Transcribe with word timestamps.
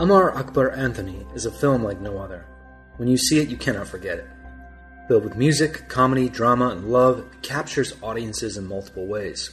Amar 0.00 0.32
Akbar 0.38 0.70
Anthony 0.76 1.26
is 1.34 1.44
a 1.44 1.50
film 1.50 1.82
like 1.82 2.00
no 2.00 2.18
other. 2.18 2.46
When 2.98 3.08
you 3.08 3.18
see 3.18 3.40
it, 3.40 3.48
you 3.48 3.56
cannot 3.56 3.88
forget 3.88 4.18
it. 4.18 4.28
Filled 5.08 5.24
with 5.24 5.36
music, 5.36 5.88
comedy, 5.88 6.28
drama, 6.28 6.68
and 6.68 6.88
love, 6.88 7.18
it 7.18 7.42
captures 7.42 7.96
audiences 8.00 8.56
in 8.56 8.68
multiple 8.68 9.08
ways. 9.08 9.50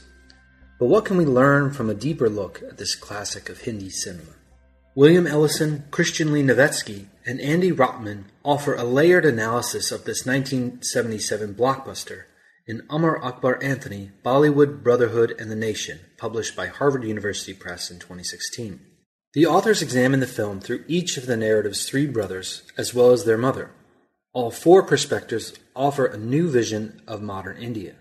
But 0.79 0.85
what 0.85 1.03
can 1.03 1.17
we 1.17 1.25
learn 1.25 1.71
from 1.71 1.89
a 1.89 1.95
deeper 1.95 2.29
look 2.29 2.61
at 2.61 2.77
this 2.77 2.93
classic 2.93 3.49
of 3.49 3.61
Hindi 3.61 3.89
cinema? 3.89 4.33
William 4.93 5.25
Ellison, 5.25 5.85
Christian 5.89 6.31
Lee 6.31 6.43
Novetzke, 6.43 7.07
and 7.25 7.41
Andy 7.41 7.71
Rotman 7.71 8.25
offer 8.43 8.75
a 8.75 8.83
layered 8.83 9.25
analysis 9.25 9.91
of 9.91 10.05
this 10.05 10.27
1977 10.27 11.55
blockbuster 11.55 12.25
in 12.67 12.83
Amar 12.91 13.19
Akbar 13.25 13.57
Anthony, 13.63 14.11
Bollywood, 14.23 14.83
Brotherhood, 14.83 15.33
and 15.39 15.49
the 15.49 15.55
Nation, 15.55 16.01
published 16.17 16.55
by 16.55 16.67
Harvard 16.67 17.03
University 17.03 17.55
Press 17.55 17.89
in 17.89 17.97
2016. 17.97 18.79
The 19.35 19.45
authors 19.45 19.81
examine 19.81 20.21
the 20.21 20.27
film 20.27 20.61
through 20.61 20.85
each 20.87 21.17
of 21.17 21.25
the 21.25 21.35
narrative's 21.35 21.85
three 21.85 22.07
brothers, 22.07 22.63
as 22.77 22.93
well 22.93 23.11
as 23.11 23.25
their 23.25 23.37
mother. 23.37 23.69
All 24.31 24.49
four 24.49 24.81
perspectives 24.81 25.51
offer 25.75 26.05
a 26.05 26.17
new 26.17 26.49
vision 26.49 27.01
of 27.05 27.21
modern 27.21 27.57
India. 27.57 27.95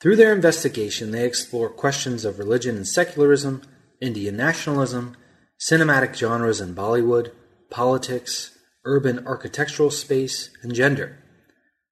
Through 0.00 0.16
their 0.16 0.32
investigation, 0.32 1.10
they 1.10 1.26
explore 1.26 1.68
questions 1.68 2.24
of 2.24 2.38
religion 2.38 2.74
and 2.74 2.88
secularism, 2.88 3.60
Indian 4.00 4.34
nationalism, 4.38 5.14
cinematic 5.60 6.14
genres 6.14 6.58
in 6.62 6.74
Bollywood, 6.74 7.32
politics, 7.70 8.56
urban 8.86 9.26
architectural 9.26 9.90
space, 9.90 10.48
and 10.62 10.74
gender. 10.74 11.18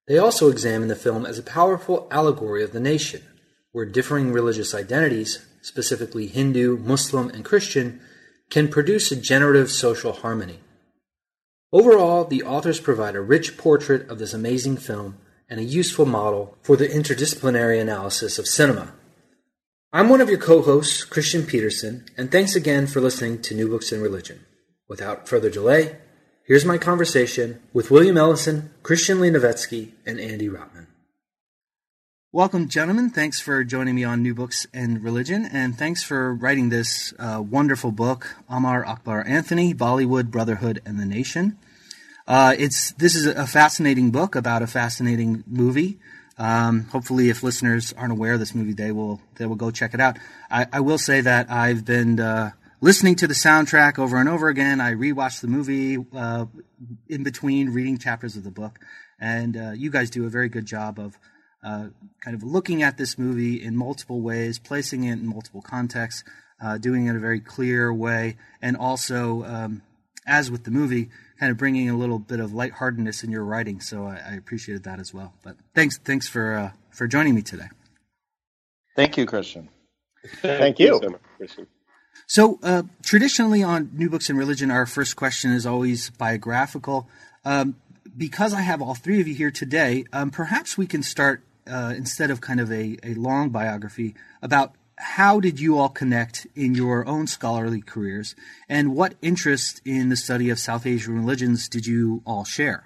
They 0.08 0.16
also 0.16 0.50
examine 0.50 0.88
the 0.88 0.96
film 0.96 1.26
as 1.26 1.38
a 1.38 1.42
powerful 1.42 2.08
allegory 2.10 2.64
of 2.64 2.72
the 2.72 2.80
nation, 2.80 3.24
where 3.72 3.84
differing 3.84 4.32
religious 4.32 4.74
identities, 4.74 5.44
specifically 5.60 6.28
Hindu, 6.28 6.78
Muslim, 6.78 7.28
and 7.28 7.44
Christian, 7.44 8.00
can 8.54 8.68
produce 8.68 9.10
a 9.10 9.16
generative 9.16 9.68
social 9.68 10.12
harmony. 10.12 10.60
Overall, 11.72 12.24
the 12.24 12.44
authors 12.44 12.78
provide 12.78 13.16
a 13.16 13.20
rich 13.20 13.56
portrait 13.56 14.08
of 14.08 14.20
this 14.20 14.32
amazing 14.32 14.76
film 14.76 15.18
and 15.50 15.58
a 15.58 15.64
useful 15.64 16.06
model 16.06 16.56
for 16.62 16.76
the 16.76 16.86
interdisciplinary 16.86 17.80
analysis 17.80 18.38
of 18.38 18.46
cinema. 18.46 18.92
I'm 19.92 20.08
one 20.08 20.20
of 20.20 20.28
your 20.28 20.38
co 20.38 20.62
hosts, 20.62 21.02
Christian 21.02 21.44
Peterson, 21.44 22.04
and 22.16 22.30
thanks 22.30 22.54
again 22.54 22.86
for 22.86 23.00
listening 23.00 23.42
to 23.42 23.56
New 23.56 23.68
Books 23.68 23.90
in 23.90 24.00
Religion. 24.00 24.46
Without 24.86 25.28
further 25.28 25.50
delay, 25.50 25.96
here's 26.44 26.64
my 26.64 26.78
conversation 26.78 27.60
with 27.72 27.90
William 27.90 28.16
Ellison, 28.16 28.70
Christian 28.84 29.20
Lee 29.20 29.30
Novetzke, 29.30 29.94
and 30.06 30.20
Andy 30.20 30.48
Rotman. 30.48 30.86
Welcome, 32.34 32.68
gentlemen. 32.68 33.10
Thanks 33.10 33.38
for 33.38 33.62
joining 33.62 33.94
me 33.94 34.02
on 34.02 34.20
New 34.20 34.34
Books 34.34 34.66
in 34.74 35.00
Religion, 35.00 35.46
and 35.52 35.78
thanks 35.78 36.02
for 36.02 36.34
writing 36.34 36.68
this 36.68 37.14
uh, 37.16 37.40
wonderful 37.40 37.92
book, 37.92 38.34
Amar 38.48 38.84
Akbar 38.84 39.24
Anthony, 39.24 39.72
Bollywood, 39.72 40.32
Brotherhood, 40.32 40.82
and 40.84 40.98
the 40.98 41.04
Nation. 41.04 41.56
Uh, 42.26 42.52
it's 42.58 42.90
this 42.94 43.14
is 43.14 43.26
a 43.26 43.46
fascinating 43.46 44.10
book 44.10 44.34
about 44.34 44.62
a 44.62 44.66
fascinating 44.66 45.44
movie. 45.46 46.00
Um, 46.36 46.86
hopefully, 46.86 47.28
if 47.28 47.44
listeners 47.44 47.92
aren't 47.92 48.10
aware 48.10 48.32
of 48.32 48.40
this 48.40 48.52
movie, 48.52 48.72
they 48.72 48.90
will 48.90 49.20
they 49.36 49.46
will 49.46 49.54
go 49.54 49.70
check 49.70 49.94
it 49.94 50.00
out. 50.00 50.18
I, 50.50 50.66
I 50.72 50.80
will 50.80 50.98
say 50.98 51.20
that 51.20 51.48
I've 51.52 51.84
been 51.84 52.18
uh, 52.18 52.50
listening 52.80 53.14
to 53.14 53.28
the 53.28 53.34
soundtrack 53.34 53.96
over 53.96 54.16
and 54.16 54.28
over 54.28 54.48
again. 54.48 54.80
I 54.80 54.94
rewatched 54.94 55.40
the 55.40 55.46
movie 55.46 56.04
uh, 56.12 56.46
in 57.08 57.22
between 57.22 57.70
reading 57.70 57.96
chapters 57.96 58.36
of 58.36 58.42
the 58.42 58.50
book, 58.50 58.80
and 59.20 59.56
uh, 59.56 59.70
you 59.70 59.88
guys 59.88 60.10
do 60.10 60.26
a 60.26 60.28
very 60.28 60.48
good 60.48 60.66
job 60.66 60.98
of 60.98 61.16
uh, 61.64 61.86
kind 62.20 62.36
of 62.36 62.42
looking 62.42 62.82
at 62.82 62.98
this 62.98 63.18
movie 63.18 63.62
in 63.62 63.76
multiple 63.76 64.20
ways, 64.20 64.58
placing 64.58 65.04
it 65.04 65.14
in 65.14 65.26
multiple 65.26 65.62
contexts, 65.62 66.24
uh, 66.62 66.78
doing 66.78 67.06
it 67.06 67.10
in 67.10 67.16
a 67.16 67.20
very 67.20 67.40
clear 67.40 67.92
way, 67.92 68.36
and 68.60 68.76
also, 68.76 69.44
um, 69.44 69.82
as 70.26 70.50
with 70.50 70.64
the 70.64 70.70
movie, 70.70 71.08
kind 71.38 71.50
of 71.50 71.56
bringing 71.56 71.88
a 71.88 71.96
little 71.96 72.18
bit 72.18 72.40
of 72.40 72.52
lightheartedness 72.52 73.24
in 73.24 73.30
your 73.30 73.44
writing. 73.44 73.80
So 73.80 74.04
I, 74.04 74.20
I 74.30 74.34
appreciated 74.34 74.84
that 74.84 75.00
as 75.00 75.12
well. 75.12 75.34
But 75.42 75.56
thanks, 75.74 75.98
thanks 75.98 76.28
for 76.28 76.54
uh, 76.54 76.70
for 76.90 77.06
joining 77.06 77.34
me 77.34 77.42
today. 77.42 77.68
Thank 78.96 79.16
you, 79.16 79.26
Christian. 79.26 79.68
Thank 80.36 80.78
you. 80.78 81.00
So, 81.02 81.18
Christian. 81.36 81.66
so 82.26 82.58
uh, 82.62 82.82
traditionally 83.02 83.62
on 83.62 83.90
New 83.92 84.08
Books 84.08 84.30
in 84.30 84.36
Religion, 84.36 84.70
our 84.70 84.86
first 84.86 85.16
question 85.16 85.50
is 85.50 85.66
always 85.66 86.10
biographical. 86.10 87.08
Um, 87.44 87.76
because 88.16 88.54
I 88.54 88.60
have 88.60 88.80
all 88.80 88.94
three 88.94 89.20
of 89.20 89.26
you 89.26 89.34
here 89.34 89.50
today, 89.50 90.04
um, 90.12 90.30
perhaps 90.30 90.78
we 90.78 90.86
can 90.86 91.02
start 91.02 91.42
uh, 91.66 91.94
instead 91.96 92.30
of 92.30 92.40
kind 92.40 92.60
of 92.60 92.70
a, 92.70 92.98
a 93.02 93.14
long 93.14 93.50
biography, 93.50 94.14
about 94.42 94.74
how 94.96 95.40
did 95.40 95.58
you 95.58 95.78
all 95.78 95.88
connect 95.88 96.46
in 96.54 96.74
your 96.74 97.06
own 97.06 97.26
scholarly 97.26 97.80
careers, 97.80 98.34
and 98.68 98.94
what 98.94 99.14
interest 99.20 99.80
in 99.84 100.08
the 100.08 100.16
study 100.16 100.50
of 100.50 100.58
South 100.58 100.86
Asian 100.86 101.14
religions 101.14 101.68
did 101.68 101.86
you 101.86 102.22
all 102.26 102.44
share? 102.44 102.84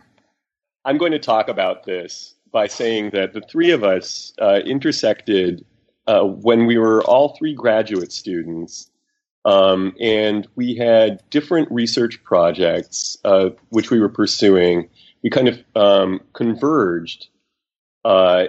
I'm 0.85 0.97
going 0.97 1.13
to 1.13 1.19
talk 1.19 1.49
about 1.49 1.85
this 1.85 2.35
by 2.51 2.67
saying 2.67 3.11
that 3.11 3.35
the 3.35 3.43
three 3.43 3.73
of 3.73 3.85
us 3.85 4.33
uh, 4.41 4.61
intersected 4.65 5.65
uh, 6.07 6.23
when 6.23 6.67
we 6.67 6.79
were 6.79 7.03
all 7.05 7.37
three 7.37 7.55
graduate 7.55 8.13
students, 8.13 8.91
um, 9.45 9.95
and 10.01 10.49
we 10.57 10.75
had 10.75 11.23
different 11.29 11.71
research 11.71 12.23
projects 12.25 13.19
uh, 13.25 13.51
which 13.69 13.91
we 13.91 14.01
were 14.01 14.09
pursuing. 14.09 14.89
We 15.23 15.31
kind 15.31 15.49
of 15.49 15.63
um, 15.77 16.21
converged 16.33 17.29
uh, 18.05 18.45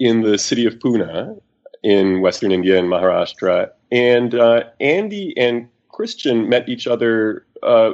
in 0.00 0.22
the 0.22 0.38
city 0.38 0.66
of 0.66 0.78
Pune 0.78 1.40
in 1.82 2.20
Western 2.20 2.50
India 2.50 2.78
in 2.78 2.86
Maharashtra. 2.86 3.70
And 3.92 4.34
uh, 4.34 4.64
Andy 4.80 5.36
and 5.36 5.68
Christian 5.88 6.48
met 6.48 6.68
each 6.68 6.86
other. 6.86 7.46
Uh, 7.62 7.92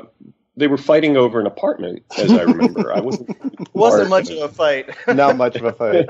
they 0.57 0.69
were 0.69 0.79
fighting 0.79 1.17
over 1.17 1.39
an 1.41 1.47
apartment, 1.47 2.05
as 2.17 2.31
I 2.33 2.43
remember. 2.43 2.95
I 2.95 3.01
wasn't. 3.01 3.37
wasn't 3.75 4.09
much 4.09 4.31
of 4.31 4.39
a 4.39 4.49
fight. 4.49 4.89
Not 5.09 5.37
much 5.37 5.57
of 5.57 5.65
a 5.65 5.73
fight. 5.73 6.09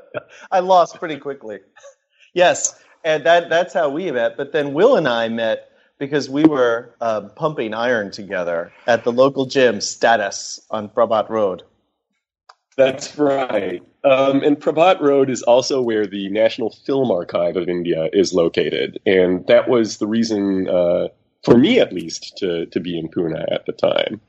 I 0.52 0.60
lost 0.60 0.96
pretty 0.96 1.16
quickly. 1.16 1.60
Yes, 2.32 2.78
and 3.02 3.24
that 3.24 3.48
that's 3.48 3.74
how 3.74 3.88
we 3.88 4.10
met. 4.12 4.36
But 4.36 4.52
then 4.52 4.72
Will 4.74 4.96
and 4.96 5.08
I 5.08 5.28
met 5.28 5.72
because 5.98 6.30
we 6.30 6.44
were 6.44 6.94
uh, 7.00 7.22
pumping 7.22 7.74
iron 7.74 8.12
together 8.12 8.72
at 8.86 9.02
the 9.02 9.12
local 9.12 9.46
gym, 9.46 9.80
Status, 9.80 10.60
on 10.70 10.88
Prabhat 10.88 11.28
Road. 11.28 11.64
That's 12.78 13.18
right. 13.18 13.82
Um, 14.04 14.40
and 14.44 14.56
Prabhat 14.56 15.00
Road 15.00 15.30
is 15.30 15.42
also 15.42 15.82
where 15.82 16.06
the 16.06 16.28
National 16.28 16.70
Film 16.70 17.10
Archive 17.10 17.56
of 17.56 17.68
India 17.68 18.08
is 18.12 18.32
located, 18.32 19.00
and 19.04 19.44
that 19.48 19.68
was 19.68 19.98
the 19.98 20.06
reason, 20.06 20.68
uh, 20.68 21.08
for 21.44 21.58
me 21.58 21.80
at 21.80 21.92
least, 21.92 22.36
to 22.38 22.66
to 22.66 22.78
be 22.78 22.96
in 22.96 23.08
Pune 23.08 23.36
at 23.52 23.66
the 23.66 23.72
time. 23.72 24.20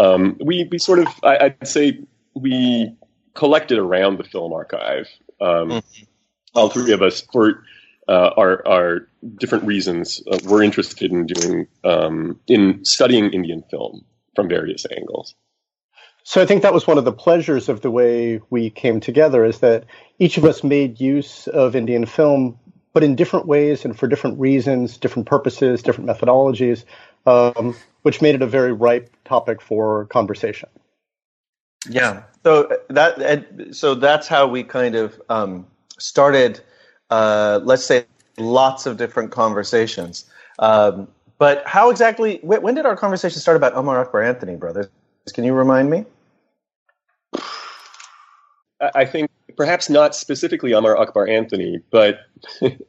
Um, 0.00 0.36
we 0.44 0.68
we 0.72 0.78
sort 0.78 0.98
of, 0.98 1.06
I, 1.22 1.54
would 1.60 1.68
say, 1.68 2.00
we 2.34 2.92
collected 3.34 3.78
around 3.78 4.18
the 4.18 4.24
film 4.24 4.52
archive. 4.52 5.08
Um, 5.40 5.70
mm-hmm. 5.70 6.04
All 6.56 6.70
three 6.70 6.92
of 6.92 7.02
us, 7.02 7.20
for 7.20 7.62
uh, 8.08 8.30
our 8.36 8.66
our 8.66 9.08
different 9.38 9.62
reasons, 9.64 10.20
uh, 10.28 10.40
were 10.44 10.60
interested 10.60 11.12
in 11.12 11.26
doing 11.26 11.68
um, 11.84 12.40
in 12.48 12.84
studying 12.84 13.30
Indian 13.30 13.62
film 13.70 14.04
from 14.34 14.48
various 14.48 14.84
angles. 14.90 15.36
So 16.24 16.40
I 16.40 16.46
think 16.46 16.62
that 16.62 16.72
was 16.72 16.86
one 16.86 16.98
of 16.98 17.04
the 17.04 17.12
pleasures 17.12 17.68
of 17.68 17.80
the 17.80 17.90
way 17.90 18.40
we 18.50 18.70
came 18.70 19.00
together 19.00 19.44
is 19.44 19.58
that 19.58 19.84
each 20.18 20.38
of 20.38 20.44
us 20.44 20.62
made 20.62 21.00
use 21.00 21.48
of 21.48 21.74
Indian 21.74 22.06
film, 22.06 22.58
but 22.92 23.02
in 23.02 23.16
different 23.16 23.46
ways 23.46 23.84
and 23.84 23.98
for 23.98 24.06
different 24.06 24.38
reasons, 24.38 24.96
different 24.96 25.26
purposes, 25.26 25.82
different 25.82 26.08
methodologies, 26.08 26.84
um, 27.26 27.74
which 28.02 28.22
made 28.22 28.34
it 28.34 28.42
a 28.42 28.46
very 28.46 28.72
ripe 28.72 29.14
topic 29.24 29.60
for 29.60 30.06
conversation. 30.06 30.68
Yeah. 31.88 32.22
So 32.44 32.76
that 32.88 33.68
so 33.72 33.94
that's 33.94 34.28
how 34.28 34.46
we 34.46 34.62
kind 34.62 34.94
of 34.94 35.20
um, 35.28 35.66
started. 35.98 36.60
Uh, 37.10 37.60
let's 37.62 37.84
say 37.84 38.04
lots 38.38 38.86
of 38.86 38.96
different 38.96 39.32
conversations. 39.32 40.30
Um, 40.58 41.08
but 41.38 41.66
how 41.66 41.90
exactly? 41.90 42.38
When 42.42 42.74
did 42.74 42.86
our 42.86 42.96
conversation 42.96 43.40
start 43.40 43.56
about 43.56 43.76
Amar 43.76 44.00
Akbar 44.00 44.22
Anthony, 44.22 44.54
brothers? 44.54 44.88
Can 45.30 45.44
you 45.44 45.52
remind 45.52 45.90
me? 45.90 46.04
I 48.94 49.04
think 49.04 49.30
perhaps 49.56 49.88
not 49.88 50.14
specifically 50.14 50.72
Amar 50.72 50.96
Akbar 50.96 51.28
Anthony, 51.28 51.80
but 51.90 52.20
it, 52.60 52.80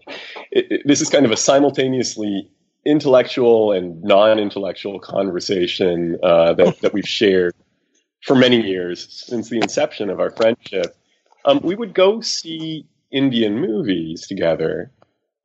it, 0.52 0.82
this 0.86 1.02
is 1.02 1.10
kind 1.10 1.26
of 1.26 1.32
a 1.32 1.38
simultaneously 1.38 2.50
intellectual 2.86 3.72
and 3.72 4.04
non-intellectual 4.04 5.00
conversation 5.00 6.18
uh, 6.24 6.54
that, 6.54 6.82
that 6.82 6.94
we've 6.94 7.08
shared 7.08 7.54
for 8.24 8.36
many 8.36 8.62
years 8.62 9.08
since 9.10 9.50
the 9.50 9.58
inception 9.58 10.10
of 10.10 10.20
our 10.20 10.32
friendship. 10.32 10.96
Um, 11.46 11.60
we 11.64 11.76
would 11.76 11.94
go 11.94 12.22
see 12.22 12.86
Indian 13.12 13.60
movies 13.60 14.26
together, 14.28 14.92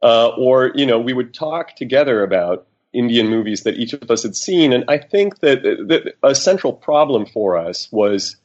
uh, 0.02 0.28
or 0.28 0.72
you 0.74 0.86
know, 0.86 0.98
we 0.98 1.12
would 1.12 1.34
talk 1.34 1.76
together 1.76 2.22
about 2.22 2.66
Indian 2.98 3.28
movies 3.28 3.62
that 3.62 3.76
each 3.76 3.92
of 3.92 4.10
us 4.10 4.24
had 4.24 4.34
seen. 4.34 4.72
And 4.72 4.84
I 4.88 4.98
think 4.98 5.38
that, 5.40 5.62
that 5.62 6.14
a 6.22 6.34
central 6.34 6.72
problem 6.72 7.26
for 7.26 7.56
us 7.56 7.88
was 7.92 8.36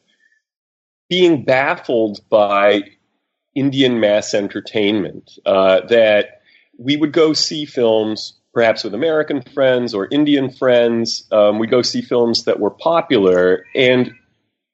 being 1.09 1.43
baffled 1.43 2.21
by 2.29 2.83
Indian 3.55 3.99
mass 3.99 4.33
entertainment. 4.33 5.31
Uh, 5.45 5.81
that 5.87 6.41
we 6.77 6.97
would 6.97 7.11
go 7.11 7.33
see 7.33 7.65
films 7.65 8.39
perhaps 8.53 8.83
with 8.83 8.93
American 8.93 9.41
friends 9.41 9.93
or 9.95 10.07
Indian 10.11 10.51
friends. 10.51 11.27
Um, 11.31 11.57
we 11.57 11.67
go 11.67 11.81
see 11.81 12.01
films 12.01 12.43
that 12.43 12.59
were 12.59 12.69
popular, 12.69 13.65
and 13.73 14.13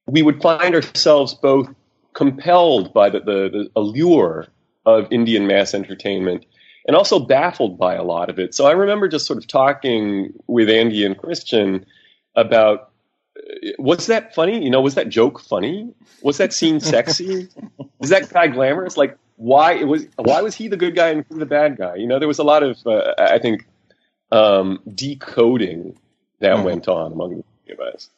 we 0.05 0.21
would 0.21 0.41
find 0.41 0.75
ourselves 0.75 1.33
both 1.33 1.69
compelled 2.13 2.93
by 2.93 3.09
the, 3.09 3.19
the, 3.19 3.49
the 3.49 3.71
allure 3.77 4.47
of 4.85 5.07
Indian 5.11 5.47
mass 5.47 5.73
entertainment 5.73 6.45
and 6.89 6.95
also 6.95 7.19
baffled 7.19 7.77
by 7.77 7.93
a 7.93 8.01
lot 8.01 8.31
of 8.31 8.39
it. 8.39 8.55
So 8.55 8.65
I 8.65 8.71
remember 8.71 9.07
just 9.07 9.27
sort 9.27 9.37
of 9.37 9.45
talking 9.45 10.33
with 10.47 10.71
Andy 10.71 11.05
and 11.05 11.15
Christian 11.15 11.85
about 12.35 12.89
was 13.77 14.07
that 14.07 14.33
funny? 14.33 14.63
You 14.63 14.71
know, 14.71 14.81
was 14.81 14.95
that 14.95 15.07
joke 15.07 15.39
funny? 15.39 15.93
Was 16.23 16.37
that 16.37 16.51
scene 16.51 16.79
sexy? 16.93 17.47
Is 18.01 18.09
that 18.09 18.33
guy 18.33 18.47
glamorous? 18.47 18.97
Like, 18.97 19.19
why 19.35 19.83
was 19.83 20.07
why 20.15 20.41
was 20.41 20.55
he 20.55 20.67
the 20.67 20.77
good 20.77 20.95
guy 20.95 21.09
and 21.09 21.23
he 21.29 21.37
the 21.37 21.45
bad 21.45 21.77
guy? 21.77 21.93
You 21.93 22.07
know, 22.07 22.17
there 22.17 22.27
was 22.27 22.39
a 22.39 22.43
lot 22.43 22.63
of 22.63 22.79
uh, 22.87 23.13
I 23.19 23.37
think 23.37 23.67
um, 24.31 24.79
decoding 24.91 25.95
that 26.39 26.55
mm-hmm. 26.55 26.63
went 26.63 26.87
on 26.87 27.11
among 27.11 27.43
the 27.67 27.73
of 27.73 27.79
us. 27.81 28.09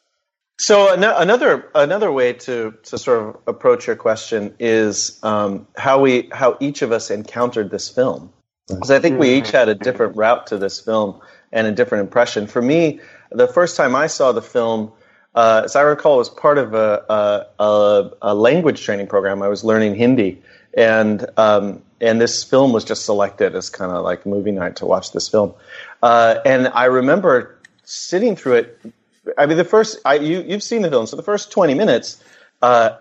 So 0.56 0.94
another 0.94 1.68
another 1.74 2.10
way 2.10 2.32
to 2.32 2.72
to 2.84 2.96
sort 2.96 3.18
of 3.18 3.36
approach 3.46 3.86
your 3.86 3.96
question 3.96 4.54
is 4.58 5.22
um, 5.22 5.66
how 5.76 6.00
we 6.00 6.30
how 6.32 6.56
each 6.58 6.80
of 6.80 6.90
us 6.90 7.10
encountered 7.10 7.70
this 7.70 7.90
film. 7.90 8.32
Because 8.68 8.90
I 8.90 8.98
think 8.98 9.18
we 9.18 9.34
each 9.34 9.50
had 9.50 9.68
a 9.68 9.74
different 9.74 10.16
route 10.16 10.46
to 10.48 10.58
this 10.58 10.80
film 10.80 11.20
and 11.52 11.66
a 11.66 11.72
different 11.72 12.04
impression. 12.04 12.46
For 12.46 12.62
me, 12.62 13.00
the 13.30 13.48
first 13.48 13.76
time 13.76 13.94
I 13.94 14.06
saw 14.06 14.32
the 14.32 14.42
film, 14.42 14.92
uh, 15.34 15.62
as 15.64 15.76
I 15.76 15.82
recall, 15.82 16.18
was 16.18 16.28
part 16.28 16.58
of 16.58 16.74
a, 16.74 17.46
a, 17.58 18.10
a, 18.22 18.34
language 18.34 18.82
training 18.82 19.08
program. 19.08 19.42
I 19.42 19.48
was 19.48 19.64
learning 19.64 19.96
Hindi, 19.96 20.42
and 20.74 21.26
um, 21.36 21.82
and 22.00 22.20
this 22.20 22.44
film 22.44 22.72
was 22.72 22.84
just 22.84 23.04
selected 23.04 23.54
as 23.54 23.68
kind 23.68 23.92
of 23.92 24.04
like 24.04 24.26
movie 24.26 24.52
night 24.52 24.76
to 24.76 24.86
watch 24.86 25.12
this 25.12 25.28
film. 25.28 25.54
Uh, 26.02 26.38
and 26.44 26.68
I 26.68 26.84
remember 26.84 27.58
sitting 27.84 28.36
through 28.36 28.54
it 28.54 28.80
I 29.38 29.46
mean, 29.46 29.56
the 29.56 29.64
first 29.64 29.98
I, 30.04 30.14
you 30.14 30.42
you've 30.42 30.62
seen 30.62 30.82
the 30.82 30.90
film, 30.90 31.06
so 31.06 31.16
the 31.16 31.22
first 31.22 31.52
twenty 31.52 31.74
minutes, 31.74 32.22
uh, 32.60 32.96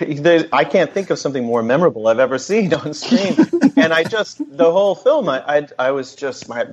I 0.52 0.64
can't 0.64 0.92
think 0.92 1.10
of 1.10 1.18
something 1.18 1.44
more 1.44 1.62
memorable 1.62 2.08
I've 2.08 2.18
ever 2.18 2.38
seen 2.38 2.72
on 2.74 2.94
screen. 2.94 3.36
and 3.76 3.92
I 3.92 4.04
just 4.04 4.38
the 4.56 4.70
whole 4.70 4.94
film, 4.94 5.28
I, 5.28 5.42
I, 5.46 5.68
I 5.78 5.90
was 5.90 6.14
just 6.14 6.48
my 6.48 6.66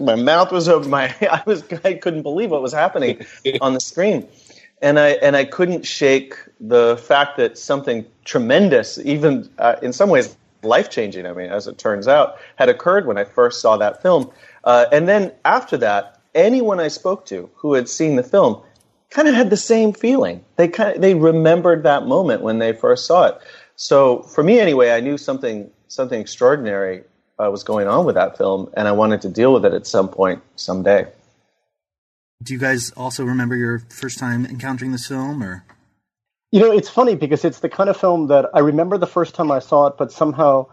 my 0.00 0.14
mouth 0.14 0.52
was 0.52 0.68
open, 0.68 0.90
my 0.90 1.14
I 1.20 1.42
was 1.46 1.62
I 1.84 1.94
couldn't 1.94 2.22
believe 2.22 2.50
what 2.50 2.62
was 2.62 2.72
happening 2.72 3.24
on 3.60 3.74
the 3.74 3.80
screen, 3.80 4.28
and 4.82 4.98
I 4.98 5.10
and 5.10 5.36
I 5.36 5.44
couldn't 5.44 5.84
shake 5.84 6.34
the 6.60 6.96
fact 6.96 7.36
that 7.38 7.58
something 7.58 8.06
tremendous, 8.24 8.98
even 8.98 9.48
uh, 9.58 9.76
in 9.82 9.92
some 9.92 10.10
ways 10.10 10.36
life 10.62 10.90
changing. 10.90 11.26
I 11.26 11.32
mean, 11.32 11.50
as 11.50 11.66
it 11.66 11.78
turns 11.78 12.08
out, 12.08 12.38
had 12.56 12.68
occurred 12.68 13.06
when 13.06 13.18
I 13.18 13.24
first 13.24 13.60
saw 13.60 13.76
that 13.76 14.02
film, 14.02 14.30
uh, 14.64 14.86
and 14.92 15.08
then 15.08 15.32
after 15.44 15.76
that 15.78 16.18
anyone 16.34 16.78
I 16.78 16.88
spoke 16.88 17.26
to 17.26 17.50
who 17.56 17.74
had 17.74 17.88
seen 17.88 18.16
the 18.16 18.22
film 18.22 18.62
kind 19.10 19.28
of 19.28 19.34
had 19.34 19.50
the 19.50 19.56
same 19.56 19.92
feeling. 19.92 20.44
They 20.56 20.68
kind 20.68 20.96
of 20.96 21.02
they 21.02 21.14
remembered 21.14 21.84
that 21.84 22.06
moment 22.06 22.42
when 22.42 22.58
they 22.58 22.72
first 22.72 23.06
saw 23.06 23.26
it. 23.26 23.38
So 23.76 24.22
for 24.22 24.42
me, 24.42 24.58
anyway, 24.60 24.90
I 24.90 25.00
knew 25.00 25.18
something 25.18 25.70
something 25.88 26.20
extraordinary 26.20 27.04
uh, 27.38 27.50
was 27.50 27.64
going 27.64 27.88
on 27.88 28.04
with 28.04 28.16
that 28.16 28.36
film, 28.36 28.70
and 28.76 28.88
I 28.88 28.92
wanted 28.92 29.22
to 29.22 29.28
deal 29.28 29.52
with 29.52 29.64
it 29.64 29.72
at 29.72 29.86
some 29.86 30.08
point, 30.08 30.42
someday. 30.56 31.06
Do 32.42 32.52
you 32.52 32.58
guys 32.58 32.92
also 32.96 33.24
remember 33.24 33.56
your 33.56 33.80
first 33.90 34.18
time 34.18 34.44
encountering 34.46 34.92
this 34.92 35.06
film, 35.06 35.42
or? 35.42 35.64
You 36.50 36.60
know, 36.60 36.72
it's 36.72 36.88
funny 36.88 37.14
because 37.14 37.44
it's 37.44 37.60
the 37.60 37.68
kind 37.68 37.90
of 37.90 37.96
film 37.96 38.28
that 38.28 38.46
I 38.54 38.60
remember 38.60 38.96
the 38.96 39.06
first 39.06 39.34
time 39.34 39.50
I 39.50 39.58
saw 39.58 39.88
it, 39.88 39.96
but 39.98 40.12
somehow 40.12 40.66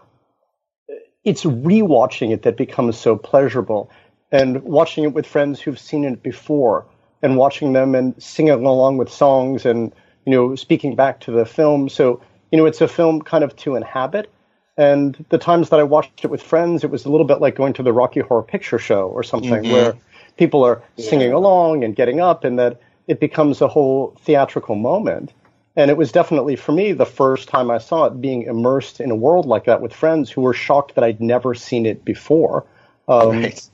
it's 1.24 1.44
rewatching 1.44 2.32
it 2.32 2.42
that 2.42 2.56
becomes 2.56 2.96
so 2.96 3.16
pleasurable 3.16 3.90
and 4.30 4.62
watching 4.62 5.04
it 5.04 5.12
with 5.12 5.26
friends 5.26 5.60
who've 5.60 5.78
seen 5.78 6.04
it 6.04 6.22
before 6.22 6.86
and 7.22 7.36
watching 7.36 7.72
them 7.72 7.94
and 7.94 8.20
singing 8.22 8.52
along 8.52 8.98
with 8.98 9.10
songs 9.10 9.64
and 9.66 9.92
you 10.24 10.32
know 10.32 10.54
speaking 10.54 10.94
back 10.94 11.20
to 11.20 11.30
the 11.30 11.44
film 11.44 11.88
so 11.88 12.20
you 12.50 12.58
know 12.58 12.66
it's 12.66 12.80
a 12.80 12.88
film 12.88 13.22
kind 13.22 13.44
of 13.44 13.54
to 13.56 13.76
inhabit 13.76 14.30
and 14.76 15.24
the 15.30 15.38
times 15.38 15.70
that 15.70 15.80
i 15.80 15.82
watched 15.82 16.24
it 16.24 16.30
with 16.30 16.42
friends 16.42 16.84
it 16.84 16.90
was 16.90 17.04
a 17.04 17.10
little 17.10 17.26
bit 17.26 17.40
like 17.40 17.54
going 17.54 17.72
to 17.72 17.82
the 17.82 17.92
rocky 17.92 18.20
horror 18.20 18.42
picture 18.42 18.78
show 18.78 19.08
or 19.08 19.22
something 19.22 19.62
mm-hmm. 19.62 19.72
where 19.72 19.94
people 20.36 20.64
are 20.64 20.82
yeah. 20.96 21.08
singing 21.08 21.32
along 21.32 21.82
and 21.84 21.96
getting 21.96 22.20
up 22.20 22.44
and 22.44 22.58
that 22.58 22.80
it 23.06 23.20
becomes 23.20 23.60
a 23.60 23.68
whole 23.68 24.16
theatrical 24.22 24.74
moment 24.74 25.32
and 25.76 25.90
it 25.90 25.96
was 25.96 26.10
definitely 26.10 26.56
for 26.56 26.72
me 26.72 26.92
the 26.92 27.06
first 27.06 27.48
time 27.48 27.70
i 27.70 27.78
saw 27.78 28.04
it 28.04 28.20
being 28.20 28.42
immersed 28.42 29.00
in 29.00 29.10
a 29.10 29.16
world 29.16 29.46
like 29.46 29.64
that 29.64 29.80
with 29.80 29.92
friends 29.92 30.30
who 30.30 30.40
were 30.40 30.54
shocked 30.54 30.94
that 30.94 31.04
i'd 31.04 31.20
never 31.20 31.54
seen 31.54 31.86
it 31.86 32.04
before 32.04 32.66
um, 33.08 33.30
right. 33.30 33.70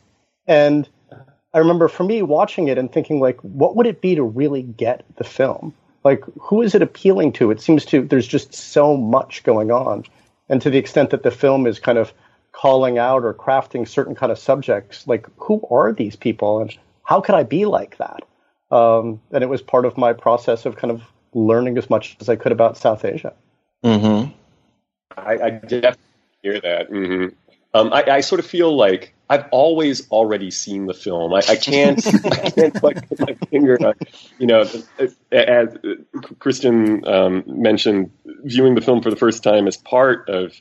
And 0.47 0.89
I 1.55 1.59
remember 1.59 1.89
for 1.89 2.05
me 2.05 2.23
watching 2.23 2.69
it 2.69 2.79
and 2.79 2.91
thinking 2.91 3.21
like, 3.21 3.39
what 3.41 3.77
would 3.77 3.87
it 3.87 4.01
be 4.01 4.15
to 4.15 4.23
really 4.23 4.63
get 4.63 5.05
the 5.17 5.25
film? 5.25 5.75
Like, 6.05 6.25
who 6.41 6.63
is 6.63 6.75
it 6.75 6.83
appealing 6.83 7.33
to? 7.35 7.51
It 7.51 7.61
seems 7.61 7.85
to 7.87 8.03
there's 8.03 8.27
just 8.27 8.55
so 8.55 8.97
much 8.97 9.45
going 9.45 9.71
on, 9.71 10.05
and 10.49 10.61
to 10.63 10.71
the 10.71 10.79
extent 10.79 11.11
that 11.11 11.23
the 11.23 11.31
film 11.31 11.67
is 11.67 11.79
kind 11.79 11.99
of 11.99 12.13
calling 12.53 12.99
out 12.99 13.25
or 13.25 13.35
crafting 13.35 13.89
certain 13.89 14.15
kind 14.15 14.31
of 14.31 14.39
subjects, 14.39 15.07
like 15.07 15.27
who 15.37 15.63
are 15.71 15.93
these 15.93 16.17
people 16.17 16.61
and 16.61 16.77
how 17.05 17.21
could 17.21 17.35
I 17.35 17.43
be 17.43 17.65
like 17.65 17.97
that? 17.99 18.23
Um, 18.71 19.21
and 19.33 19.43
it 19.43 19.49
was 19.49 19.63
part 19.63 19.85
of 19.85 19.99
my 19.99 20.13
process 20.13 20.65
of 20.65 20.77
kind 20.77 20.91
of 20.91 21.03
learning 21.35 21.79
as 21.79 21.91
much 21.91 22.17
as 22.21 22.29
I 22.29 22.37
could 22.37 22.53
about 22.53 22.77
South 22.77 23.05
Asia. 23.05 23.35
Mm-hmm. 23.85 24.31
I, 25.17 25.33
I 25.33 25.51
definitely 25.51 25.99
hear 26.43 26.61
that. 26.61 26.91
Mm-hmm. 26.91 27.35
Um, 27.75 27.93
I, 27.93 28.05
I, 28.05 28.21
sort 28.21 28.39
of 28.39 28.47
feel 28.47 28.75
like 28.75 29.12
I've 29.29 29.47
always 29.51 30.09
already 30.11 30.51
seen 30.51 30.87
the 30.87 30.95
film. 30.95 31.33
I, 31.33 31.39
I 31.49 31.57
can't, 31.57 32.05
I 32.27 32.51
can't 32.51 32.79
quite 32.79 33.09
put 33.09 33.21
my 33.21 33.35
finger 33.51 33.79
on, 33.87 33.95
you 34.39 34.47
know, 34.47 34.65
as 35.33 35.77
Christian 36.39 37.07
um, 37.07 37.45
mentioned, 37.47 38.11
viewing 38.45 38.75
the 38.75 38.81
film 38.81 39.03
for 39.03 39.11
the 39.11 39.17
first 39.17 39.43
time 39.43 39.67
as 39.67 39.77
part 39.77 40.29
of 40.29 40.53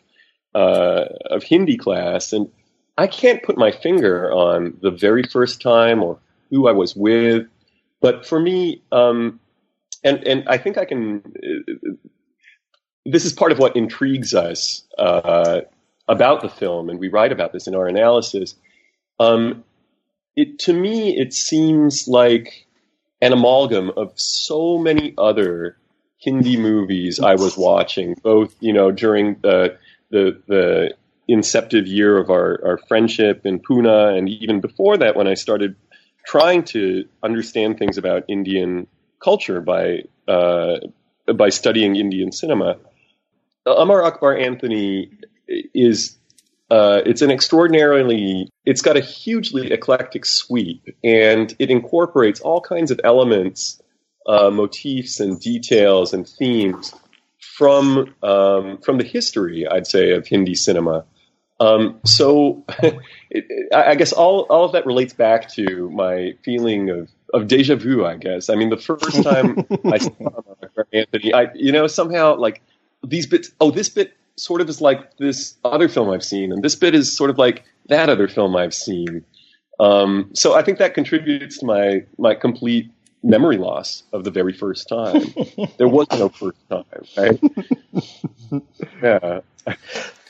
uh, 0.54 1.06
of 1.30 1.44
Hindi 1.44 1.78
class, 1.78 2.34
and 2.34 2.50
I 2.98 3.08
can't 3.08 3.42
put 3.44 3.58
my 3.58 3.72
finger 3.72 4.31
on 4.31 4.78
the 4.81 4.92
very 4.92 5.24
first 5.24 5.62
time 5.62 6.04
or 6.04 6.19
who 6.50 6.68
I 6.68 6.74
was 6.74 6.96
with. 6.96 7.48
But 8.02 8.25
for 8.25 8.40
me, 8.40 8.81
um, 8.92 9.40
and 10.04 10.24
and 10.28 10.44
I 10.48 10.57
think 10.57 10.78
I 10.78 10.86
can. 10.86 11.22
Uh, 11.25 11.92
this 13.06 13.25
is 13.25 13.34
part 13.34 13.52
of 13.52 13.57
what 13.57 13.75
intrigues 13.75 14.36
us. 14.36 14.84
Uh, 14.98 15.62
about 16.12 16.42
the 16.42 16.50
film, 16.50 16.90
and 16.90 17.00
we 17.00 17.08
write 17.08 17.31
about 17.31 17.54
this 17.54 17.68
in 17.68 17.74
our 17.74 17.88
analysis. 17.88 18.56
Um, 19.18 19.64
it 20.35 20.59
to 20.59 20.74
me, 20.74 21.18
it 21.18 21.33
seems 21.33 22.07
like 22.07 22.68
an 23.21 23.31
amalgam 23.31 23.92
of 23.95 24.12
so 24.16 24.78
many 24.78 25.14
other 25.18 25.78
Hindi 26.18 26.57
movies 26.57 27.19
I 27.19 27.35
was 27.35 27.57
watching, 27.57 28.16
both 28.21 28.54
you 28.59 28.74
know 28.74 28.92
during 28.92 29.38
the 29.42 29.78
the 30.09 30.42
the 30.47 30.94
inceptive 31.28 31.88
year 31.88 32.18
of 32.18 32.30
our, 32.30 32.59
our 32.66 32.78
friendship 32.90 33.45
in 33.45 33.59
Pune, 33.59 34.18
and 34.18 34.28
even 34.28 34.59
before 34.59 34.97
that, 34.97 35.16
when 35.16 35.28
I 35.28 35.35
started 35.35 35.76
trying 36.26 36.64
to 36.64 37.06
understand 37.24 37.80
things 37.80 37.97
about 37.97 38.26
Indian 38.28 38.88
culture 39.24 39.62
by 39.62 40.04
uh, 40.28 40.80
by 41.33 41.50
studying 41.50 41.95
Indian 41.95 42.31
cinema. 42.31 42.78
Amar 43.66 44.04
Akbar 44.04 44.35
Anthony 44.38 45.09
is 45.74 46.18
uh, 46.70 47.02
it's 47.06 47.22
an 47.22 47.31
extraordinarily 47.31 48.50
it's 48.66 48.81
got 48.81 48.98
a 48.98 49.02
hugely 49.02 49.72
eclectic 49.72 50.26
sweep 50.26 50.88
and 51.04 51.56
it 51.60 51.70
incorporates 51.70 52.40
all 52.40 52.62
kinds 52.62 52.92
of 52.92 53.00
elements 53.04 53.81
uh, 54.28 54.50
motifs 54.50 55.20
and 55.20 55.40
details 55.40 56.14
and 56.14 56.28
themes 56.28 56.94
from 57.40 58.14
um, 58.24 58.78
from 58.80 58.98
the 58.98 59.04
history 59.04 59.68
i'd 59.68 59.88
say 59.88 60.12
of 60.12 60.28
hindi 60.28 60.56
cinema 60.56 61.06
um, 61.62 62.00
so 62.04 62.66
it, 62.81 62.98
it, 63.30 63.74
I 63.74 63.94
guess 63.94 64.14
all, 64.14 64.48
all 64.50 64.66
of 64.66 64.72
that 64.72 64.88
relates 64.88 65.14
back 65.14 65.48
to 65.50 65.92
my 65.92 66.34
feeling 66.44 66.90
of, 66.90 67.10
of 67.36 67.48
deja 67.48 67.76
vu, 67.76 68.04
I 68.04 68.18
guess. 68.18 68.50
I 68.50 68.56
mean, 68.56 68.72
the 68.72 68.78
first 68.78 69.22
time 69.22 69.64
I 69.86 69.98
saw 70.00 70.42
Anthony, 70.92 71.34
I, 71.34 71.54
you 71.54 71.72
know, 71.72 71.86
somehow 71.86 72.36
like 72.36 72.64
these 73.06 73.28
bits, 73.28 73.52
oh, 73.62 73.70
this 73.70 73.90
bit 73.90 74.18
sort 74.35 74.61
of 74.61 74.69
is 74.69 74.81
like 74.81 75.18
this 75.18 75.56
other 75.64 75.90
film 75.90 76.09
I've 76.09 76.23
seen, 76.23 76.52
and 76.52 76.64
this 76.64 76.76
bit 76.76 76.95
is 76.95 77.16
sort 77.16 77.30
of 77.30 77.38
like 77.38 77.64
that 77.88 78.09
other 78.09 78.28
film 78.28 78.56
I've 78.56 78.73
seen. 78.73 79.23
Um, 79.80 80.30
so 80.33 80.54
I 80.54 80.61
think 80.61 80.78
that 80.80 80.94
contributes 80.94 81.59
to 81.59 81.66
my 81.66 82.04
my 82.18 82.35
complete 82.35 82.92
memory 83.23 83.57
loss 83.57 84.04
of 84.14 84.23
the 84.23 84.31
very 84.31 84.54
first 84.54 84.88
time. 84.90 85.23
there 85.78 85.88
was 85.88 86.07
no 86.11 86.30
first 86.30 86.57
time, 86.69 86.85
right? 87.18 88.64
yeah. 89.04 89.42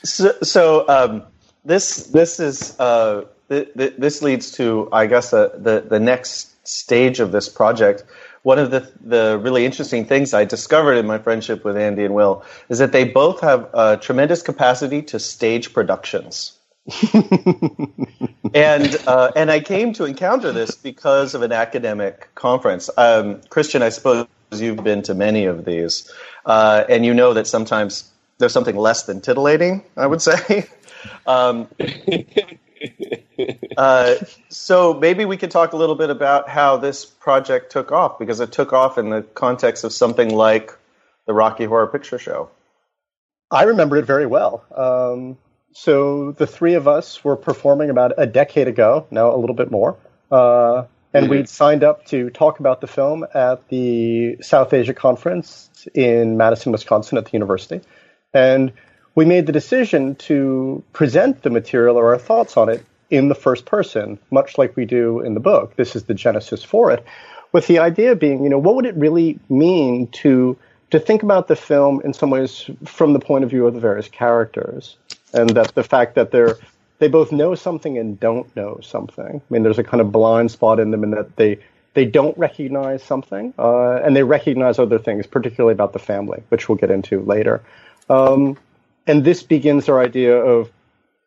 So, 0.04 0.34
so 0.42 0.88
um, 0.88 1.22
this 1.64 2.06
this 2.08 2.40
is 2.40 2.78
uh, 2.78 3.24
th- 3.48 3.72
th- 3.76 3.94
this 3.98 4.22
leads 4.22 4.50
to 4.52 4.88
I 4.92 5.06
guess 5.06 5.32
uh, 5.32 5.48
the 5.56 5.80
the 5.80 6.00
next 6.00 6.66
stage 6.66 7.20
of 7.20 7.32
this 7.32 7.48
project, 7.48 8.04
one 8.42 8.58
of 8.58 8.70
the 8.70 8.90
the 9.02 9.38
really 9.42 9.64
interesting 9.66 10.04
things 10.06 10.34
I 10.34 10.44
discovered 10.44 10.94
in 10.94 11.06
my 11.06 11.18
friendship 11.18 11.64
with 11.64 11.76
Andy 11.76 12.04
and 12.04 12.14
Will 12.14 12.44
is 12.68 12.78
that 12.78 12.92
they 12.92 13.04
both 13.04 13.40
have 13.40 13.68
a 13.74 13.96
tremendous 13.96 14.42
capacity 14.42 15.02
to 15.02 15.18
stage 15.18 15.72
productions. 15.72 16.58
and 18.54 18.96
uh, 19.06 19.32
and 19.36 19.50
I 19.50 19.60
came 19.60 19.92
to 19.94 20.04
encounter 20.04 20.52
this 20.52 20.74
because 20.74 21.34
of 21.34 21.42
an 21.42 21.52
academic 21.52 22.28
conference. 22.34 22.90
Um, 22.96 23.40
Christian, 23.50 23.82
I 23.82 23.90
suppose 23.90 24.26
you've 24.52 24.82
been 24.84 25.02
to 25.02 25.14
many 25.14 25.44
of 25.44 25.64
these, 25.64 26.10
uh, 26.46 26.84
and 26.88 27.06
you 27.06 27.14
know 27.14 27.34
that 27.34 27.46
sometimes 27.46 28.10
there's 28.38 28.52
something 28.52 28.76
less 28.76 29.04
than 29.04 29.20
titillating. 29.20 29.84
I 29.96 30.06
would 30.06 30.22
say. 30.22 30.66
um, 31.26 31.68
uh, 33.76 34.14
so 34.48 34.94
maybe 34.94 35.24
we 35.24 35.36
could 35.36 35.50
talk 35.50 35.72
a 35.72 35.76
little 35.76 35.94
bit 35.94 36.10
about 36.10 36.48
how 36.48 36.76
this 36.76 37.04
project 37.04 37.72
took 37.72 37.92
off 37.92 38.18
because 38.18 38.40
it 38.40 38.52
took 38.52 38.72
off 38.72 38.98
in 38.98 39.10
the 39.10 39.22
context 39.22 39.84
of 39.84 39.92
something 39.92 40.34
like 40.34 40.76
the 41.26 41.32
Rocky 41.32 41.64
Horror 41.64 41.86
Picture 41.86 42.18
Show. 42.18 42.50
I 43.50 43.64
remember 43.64 43.96
it 43.96 44.04
very 44.04 44.26
well. 44.26 44.64
Um, 44.74 45.38
so 45.72 46.32
the 46.32 46.46
three 46.46 46.74
of 46.74 46.88
us 46.88 47.22
were 47.22 47.36
performing 47.36 47.90
about 47.90 48.12
a 48.18 48.26
decade 48.26 48.68
ago, 48.68 49.06
now 49.10 49.34
a 49.34 49.38
little 49.38 49.56
bit 49.56 49.70
more. 49.70 49.96
Uh, 50.30 50.84
and 51.14 51.24
mm-hmm. 51.24 51.30
we'd 51.30 51.48
signed 51.48 51.84
up 51.84 52.06
to 52.06 52.30
talk 52.30 52.60
about 52.60 52.80
the 52.80 52.86
film 52.86 53.26
at 53.34 53.68
the 53.68 54.38
South 54.40 54.72
Asia 54.72 54.94
Conference 54.94 55.86
in 55.94 56.36
Madison, 56.36 56.72
Wisconsin 56.72 57.18
at 57.18 57.26
the 57.26 57.32
university. 57.32 57.82
And 58.32 58.72
we 59.14 59.24
made 59.24 59.46
the 59.46 59.52
decision 59.52 60.14
to 60.16 60.82
present 60.92 61.42
the 61.42 61.50
material 61.50 61.96
or 61.96 62.12
our 62.12 62.18
thoughts 62.18 62.56
on 62.56 62.68
it 62.68 62.84
in 63.10 63.28
the 63.28 63.34
first 63.34 63.66
person, 63.66 64.18
much 64.30 64.56
like 64.56 64.74
we 64.74 64.86
do 64.86 65.20
in 65.20 65.34
the 65.34 65.40
book. 65.40 65.76
This 65.76 65.94
is 65.94 66.04
the 66.04 66.14
genesis 66.14 66.64
for 66.64 66.90
it, 66.90 67.04
with 67.52 67.66
the 67.66 67.78
idea 67.78 68.16
being, 68.16 68.42
you 68.42 68.48
know, 68.48 68.58
what 68.58 68.74
would 68.74 68.86
it 68.86 68.96
really 68.96 69.38
mean 69.48 70.06
to 70.08 70.56
to 70.90 71.00
think 71.00 71.22
about 71.22 71.48
the 71.48 71.56
film 71.56 72.02
in 72.04 72.12
some 72.12 72.28
ways 72.28 72.68
from 72.84 73.14
the 73.14 73.18
point 73.18 73.44
of 73.44 73.50
view 73.50 73.66
of 73.66 73.72
the 73.72 73.80
various 73.80 74.08
characters, 74.08 74.96
and 75.32 75.50
that 75.50 75.74
the 75.74 75.82
fact 75.82 76.14
that 76.14 76.30
they're 76.30 76.56
they 76.98 77.08
both 77.08 77.32
know 77.32 77.54
something 77.54 77.98
and 77.98 78.20
don't 78.20 78.54
know 78.54 78.78
something. 78.82 79.40
I 79.40 79.52
mean, 79.52 79.62
there's 79.62 79.78
a 79.78 79.84
kind 79.84 80.00
of 80.00 80.12
blind 80.12 80.50
spot 80.50 80.78
in 80.78 80.90
them 80.90 81.02
in 81.04 81.10
that 81.10 81.36
they 81.36 81.58
they 81.94 82.06
don't 82.06 82.36
recognize 82.38 83.02
something, 83.02 83.52
uh, 83.58 83.96
and 83.96 84.16
they 84.16 84.22
recognize 84.22 84.78
other 84.78 84.98
things, 84.98 85.26
particularly 85.26 85.72
about 85.72 85.92
the 85.92 85.98
family, 85.98 86.42
which 86.48 86.68
we'll 86.68 86.78
get 86.78 86.90
into 86.90 87.20
later. 87.20 87.60
Um, 88.08 88.56
and 89.06 89.24
this 89.24 89.42
begins 89.42 89.88
our 89.88 90.00
idea 90.00 90.36
of 90.36 90.70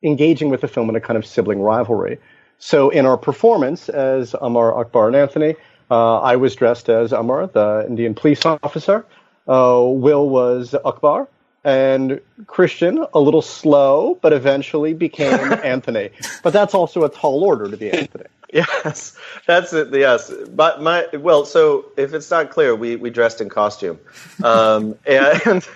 engaging 0.03 0.49
with 0.49 0.61
the 0.61 0.67
film 0.67 0.89
in 0.89 0.95
a 0.95 1.01
kind 1.01 1.17
of 1.17 1.25
sibling 1.25 1.61
rivalry. 1.61 2.19
So 2.59 2.89
in 2.89 3.05
our 3.05 3.17
performance 3.17 3.89
as 3.89 4.35
Amar, 4.41 4.77
Akbar, 4.77 5.07
and 5.07 5.15
Anthony, 5.15 5.55
uh, 5.91 6.19
I 6.19 6.35
was 6.35 6.55
dressed 6.55 6.89
as 6.89 7.11
Amar, 7.11 7.47
the 7.47 7.85
Indian 7.87 8.13
police 8.13 8.45
officer. 8.45 9.05
Uh, 9.47 9.83
Will 9.85 10.29
was 10.29 10.73
Akbar, 10.85 11.27
and 11.65 12.21
Christian, 12.45 13.03
a 13.13 13.19
little 13.19 13.41
slow, 13.41 14.17
but 14.21 14.31
eventually 14.31 14.93
became 14.93 15.33
Anthony. 15.63 16.11
But 16.43 16.53
that's 16.53 16.75
also 16.75 17.03
a 17.03 17.09
tall 17.09 17.43
order 17.43 17.69
to 17.69 17.75
be 17.75 17.91
Anthony. 17.91 18.25
Yes, 18.53 19.17
that's 19.47 19.73
it. 19.73 19.93
Yes, 19.93 20.31
but 20.31 20.81
my 20.81 21.07
well. 21.11 21.43
So 21.43 21.87
if 21.97 22.13
it's 22.13 22.31
not 22.31 22.51
clear, 22.51 22.73
we, 22.73 22.95
we 22.95 23.09
dressed 23.09 23.41
in 23.41 23.49
costume, 23.49 23.99
um, 24.41 24.95
and 25.05 25.67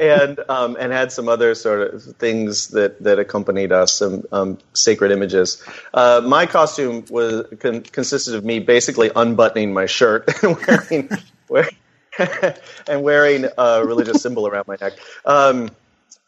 and 0.00 0.40
um, 0.48 0.76
and 0.78 0.92
had 0.92 1.10
some 1.10 1.28
other 1.28 1.56
sort 1.56 1.94
of 1.94 2.04
things 2.16 2.68
that, 2.68 3.02
that 3.02 3.18
accompanied 3.18 3.72
us, 3.72 3.94
some 3.94 4.24
um, 4.30 4.58
sacred 4.72 5.10
images. 5.10 5.64
Uh, 5.92 6.22
my 6.24 6.46
costume 6.46 7.04
was 7.10 7.46
con- 7.58 7.80
consisted 7.80 8.36
of 8.36 8.44
me 8.44 8.60
basically 8.60 9.10
unbuttoning 9.16 9.72
my 9.72 9.86
shirt 9.86 10.44
and 10.44 10.56
wearing, 10.64 11.10
wearing 11.48 11.76
and 12.88 13.02
wearing 13.02 13.46
a 13.58 13.84
religious 13.84 14.22
symbol 14.22 14.46
around 14.46 14.66
my 14.66 14.76
neck. 14.80 14.94
Um, 15.24 15.70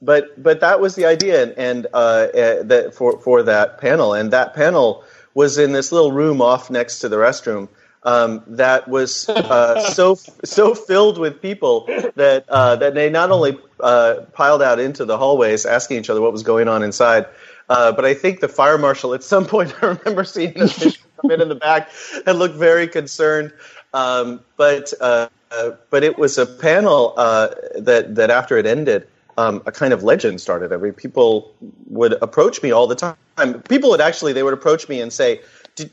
but 0.00 0.40
but 0.40 0.60
that 0.60 0.80
was 0.80 0.94
the 0.94 1.06
idea, 1.06 1.42
and, 1.42 1.52
and 1.58 1.86
uh, 1.92 1.96
uh, 1.96 2.62
that 2.64 2.94
for 2.94 3.18
for 3.20 3.42
that 3.42 3.78
panel, 3.78 4.14
and 4.14 4.32
that 4.32 4.54
panel 4.54 5.04
was 5.34 5.58
in 5.58 5.72
this 5.72 5.92
little 5.92 6.12
room 6.12 6.40
off 6.40 6.70
next 6.70 7.00
to 7.00 7.08
the 7.08 7.16
restroom. 7.16 7.68
Um, 8.04 8.42
that 8.46 8.86
was 8.88 9.28
uh, 9.28 9.80
so 9.90 10.14
so 10.44 10.74
filled 10.74 11.18
with 11.18 11.42
people 11.42 11.86
that 12.14 12.44
uh, 12.48 12.76
that 12.76 12.94
they 12.94 13.10
not 13.10 13.30
only 13.30 13.58
uh, 13.80 14.20
piled 14.32 14.62
out 14.62 14.78
into 14.78 15.04
the 15.04 15.18
hallways 15.18 15.66
asking 15.66 15.98
each 15.98 16.10
other 16.10 16.20
what 16.20 16.32
was 16.32 16.44
going 16.44 16.68
on 16.68 16.84
inside, 16.84 17.26
uh, 17.68 17.90
but 17.92 18.04
I 18.04 18.14
think 18.14 18.40
the 18.40 18.48
fire 18.48 18.78
marshal 18.78 19.14
at 19.14 19.24
some 19.24 19.46
point 19.46 19.74
I 19.82 19.86
remember 19.86 20.22
seeing 20.24 20.60
a 20.60 20.68
come 21.22 21.30
in 21.30 21.40
in 21.40 21.48
the 21.48 21.56
back 21.56 21.90
and 22.26 22.38
look 22.38 22.54
very 22.54 22.86
concerned. 22.86 23.52
Um, 23.92 24.40
but 24.56 24.92
uh, 25.00 25.28
uh, 25.52 25.70
but 25.90 26.04
it 26.04 26.18
was 26.18 26.38
a 26.38 26.46
panel 26.46 27.14
that 27.16 28.14
that 28.14 28.30
after 28.30 28.56
it 28.56 28.66
ended 28.66 29.06
um, 29.38 29.62
a 29.66 29.72
kind 29.72 29.92
of 29.92 30.02
legend 30.02 30.40
started. 30.40 30.72
I 30.72 30.76
mean, 30.76 30.92
people 30.92 31.54
would 31.86 32.14
approach 32.20 32.60
me 32.60 32.72
all 32.72 32.88
the 32.88 32.96
time. 32.96 33.16
People 33.68 33.88
would 33.90 34.00
actually 34.00 34.32
they 34.32 34.42
would 34.42 34.52
approach 34.52 34.88
me 34.88 35.00
and 35.00 35.12
say, 35.12 35.40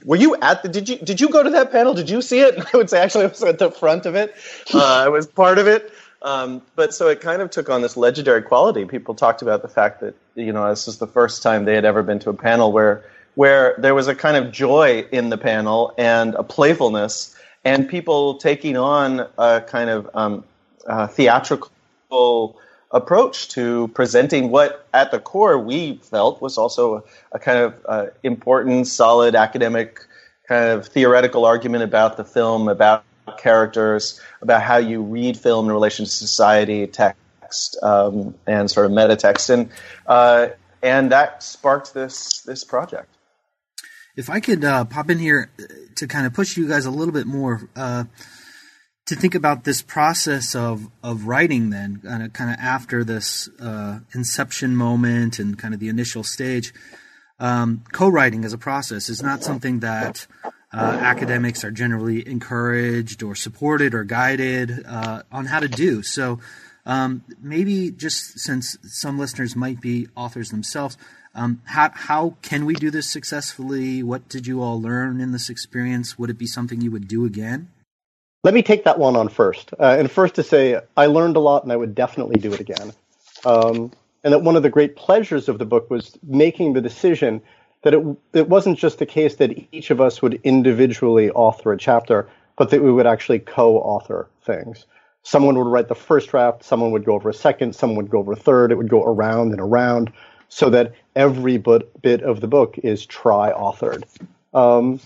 "Were 0.04 0.16
you 0.16 0.36
at 0.42 0.64
the? 0.64 0.70
Did 0.70 0.90
you 0.90 0.98
did 0.98 1.22
you 1.22 1.30
go 1.30 1.44
to 1.44 1.50
that 1.52 1.72
panel? 1.72 1.94
Did 1.94 2.10
you 2.10 2.24
see 2.24 2.40
it?" 2.40 2.56
And 2.56 2.66
I 2.74 2.78
would 2.78 2.90
say, 2.90 3.00
"Actually, 3.00 3.26
I 3.26 3.28
was 3.28 3.44
at 3.44 3.60
the 3.60 3.70
front 3.70 4.08
of 4.08 4.16
it. 4.16 4.36
Uh, 4.74 5.04
I 5.06 5.10
was 5.10 5.28
part 5.28 5.60
of 5.60 5.68
it." 5.68 5.94
Um, 6.24 6.64
but 6.76 6.92
so 6.92 7.08
it 7.08 7.22
kind 7.22 7.44
of 7.44 7.52
took 7.52 7.70
on 7.70 7.84
this 7.84 7.96
legendary 7.96 8.42
quality. 8.42 8.84
People 8.86 9.14
talked 9.14 9.44
about 9.44 9.62
the 9.62 9.68
fact 9.68 10.02
that 10.02 10.16
you 10.34 10.52
know 10.52 10.68
this 10.68 10.88
was 10.88 10.98
the 10.98 11.08
first 11.08 11.44
time 11.44 11.66
they 11.66 11.76
had 11.76 11.86
ever 11.86 12.02
been 12.02 12.18
to 12.20 12.32
a 12.32 12.34
panel 12.34 12.72
where 12.72 13.04
where 13.36 13.76
there 13.78 13.94
was 13.94 14.08
a 14.08 14.16
kind 14.16 14.38
of 14.38 14.52
joy 14.52 15.06
in 15.12 15.30
the 15.30 15.38
panel 15.38 15.94
and 16.00 16.34
a 16.34 16.44
playfulness 16.44 17.35
and 17.66 17.90
people 17.90 18.38
taking 18.38 18.78
on 18.78 19.28
a 19.38 19.62
kind 19.62 19.90
of 19.90 20.10
um, 20.14 20.44
uh, 20.88 21.08
theatrical 21.08 22.58
approach 22.92 23.50
to 23.50 23.90
presenting 23.90 24.52
what, 24.52 24.88
at 24.94 25.12
the 25.12 25.20
core, 25.20 25.58
we 25.58 25.98
felt 25.98 26.42
was 26.42 26.58
also 26.58 27.04
a, 27.32 27.40
kind 27.40 27.58
of 27.58 27.74
uh, 27.90 28.06
important, 28.24 28.88
solid 28.88 29.36
academic, 29.36 30.00
kind 30.48 30.70
of 30.70 30.88
theoretical 30.88 31.44
argument 31.44 31.84
about 31.84 32.18
the 32.18 32.24
film, 32.24 32.70
about 32.70 33.04
characters, 33.38 34.22
about 34.42 34.62
how 34.62 34.78
you 34.78 35.02
read 35.02 35.36
film 35.36 35.66
in 35.66 35.72
relation 35.72 36.06
to 36.06 36.12
society, 36.12 36.86
text, 36.86 37.78
um, 37.82 38.36
and 38.46 38.70
sort 38.70 38.86
of 38.86 38.92
meta 38.92 39.16
text, 39.16 39.50
and 39.50 39.70
uh, 40.06 40.48
and 40.84 41.12
that 41.12 41.42
sparked 41.42 41.94
this 41.94 42.42
this 42.42 42.64
project. 42.64 43.15
If 44.16 44.30
I 44.30 44.40
could 44.40 44.64
uh, 44.64 44.86
pop 44.86 45.10
in 45.10 45.20
here 45.20 45.50
to 45.96 46.08
kind 46.08 46.26
of 46.26 46.34
push 46.34 46.56
you 46.56 46.68
guys 46.68 46.86
a 46.86 46.92
little 46.92 47.14
bit 47.14 47.28
more 47.28 47.70
uh, 47.76 48.06
to 49.08 49.16
think 49.16 49.36
about 49.36 49.66
this 49.66 49.82
process 49.82 50.56
of 50.56 50.90
of 51.04 51.28
writing 51.28 51.70
then 51.70 51.98
kind 51.98 52.24
of 52.24 52.34
kind 52.34 52.50
of 52.50 52.58
after 52.60 53.04
this 53.04 53.50
uh, 53.60 54.00
inception 54.14 54.76
moment 54.76 55.38
and 55.38 55.60
kind 55.60 55.74
of 55.74 55.80
the 55.80 55.90
initial 55.90 56.24
stage. 56.24 56.74
Um, 57.38 57.84
co-writing 57.92 58.46
as 58.46 58.54
a 58.54 58.58
process. 58.58 59.10
Is 59.10 59.22
not 59.22 59.44
something 59.44 59.82
that 59.82 60.26
uh, 60.72 60.98
academics 61.02 61.66
are 61.66 61.72
generally 61.72 62.26
encouraged 62.26 63.22
or 63.22 63.36
supported 63.36 63.94
or 63.94 64.06
guided 64.06 64.86
uh, 64.86 65.24
on 65.30 65.46
how 65.46 65.60
to 65.60 65.68
do. 65.68 66.02
So 66.02 66.40
um, 66.86 67.24
maybe 67.42 67.92
just 67.92 68.40
since 68.40 68.78
some 68.84 69.20
listeners 69.20 69.56
might 69.56 69.82
be 69.82 70.08
authors 70.16 70.52
themselves 70.52 70.98
um, 71.36 71.62
how, 71.66 71.92
how 71.94 72.38
can 72.42 72.66
we 72.66 72.74
do 72.74 72.90
this 72.90 73.10
successfully 73.10 74.02
what 74.02 74.28
did 74.30 74.48
you 74.48 74.62
all 74.62 74.82
learn 74.82 75.22
in 75.22 75.32
this 75.32 75.50
experience 75.50 76.18
would 76.18 76.30
it 76.30 76.38
be 76.38 76.48
something 76.48 76.82
you 76.82 76.92
would 76.92 77.08
do 77.08 77.26
again 77.26 77.70
let 78.46 78.54
me 78.54 78.62
take 78.62 78.84
that 78.84 79.00
one 79.00 79.16
on 79.16 79.30
first. 79.30 79.74
Uh, 79.74 79.96
and 79.98 80.12
first 80.12 80.36
to 80.36 80.44
say, 80.44 80.80
I 80.96 81.08
learned 81.08 81.36
a 81.36 81.40
lot 81.40 81.64
and 81.64 81.72
I 81.72 81.76
would 81.76 81.96
definitely 81.96 82.40
do 82.40 82.54
it 82.54 82.60
again. 82.60 82.94
Um, 83.44 83.92
and 84.24 84.34
that 84.34 84.44
one 84.44 84.56
of 84.56 84.62
the 84.62 84.70
great 84.70 84.96
pleasures 84.96 85.50
of 85.50 85.58
the 85.58 85.66
book 85.66 85.90
was 85.90 86.16
making 86.22 86.74
the 86.74 86.82
decision 86.82 87.42
that 87.82 87.96
it, 87.96 88.18
it 88.34 88.48
wasn't 88.48 88.78
just 88.78 89.00
the 89.00 89.08
case 89.08 89.38
that 89.38 89.52
each 89.72 89.90
of 89.90 90.00
us 90.00 90.22
would 90.22 90.40
individually 90.44 91.32
author 91.32 91.74
a 91.74 91.78
chapter, 91.80 92.30
but 92.56 92.70
that 92.70 92.84
we 92.84 92.92
would 92.92 93.08
actually 93.08 93.40
co 93.40 93.78
author 93.78 94.30
things. 94.44 94.86
Someone 95.24 95.58
would 95.58 95.66
write 95.66 95.88
the 95.88 95.96
first 95.96 96.30
draft, 96.30 96.64
someone 96.64 96.92
would 96.92 97.04
go 97.04 97.16
over 97.16 97.30
a 97.30 97.34
second, 97.34 97.76
someone 97.76 97.98
would 97.98 98.12
go 98.12 98.20
over 98.20 98.34
a 98.34 98.36
third, 98.36 98.72
it 98.72 98.76
would 98.76 98.90
go 98.90 99.04
around 99.04 99.54
and 99.54 99.60
around, 99.60 100.14
so 100.50 100.70
that 100.70 100.94
every 101.16 101.58
bit, 101.58 102.02
bit 102.02 102.22
of 102.22 102.42
the 102.42 102.48
book 102.48 102.78
is 102.78 103.06
tri 103.06 103.52
authored. 103.52 104.04
Um, 104.54 105.00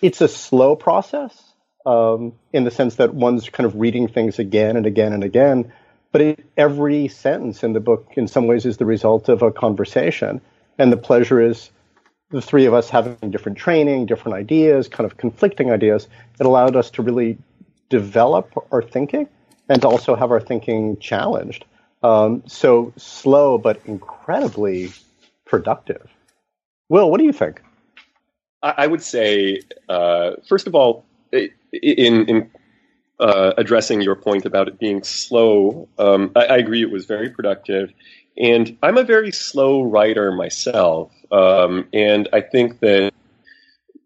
it's 0.00 0.20
a 0.20 0.28
slow 0.28 0.76
process 0.76 1.52
um, 1.84 2.32
in 2.52 2.64
the 2.64 2.70
sense 2.70 2.96
that 2.96 3.14
one's 3.14 3.48
kind 3.48 3.66
of 3.66 3.76
reading 3.76 4.08
things 4.08 4.38
again 4.38 4.76
and 4.76 4.86
again 4.86 5.12
and 5.12 5.24
again. 5.24 5.72
But 6.12 6.20
it, 6.22 6.46
every 6.56 7.08
sentence 7.08 7.62
in 7.62 7.72
the 7.72 7.80
book, 7.80 8.12
in 8.16 8.26
some 8.26 8.46
ways, 8.46 8.66
is 8.66 8.78
the 8.78 8.86
result 8.86 9.28
of 9.28 9.42
a 9.42 9.52
conversation. 9.52 10.40
And 10.78 10.90
the 10.90 10.96
pleasure 10.96 11.40
is 11.40 11.70
the 12.30 12.42
three 12.42 12.66
of 12.66 12.74
us 12.74 12.88
having 12.90 13.30
different 13.30 13.58
training, 13.58 14.06
different 14.06 14.36
ideas, 14.36 14.88
kind 14.88 15.04
of 15.10 15.16
conflicting 15.16 15.70
ideas. 15.70 16.08
It 16.38 16.46
allowed 16.46 16.76
us 16.76 16.90
to 16.92 17.02
really 17.02 17.38
develop 17.88 18.52
our 18.72 18.82
thinking 18.82 19.28
and 19.68 19.84
also 19.84 20.16
have 20.16 20.30
our 20.30 20.40
thinking 20.40 20.96
challenged. 20.98 21.64
Um, 22.02 22.42
so 22.46 22.92
slow, 22.96 23.58
but 23.58 23.80
incredibly 23.84 24.92
productive. 25.44 26.08
Will, 26.88 27.10
what 27.10 27.18
do 27.18 27.24
you 27.24 27.32
think? 27.32 27.62
I 28.62 28.86
would 28.86 29.02
say, 29.02 29.62
uh, 29.88 30.32
first 30.46 30.66
of 30.66 30.74
all, 30.74 31.06
in 31.32 31.48
in 31.72 32.50
uh, 33.18 33.52
addressing 33.56 34.00
your 34.00 34.16
point 34.16 34.44
about 34.44 34.68
it 34.68 34.78
being 34.78 35.02
slow, 35.02 35.88
um, 35.98 36.32
I, 36.34 36.46
I, 36.46 36.56
agree 36.56 36.82
it 36.82 36.90
was 36.90 37.04
very 37.04 37.28
productive, 37.28 37.92
And 38.38 38.76
I'm 38.82 38.96
a 38.96 39.04
very 39.04 39.30
slow 39.30 39.82
writer 39.82 40.32
myself. 40.32 41.12
Um, 41.30 41.86
and 41.92 42.28
I 42.32 42.40
think 42.40 42.80
that 42.80 43.12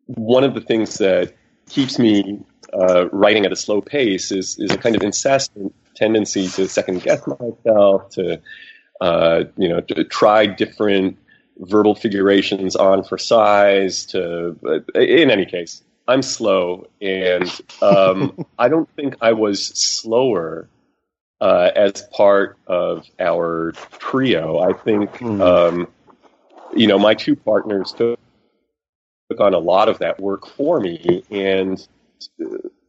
one 0.06 0.42
of 0.42 0.54
the 0.54 0.60
things 0.60 0.98
that 0.98 1.32
keeps 1.68 1.98
me 1.98 2.40
uh, 2.72 3.08
writing 3.10 3.46
at 3.46 3.52
a 3.52 3.56
slow 3.56 3.80
pace 3.80 4.32
is, 4.32 4.58
is 4.58 4.72
a 4.72 4.78
kind 4.78 4.96
of 4.96 5.02
incessant 5.02 5.72
tendency 5.94 6.48
to 6.48 6.68
second 6.68 7.02
guess 7.02 7.26
myself, 7.26 8.10
to, 8.10 8.40
uh, 9.00 9.44
you 9.56 9.68
know, 9.68 9.80
to 9.80 10.04
try 10.04 10.46
different 10.46 11.18
verbal 11.58 11.94
figurations 11.94 12.76
on 12.76 13.04
for 13.04 13.18
size, 13.18 14.06
to, 14.06 14.56
uh, 14.66 15.00
in 15.00 15.30
any 15.30 15.46
case, 15.46 15.82
I'm 16.06 16.22
slow, 16.22 16.88
and 17.00 17.50
um, 17.80 18.44
I 18.58 18.68
don't 18.68 18.88
think 18.96 19.16
I 19.20 19.32
was 19.32 19.66
slower 19.66 20.68
uh, 21.40 21.70
as 21.74 22.02
part 22.12 22.58
of 22.66 23.06
our 23.18 23.72
trio. 23.98 24.58
I 24.58 24.72
think 24.72 25.10
mm. 25.12 25.40
um, 25.40 25.88
you 26.74 26.86
know 26.86 26.98
my 26.98 27.14
two 27.14 27.36
partners 27.36 27.92
took, 27.92 28.18
took 29.30 29.40
on 29.40 29.54
a 29.54 29.58
lot 29.58 29.88
of 29.88 29.98
that 29.98 30.20
work 30.20 30.46
for 30.46 30.78
me, 30.78 31.22
and 31.30 31.86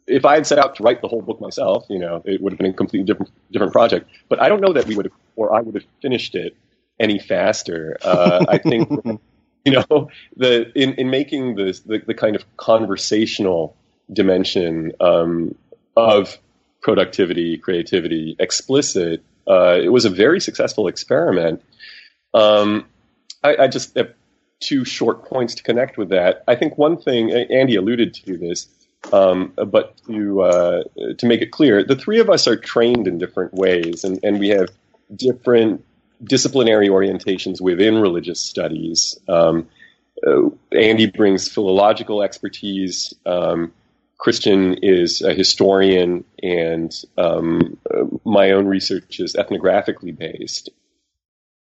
if 0.08 0.26
I 0.26 0.36
had 0.36 0.46
set 0.46 0.60
out 0.60 0.76
to 0.76 0.84
write 0.84 1.02
the 1.02 1.08
whole 1.08 1.22
book 1.22 1.42
myself, 1.42 1.86
you 1.90 2.00
know, 2.00 2.22
it 2.26 2.42
would 2.42 2.54
have 2.54 2.60
been 2.60 2.70
a 2.70 2.74
completely 2.74 3.06
different 3.06 3.32
different 3.52 3.74
project. 3.74 4.10
But 4.30 4.42
I 4.42 4.50
don't 4.50 4.62
know 4.62 4.74
that 4.74 4.86
we 4.86 4.96
would 4.96 5.06
have, 5.06 5.14
or 5.36 5.54
I 5.54 5.62
would 5.62 5.76
have 5.76 5.86
finished 6.02 6.36
it 6.36 6.56
any 7.00 7.20
faster. 7.20 7.98
Uh, 8.02 8.46
I 8.48 8.58
think 8.58 8.90
you 9.66 9.72
know 9.72 10.10
the 10.38 10.72
in, 10.76 10.94
in 10.94 11.10
making 11.10 11.56
the, 11.56 11.80
the, 11.86 12.02
the 12.06 12.14
kind 12.14 12.36
of 12.36 12.46
conversational 12.58 13.76
dimension 14.14 14.94
um, 15.02 15.56
of 15.98 16.38
productivity 16.82 17.58
creativity 17.58 18.36
explicit 18.40 19.24
uh, 19.48 19.78
it 19.82 19.90
was 19.90 20.06
a 20.06 20.10
very 20.10 20.40
successful 20.40 20.88
experiment 20.88 21.62
um, 22.34 22.86
I, 23.44 23.56
I, 23.64 23.68
just 23.68 23.96
have 23.96 24.14
two 24.60 24.86
short 24.86 25.26
points 25.26 25.56
to 25.56 25.64
connect 25.64 25.98
with 25.98 26.10
that 26.10 26.44
i 26.48 26.56
think 26.56 26.78
one 26.78 26.98
thing 26.98 27.32
andy 27.32 27.76
alluded 27.76 28.14
to 28.14 28.38
this 28.38 28.68
um, 29.14 29.54
but 29.56 29.96
to 30.08 30.42
uh, 30.42 30.84
to 31.18 31.26
make 31.26 31.42
it 31.42 31.52
clear 31.52 31.84
the 31.84 31.96
three 31.96 32.20
of 32.20 32.30
us 32.30 32.48
are 32.48 32.56
trained 32.56 33.08
in 33.08 33.18
different 33.18 33.54
ways 33.54 34.04
and, 34.04 34.20
and 34.24 34.40
we 34.40 34.50
have 34.50 34.70
different 35.16 35.84
disciplinary 36.24 36.88
orientations 36.88 37.62
within 37.62 38.00
religious 38.00 38.40
studies. 38.40 39.20
Um, 39.28 39.68
uh, 40.26 40.50
Andy 40.72 41.08
brings 41.08 41.48
philological 41.48 42.24
expertise. 42.24 43.14
Um, 43.26 43.74
Christian 44.18 44.76
is 44.76 45.22
a 45.22 45.34
historian, 45.34 46.24
and 46.42 46.94
um, 47.18 47.78
uh, 47.94 48.06
my 48.24 48.52
own 48.52 48.66
research 48.66 49.20
is 49.20 49.36
ethnographically 49.36 50.18
based. 50.18 50.70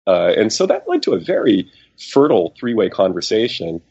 Uh, 0.08 0.34
and 0.36 0.52
so 0.52 0.66
that 0.66 0.90
led 0.90 1.04
to 1.04 1.14
a 1.14 1.20
very 1.20 1.72
fertile 2.12 2.54
three 2.60 2.74
way 2.74 2.90
conversation. 2.90 3.82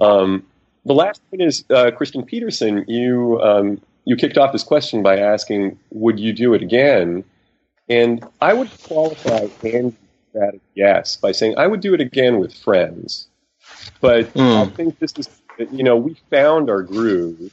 Um, 0.00 0.46
the 0.84 0.94
last 0.94 1.22
thing 1.30 1.40
is 1.40 1.64
uh, 1.70 1.90
Christian 1.92 2.24
Peterson. 2.24 2.84
You 2.88 3.40
um, 3.40 3.80
you 4.04 4.16
kicked 4.16 4.38
off 4.38 4.52
this 4.52 4.64
question 4.64 5.02
by 5.02 5.18
asking, 5.18 5.78
"Would 5.90 6.18
you 6.18 6.32
do 6.32 6.54
it 6.54 6.62
again?" 6.62 7.24
And 7.88 8.24
I 8.40 8.54
would 8.54 8.70
qualify 8.82 9.48
and 9.62 9.94
that 10.34 10.54
yes 10.74 11.16
by 11.16 11.32
saying 11.32 11.56
I 11.58 11.66
would 11.66 11.80
do 11.80 11.94
it 11.94 12.00
again 12.00 12.38
with 12.38 12.54
friends. 12.54 13.28
But 14.00 14.32
mm. 14.34 14.66
I 14.66 14.66
think 14.70 14.98
this 14.98 15.12
is, 15.16 15.28
you 15.70 15.84
know, 15.84 15.96
we 15.96 16.16
found 16.30 16.68
our 16.68 16.82
groove, 16.82 17.52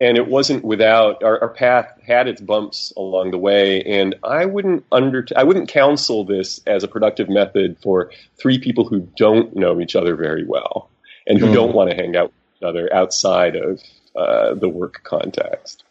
and 0.00 0.16
it 0.16 0.26
wasn't 0.26 0.64
without 0.64 1.22
our, 1.22 1.40
our, 1.40 1.48
path 1.48 1.86
had 2.04 2.28
its 2.28 2.40
bumps 2.40 2.92
along 2.96 3.30
the 3.30 3.38
way. 3.38 3.82
And 3.82 4.14
I 4.24 4.46
wouldn't 4.46 4.84
under 4.90 5.26
I 5.36 5.44
wouldn't 5.44 5.68
counsel 5.68 6.24
this 6.24 6.60
as 6.66 6.82
a 6.82 6.88
productive 6.88 7.28
method 7.28 7.76
for 7.82 8.10
three 8.36 8.58
people 8.58 8.88
who 8.88 9.08
don't 9.16 9.54
know 9.54 9.80
each 9.80 9.94
other 9.94 10.16
very 10.16 10.44
well 10.44 10.90
and 11.26 11.38
who 11.38 11.46
mm. 11.46 11.54
don't 11.54 11.74
want 11.74 11.90
to 11.90 11.96
hang 11.96 12.16
out 12.16 12.32
with 12.60 12.68
each 12.68 12.68
other 12.68 12.94
outside 12.94 13.56
of 13.56 13.80
uh, 14.16 14.54
the 14.54 14.68
work 14.68 15.00
context. 15.04 15.84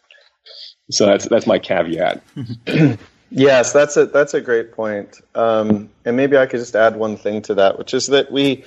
So 0.90 1.06
that's 1.06 1.28
that's 1.28 1.46
my 1.46 1.58
caveat. 1.58 2.22
Yes, 3.30 3.72
that's 3.72 3.96
a 3.96 4.06
that's 4.06 4.32
a 4.32 4.40
great 4.40 4.72
point. 4.72 5.20
Um, 5.34 5.90
and 6.04 6.16
maybe 6.16 6.38
I 6.38 6.46
could 6.46 6.60
just 6.60 6.74
add 6.74 6.96
one 6.96 7.16
thing 7.16 7.42
to 7.42 7.54
that, 7.56 7.78
which 7.78 7.92
is 7.92 8.06
that 8.06 8.32
we 8.32 8.64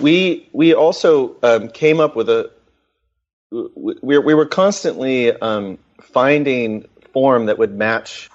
we 0.00 0.48
we 0.52 0.72
also 0.72 1.36
um, 1.42 1.68
came 1.68 2.00
up 2.00 2.16
with 2.16 2.30
a 2.30 2.50
we 3.50 4.18
we 4.18 4.34
were 4.34 4.46
constantly 4.46 5.32
um, 5.32 5.78
finding 6.00 6.88
form 7.12 7.46
that 7.46 7.58
would 7.58 7.76
match 7.76 8.30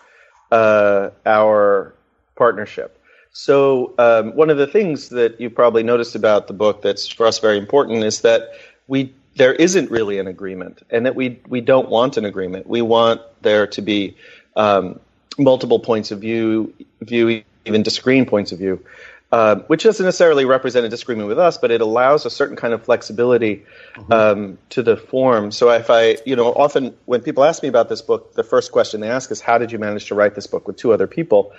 uh, 0.51 1.09
our 1.25 1.95
partnership. 2.35 2.99
So 3.31 3.95
um, 3.97 4.35
one 4.35 4.51
of 4.51 4.57
the 4.57 4.67
things 4.67 5.09
that 5.09 5.41
you 5.41 5.49
probably 5.49 5.81
noticed 5.81 6.13
about 6.13 6.45
the 6.45 6.53
book 6.53 6.83
that's 6.83 7.07
for 7.07 7.25
us 7.25 7.39
very 7.39 7.57
important 7.57 8.03
is 8.03 8.21
that 8.21 8.51
we 8.87 9.13
there 9.35 9.53
isn't 9.53 9.89
really 9.89 10.19
an 10.19 10.27
agreement, 10.27 10.83
and 10.89 11.05
that 11.05 11.15
we 11.15 11.39
we 11.47 11.61
don't 11.61 11.89
want 11.89 12.17
an 12.17 12.25
agreement. 12.25 12.67
We 12.67 12.81
want 12.81 13.21
there 13.41 13.67
to 13.67 13.81
be 13.81 14.15
um, 14.55 14.99
multiple 15.37 15.79
points 15.79 16.11
of 16.11 16.19
view, 16.19 16.73
view 17.01 17.43
even 17.65 17.83
disagreeing 17.83 18.25
points 18.25 18.51
of 18.51 18.59
view, 18.59 18.83
uh, 19.31 19.55
which 19.67 19.83
doesn't 19.83 20.05
necessarily 20.05 20.45
represent 20.45 20.85
a 20.85 20.89
disagreement 20.89 21.27
with 21.27 21.39
us, 21.39 21.57
but 21.57 21.71
it 21.71 21.81
allows 21.81 22.25
a 22.25 22.29
certain 22.29 22.55
kind 22.55 22.73
of 22.73 22.83
flexibility 22.83 23.63
mm-hmm. 23.95 24.13
um, 24.13 24.57
to 24.69 24.83
the 24.83 24.95
form. 24.95 25.51
So 25.51 25.71
if 25.71 25.89
I, 25.89 26.17
you 26.25 26.35
know, 26.35 26.53
often 26.53 26.95
when 27.05 27.21
people 27.21 27.43
ask 27.43 27.63
me 27.63 27.69
about 27.69 27.89
this 27.89 28.01
book, 28.01 28.33
the 28.35 28.43
first 28.43 28.71
question 28.71 29.01
they 29.01 29.09
ask 29.09 29.31
is, 29.31 29.41
"How 29.41 29.57
did 29.57 29.71
you 29.71 29.79
manage 29.79 30.05
to 30.07 30.15
write 30.15 30.35
this 30.35 30.47
book 30.47 30.67
with 30.67 30.77
two 30.77 30.93
other 30.93 31.07
people?" 31.07 31.53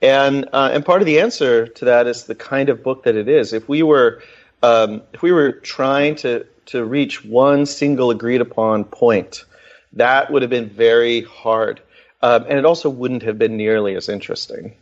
And 0.00 0.48
uh, 0.52 0.70
and 0.72 0.84
part 0.84 1.02
of 1.02 1.06
the 1.06 1.20
answer 1.20 1.66
to 1.66 1.84
that 1.84 2.06
is 2.06 2.24
the 2.24 2.34
kind 2.34 2.70
of 2.70 2.82
book 2.82 3.02
that 3.02 3.16
it 3.16 3.28
is. 3.28 3.52
If 3.52 3.68
we 3.68 3.82
were 3.82 4.22
um, 4.62 5.02
if 5.12 5.22
we 5.22 5.32
were 5.32 5.52
trying 5.52 6.14
to 6.16 6.46
to 6.66 6.84
reach 6.84 7.24
one 7.24 7.66
single 7.66 8.10
agreed 8.10 8.40
upon 8.40 8.84
point, 8.84 9.44
that 9.94 10.30
would 10.30 10.42
have 10.42 10.50
been 10.50 10.68
very 10.68 11.22
hard. 11.22 11.80
Um, 12.22 12.44
and 12.48 12.58
it 12.58 12.64
also 12.64 12.90
wouldn't 12.90 13.22
have 13.22 13.38
been 13.38 13.56
nearly 13.56 13.94
as 13.96 14.08
interesting. 14.08 14.74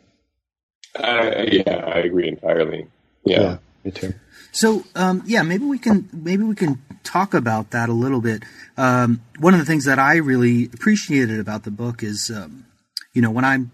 Uh, 0.95 1.45
yeah, 1.51 1.85
I 1.87 1.99
agree 2.01 2.29
entirely. 2.29 2.87
Yeah. 3.25 3.41
yeah 3.41 3.57
me 3.85 3.91
too. 3.91 4.15
So 4.53 4.85
um, 4.95 5.23
yeah, 5.27 5.43
maybe 5.43 5.65
we 5.65 5.79
can 5.79 6.09
maybe 6.13 6.43
we 6.43 6.55
can 6.55 6.83
talk 7.05 7.35
about 7.35 7.71
that 7.71 7.89
a 7.89 7.93
little 7.93 8.21
bit. 8.21 8.43
Um, 8.77 9.23
one 9.39 9.55
of 9.55 9.61
the 9.61 9.67
things 9.67 9.85
that 9.85 9.99
I 9.99 10.17
really 10.17 10.65
appreciated 10.67 11.39
about 11.39 11.65
the 11.65 11.71
book 11.71 12.03
is, 12.03 12.31
um, 12.35 12.67
you 13.13 13.23
know, 13.23 13.31
when 13.31 13.45
I'm 13.45 13.71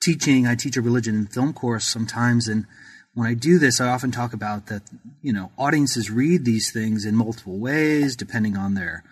teaching, 0.00 0.46
I 0.46 0.54
teach 0.54 0.76
a 0.76 0.82
religion 0.82 1.14
and 1.16 1.32
film 1.32 1.52
course 1.52 1.84
sometimes, 1.84 2.48
and 2.48 2.66
when 3.14 3.26
I 3.28 3.34
do 3.34 3.58
this, 3.58 3.80
I 3.80 3.88
often 3.88 4.10
talk 4.10 4.32
about 4.32 4.66
that. 4.66 4.82
You 5.22 5.32
know, 5.32 5.52
audiences 5.56 6.10
read 6.10 6.44
these 6.44 6.70
things 6.70 7.04
in 7.04 7.16
multiple 7.16 7.58
ways 7.58 8.16
depending 8.16 8.56
on 8.56 8.74
their 8.74 9.04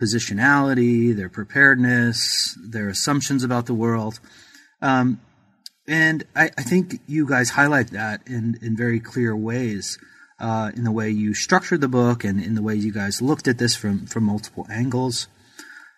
positionality, 0.00 1.14
their 1.14 1.28
preparedness, 1.28 2.58
their 2.60 2.88
assumptions 2.88 3.44
about 3.44 3.66
the 3.66 3.74
world. 3.74 4.18
Um, 4.80 5.20
and 5.86 6.24
I, 6.34 6.50
I, 6.56 6.62
think 6.62 7.00
you 7.06 7.26
guys 7.26 7.50
highlight 7.50 7.88
that 7.88 8.22
in, 8.26 8.58
in 8.62 8.76
very 8.76 8.98
clear 8.98 9.36
ways 9.36 9.98
uh, 10.38 10.70
in 10.74 10.84
the 10.84 10.90
way 10.90 11.10
you 11.10 11.34
structured 11.34 11.80
the 11.80 11.88
book 11.88 12.24
and 12.24 12.42
in 12.42 12.54
the 12.54 12.62
way 12.62 12.74
you 12.74 12.92
guys 12.92 13.20
looked 13.20 13.46
at 13.46 13.58
this 13.58 13.76
from, 13.76 14.06
from 14.06 14.24
multiple 14.24 14.66
angles. 14.70 15.28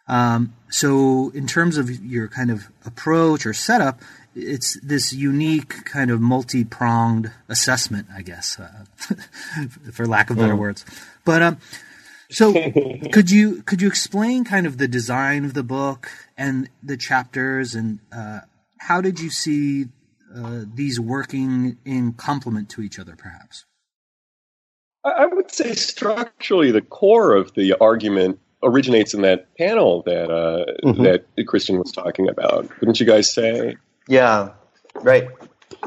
Um, 0.09 0.55
so, 0.69 1.31
in 1.31 1.47
terms 1.47 1.77
of 1.77 1.89
your 2.05 2.27
kind 2.27 2.51
of 2.51 2.69
approach 2.85 3.47
or 3.47 3.53
setup, 3.53 4.01
it's 4.35 4.79
this 4.81 5.13
unique 5.13 5.85
kind 5.85 6.11
of 6.11 6.21
multi 6.21 6.65
pronged 6.65 7.31
assessment, 7.49 8.07
I 8.15 8.23
guess, 8.23 8.59
uh, 8.59 8.85
for 9.93 10.07
lack 10.07 10.31
of 10.31 10.37
better 10.37 10.55
mm. 10.55 10.59
words. 10.59 10.85
But 11.25 11.43
um, 11.43 11.59
so 12.31 12.53
could 13.13 13.31
you 13.31 13.63
could 13.63 13.83
you 13.83 13.89
explain 13.89 14.45
kind 14.45 14.67
of 14.67 14.79
the 14.79 14.89
design 14.89 15.45
of 15.45 15.55
the 15.55 15.63
book 15.63 16.11
and 16.37 16.69
the 16.83 16.97
chapters 16.97 17.75
and 17.75 18.01
uh, 18.15 18.41
how 18.79 19.01
did 19.01 19.21
you 19.21 19.31
see 19.31 19.87
uh, 20.35 20.63
these 20.75 20.99
working 20.99 21.79
in 21.85 22.15
complement 22.15 22.69
to 22.71 22.83
each 22.83 22.99
other, 22.99 23.15
perhaps? 23.17 23.65
I 25.05 25.27
would 25.27 25.51
say 25.51 25.75
structurally, 25.75 26.71
the 26.71 26.81
core 26.81 27.35
of 27.35 27.55
the 27.55 27.75
argument 27.81 28.39
originates 28.63 29.15
in 29.15 29.23
that 29.23 29.57
panel 29.57 30.03
that 30.07 30.31
uh, 30.31 30.65
mm-hmm. 30.85 31.03
that 31.03 31.27
Christian 31.47 31.79
was 31.79 31.91
talking 31.91 32.29
about. 32.29 32.69
Wouldn't 32.81 33.01
you 33.01 33.07
guys 33.07 33.33
say? 33.33 33.77
Yeah, 34.13 34.51
right. 34.97 35.31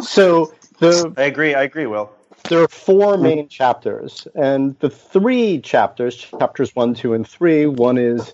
So 0.01 0.51
the 0.79 1.13
I 1.15 1.25
agree. 1.25 1.53
I 1.53 1.61
agree. 1.61 1.85
Will 1.85 2.11
there 2.49 2.63
are 2.63 2.67
four 2.67 3.17
main 3.17 3.47
chapters, 3.47 4.27
and 4.33 4.75
the 4.79 4.89
three 4.89 5.61
chapters, 5.61 6.15
chapters 6.15 6.75
one, 6.75 6.95
two, 6.95 7.13
and 7.13 7.27
three, 7.27 7.67
one 7.67 7.99
is 7.99 8.33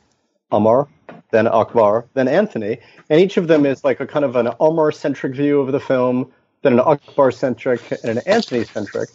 Amar, 0.49 0.87
then 1.31 1.45
Akbar, 1.45 2.05
then 2.13 2.29
Anthony, 2.29 2.77
and 3.09 3.19
each 3.19 3.35
of 3.35 3.49
them 3.49 3.65
is 3.65 3.83
like 3.83 3.99
a 3.99 4.07
kind 4.07 4.23
of 4.23 4.37
an 4.37 4.53
Amar 4.61 4.93
centric 4.93 5.35
view 5.35 5.59
of 5.59 5.73
the 5.73 5.79
film, 5.81 6.31
then 6.61 6.71
an 6.71 6.79
Akbar 6.79 7.29
centric, 7.29 7.91
and 7.91 8.17
an 8.17 8.19
Anthony 8.25 8.63
centric. 8.63 9.09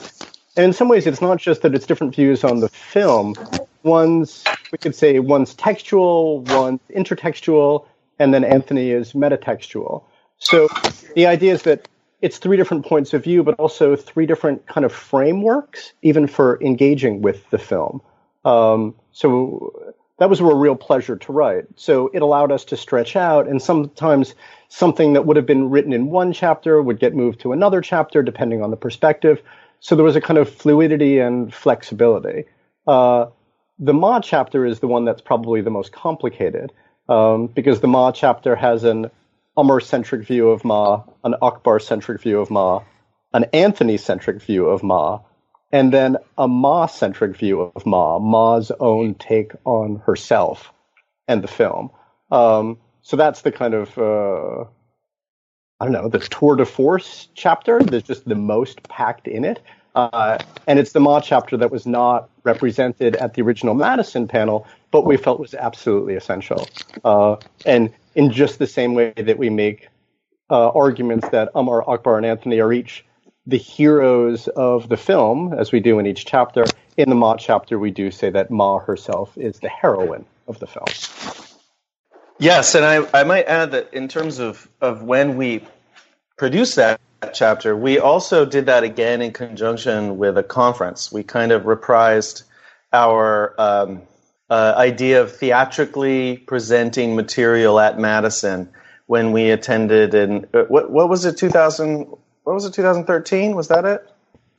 And 0.59 0.67
in 0.67 0.73
some 0.75 0.89
ways, 0.91 1.07
it's 1.07 1.23
not 1.23 1.39
just 1.39 1.63
that 1.63 1.75
it's 1.75 1.87
different 1.87 2.15
views 2.15 2.45
on 2.45 2.61
the 2.61 2.69
film. 2.69 3.35
One's, 3.83 4.45
we 4.71 4.77
could 4.77 4.95
say, 4.95 5.21
one's 5.21 5.55
textual, 5.55 6.41
one's 6.41 6.81
intertextual, 6.95 7.87
and 8.19 8.35
then 8.35 8.45
Anthony 8.45 8.91
is 8.91 9.15
metatextual. 9.15 10.05
So 10.39 10.69
the 11.15 11.27
idea 11.27 11.53
is 11.53 11.63
that 11.63 11.89
it's 12.23 12.39
three 12.39 12.57
different 12.57 12.87
points 12.87 13.15
of 13.15 13.25
view, 13.25 13.43
but 13.43 13.55
also 13.57 13.97
three 13.97 14.27
different 14.27 14.67
kind 14.67 14.85
of 14.85 14.93
frameworks, 14.93 15.93
even 16.03 16.27
for 16.27 16.61
engaging 16.63 17.23
with 17.23 17.49
the 17.51 17.59
film. 17.59 18.01
Um, 18.45 18.95
so 19.13 19.95
that 20.19 20.31
was 20.31 20.41
a 20.41 20.45
real 20.45 20.77
pleasure 20.77 21.17
to 21.17 21.33
write. 21.33 21.65
So 21.77 22.11
it 22.15 22.23
allowed 22.23 22.53
us 22.53 22.65
to 22.67 22.77
stretch 22.77 23.17
out, 23.17 23.47
and 23.47 23.61
sometimes 23.61 24.35
something 24.69 25.13
that 25.13 25.27
would 25.27 25.37
have 25.37 25.47
been 25.47 25.71
written 25.71 25.93
in 25.93 26.07
one 26.07 26.33
chapter 26.33 26.81
would 26.81 26.99
get 26.99 27.15
moved 27.15 27.41
to 27.41 27.53
another 27.53 27.81
chapter, 27.81 28.23
depending 28.23 28.63
on 28.63 28.71
the 28.71 28.77
perspective. 28.77 29.43
So 29.81 29.95
there 29.95 30.05
was 30.05 30.17
a 30.17 30.21
kind 30.21 30.39
of 30.39 30.49
fluidity 30.49 31.19
and 31.19 31.53
flexibility. 31.53 32.45
Uh, 32.87 33.27
the 33.79 33.93
Ma 33.93 34.21
chapter 34.21 34.65
is 34.65 34.81
the 34.81 34.89
one 34.89 35.05
that's 35.05 35.21
probably 35.21 35.61
the 35.61 35.71
most 35.71 35.93
complicated 35.93 36.73
um, 37.09 37.47
because 37.49 37.81
the 37.81 37.89
Ma 37.89 38.11
chapter 38.11 38.57
has 38.57 38.85
an 38.85 39.11
Amar 39.57 39.81
centric 39.81 40.27
view 40.27 40.51
of 40.51 40.65
Ma, 40.65 41.03
an 41.25 41.35
Akbar 41.41 41.81
centric 41.81 42.21
view 42.21 42.41
of 42.41 42.51
Ma, 42.51 42.83
an 43.33 43.45
Anthony 43.53 43.97
centric 43.97 44.43
view 44.43 44.67
of 44.67 44.83
Ma, 44.83 45.21
and 45.73 45.93
then 45.93 46.17
a 46.39 46.47
Ma 46.47 46.87
centric 46.87 47.37
view 47.37 47.61
of 47.61 47.87
Ma, 47.87 48.19
Ma's 48.19 48.71
own 48.81 49.15
take 49.15 49.53
on 49.65 49.97
herself 50.07 50.73
and 51.27 51.43
the 51.43 51.49
film. 51.49 51.91
Um, 52.31 52.79
so 53.03 53.17
that's 53.17 53.43
the 53.43 53.53
kind 53.53 53.75
of 53.75 53.97
uh, 53.99 54.65
I 55.81 55.85
don't 55.85 55.93
know 55.93 56.09
the 56.09 56.19
tour 56.19 56.57
de 56.57 56.65
force 56.65 57.29
chapter. 57.35 57.81
There's 57.81 58.03
just 58.03 58.27
the 58.27 58.35
most 58.35 58.83
packed 58.85 59.29
in 59.29 59.45
it. 59.45 59.61
Uh, 59.95 60.39
and 60.67 60.79
it's 60.79 60.93
the 60.93 61.01
Ma 61.01 61.21
chapter 61.21 61.57
that 61.57 61.71
was 61.71 61.87
not 61.87 62.29
represented 62.45 63.17
at 63.17 63.33
the 63.33 63.43
original 63.43 63.75
Madison 63.75 64.29
panel, 64.29 64.67
but 64.91 65.07
we 65.07 65.17
felt 65.17 65.41
was 65.41 65.55
absolutely 65.55 66.15
essential. 66.15 66.69
Uh, 67.03 67.37
and 67.65 67.91
in 68.17 68.33
just 68.33 68.59
the 68.59 68.67
same 68.67 68.95
way 68.95 69.13
that 69.17 69.39
we 69.39 69.51
make 69.51 69.89
uh, 70.51 70.71
arguments 70.71 71.29
that 71.29 71.51
Amar, 71.55 71.89
Akbar, 71.89 72.17
and 72.17 72.27
Anthony 72.27 72.61
are 72.61 72.73
each 72.73 73.05
the 73.47 73.59
heroes 73.59 74.49
of 74.49 74.89
the 74.89 74.97
film, 74.97 75.53
as 75.53 75.71
we 75.71 75.79
do 75.79 76.01
in 76.01 76.07
each 76.07 76.27
chapter, 76.27 76.65
in 76.97 77.09
the 77.09 77.15
Ma 77.15 77.37
chapter, 77.37 77.79
we 77.79 77.93
do 77.93 78.11
say 78.11 78.31
that 78.31 78.51
Ma 78.51 78.81
herself 78.81 79.39
is 79.39 79.61
the 79.61 79.69
heroine 79.69 80.25
of 80.49 80.59
the 80.59 80.67
film. 80.67 80.87
Yes, 82.39 82.75
and 82.75 82.85
I, 82.85 83.07
I 83.19 83.23
might 83.23 83.47
add 83.47 83.71
that 83.71 83.95
in 83.95 84.09
terms 84.09 84.41
of, 84.41 84.69
of 84.81 85.03
when 85.03 85.37
we 85.37 85.65
produced 86.37 86.77
that 86.77 87.01
chapter, 87.33 87.77
we 87.77 87.99
also 87.99 88.45
did 88.45 88.67
that 88.67 88.83
again 88.83 89.23
in 89.23 89.33
conjunction 89.33 90.19
with 90.19 90.37
a 90.37 90.43
conference. 90.43 91.13
We 91.13 91.23
kind 91.23 91.53
of 91.53 91.63
reprised 91.63 92.43
our 92.93 93.55
um, 93.59 94.03
uh, 94.51 94.75
idea 94.77 95.21
of 95.21 95.35
theatrically 95.35 96.39
presenting 96.39 97.17
material 97.17 97.81
at 97.81 97.99
Madison 97.99 98.69
when 99.07 99.33
we 99.33 99.51
attended 99.51 100.15
in 100.15 100.47
uh, 100.55 100.63
what 100.65 100.91
what 100.91 101.09
was 101.09 101.25
it 101.25 101.37
2000 101.37 102.07
what 102.45 102.55
was 102.55 102.65
it 102.65 102.73
2013 102.73 103.55
was 103.55 103.69
that 103.69 103.85
it 103.85 104.09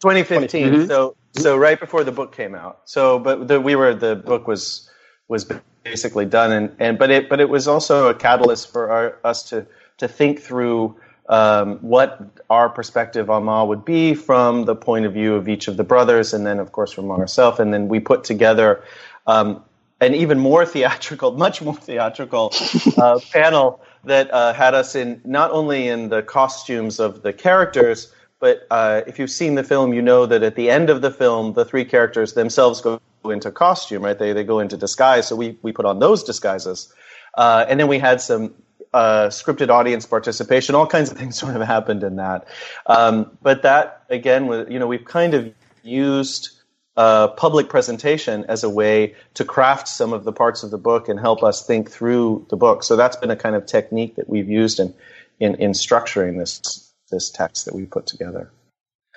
2015 0.02 0.66
mm-hmm. 0.66 0.88
so 0.88 1.16
so 1.34 1.58
right 1.58 1.80
before 1.80 2.04
the 2.04 2.12
book 2.12 2.36
came 2.36 2.56
out 2.56 2.82
so 2.86 3.20
but 3.20 3.48
the, 3.48 3.60
we 3.60 3.76
were 3.76 3.94
the 3.94 4.16
book 4.16 4.48
was 4.48 4.90
was 5.28 5.50
basically 5.84 6.26
done 6.26 6.52
and, 6.52 6.76
and 6.80 6.98
but 6.98 7.10
it 7.12 7.30
but 7.30 7.40
it 7.40 7.50
was 7.50 7.68
also 7.68 8.08
a 8.08 8.14
catalyst 8.14 8.72
for 8.72 8.90
our, 8.90 9.18
us 9.24 9.44
to 9.50 9.66
to 9.98 10.08
think 10.08 10.42
through 10.42 10.96
um, 11.30 11.78
what 11.80 12.22
our 12.50 12.70
perspective 12.70 13.30
on 13.30 13.44
Ma 13.44 13.64
would 13.64 13.84
be 13.84 14.14
from 14.14 14.66
the 14.66 14.76
point 14.76 15.06
of 15.06 15.14
view 15.14 15.36
of 15.36 15.50
each 15.50 15.68
of 15.68 15.76
the 15.76 15.84
brothers, 15.84 16.34
and 16.34 16.46
then, 16.46 16.60
of 16.60 16.72
course, 16.72 16.92
from 16.94 17.12
ourselves. 17.12 17.60
And 17.60 17.74
then 17.74 17.90
we 17.90 18.00
put 18.00 18.24
together 18.24 18.84
um, 19.26 19.64
an 20.00 20.14
even 20.14 20.40
more 20.40 20.66
theatrical, 20.66 21.32
much 21.38 21.62
more 21.62 21.76
theatrical 21.76 22.54
uh, 22.98 23.20
panel 23.32 23.82
that 24.04 24.34
uh, 24.34 24.54
had 24.54 24.74
us 24.74 24.96
in 24.96 25.22
not 25.26 25.52
only 25.52 25.88
in 25.88 26.10
the 26.10 26.22
costumes 26.22 27.00
of 27.00 27.24
the 27.24 27.34
characters, 27.34 28.14
but 28.40 28.68
uh, 28.70 29.02
if 29.08 29.18
you've 29.18 29.32
seen 29.32 29.56
the 29.56 29.64
film, 29.64 29.94
you 29.94 30.02
know 30.02 30.26
that 30.26 30.44
at 30.44 30.56
the 30.56 30.70
end 30.70 30.90
of 30.90 31.02
the 31.02 31.12
film, 31.12 31.54
the 31.54 31.66
three 31.66 31.84
characters 31.84 32.34
themselves 32.34 32.82
go 32.82 33.02
into 33.26 33.52
costume, 33.52 34.04
right? 34.04 34.18
They 34.18 34.32
they 34.32 34.44
go 34.44 34.60
into 34.60 34.78
disguise. 34.78 35.28
So 35.28 35.36
we 35.36 35.58
we 35.62 35.72
put 35.72 35.86
on 35.86 36.00
those 36.00 36.24
disguises, 36.24 36.94
uh, 37.34 37.66
and 37.68 37.80
then 37.80 37.88
we 37.88 37.98
had 37.98 38.22
some 38.22 38.54
uh, 38.94 39.28
scripted 39.28 39.70
audience 39.70 40.06
participation, 40.06 40.76
all 40.76 40.88
kinds 40.88 41.12
of 41.12 41.18
things 41.18 41.38
sort 41.40 41.56
of 41.56 41.62
happened 41.62 42.04
in 42.04 42.18
that. 42.18 42.48
Um, 42.86 43.38
but 43.42 43.64
that 43.64 44.04
again, 44.10 44.48
was, 44.48 44.68
you 44.70 44.80
know, 44.80 44.88
we've 44.88 45.06
kind 45.06 45.34
of 45.34 45.54
used 45.84 46.57
uh, 46.98 47.28
public 47.30 47.70
presentation 47.70 48.44
as 48.48 48.64
a 48.64 48.70
way 48.70 49.14
to 49.36 49.46
craft 49.46 49.88
some 49.88 50.14
of 50.14 50.24
the 50.24 50.34
parts 50.34 50.64
of 50.64 50.72
the 50.72 50.78
book 50.80 51.08
and 51.08 51.20
help 51.20 51.44
us 51.44 51.66
think 51.66 51.92
through 51.92 52.46
the 52.50 52.58
book. 52.58 52.84
So 52.84 52.96
that's 52.96 53.16
been 53.16 53.30
a 53.30 53.36
kind 53.36 53.56
of 53.56 53.68
technique 53.68 54.16
that 54.16 54.28
we've 54.28 54.50
used 54.50 54.80
in 54.80 54.94
in, 55.40 55.56
in 55.56 55.72
structuring 55.72 56.40
this 56.40 56.92
this 57.12 57.30
text 57.30 57.66
that 57.66 57.76
we 57.76 57.86
put 57.86 58.08
together. 58.08 58.52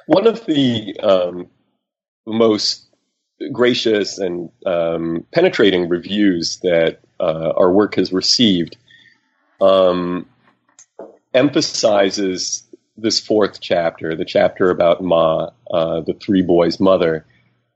One 0.07 0.27
of 0.27 0.45
the 0.45 1.01
um, 1.01 1.49
most 2.27 2.87
gracious 3.53 4.19
and 4.19 4.51
um, 4.67 5.27
penetrating 5.33 5.89
reviews 5.89 6.59
that 6.59 7.01
uh, 7.19 7.53
our 7.57 7.73
work 7.73 7.95
has 7.95 8.13
received 8.13 8.77
um, 9.61 10.27
emphasizes 11.33 12.63
this 12.97 13.19
fourth 13.19 13.61
chapter, 13.61 14.15
the 14.15 14.25
chapter 14.25 14.71
about 14.71 15.03
Ma, 15.03 15.51
uh, 15.71 16.01
the 16.01 16.13
three 16.13 16.43
boys' 16.43 16.79
mother, 16.79 17.25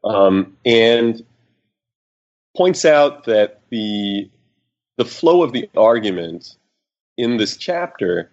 um, 0.05 0.57
and 0.64 1.25
points 2.57 2.85
out 2.85 3.25
that 3.25 3.61
the 3.71 4.31
the 4.97 5.05
flow 5.05 5.43
of 5.43 5.53
the 5.53 5.69
argument 5.77 6.57
in 7.17 7.37
this 7.37 7.57
chapter 7.57 8.31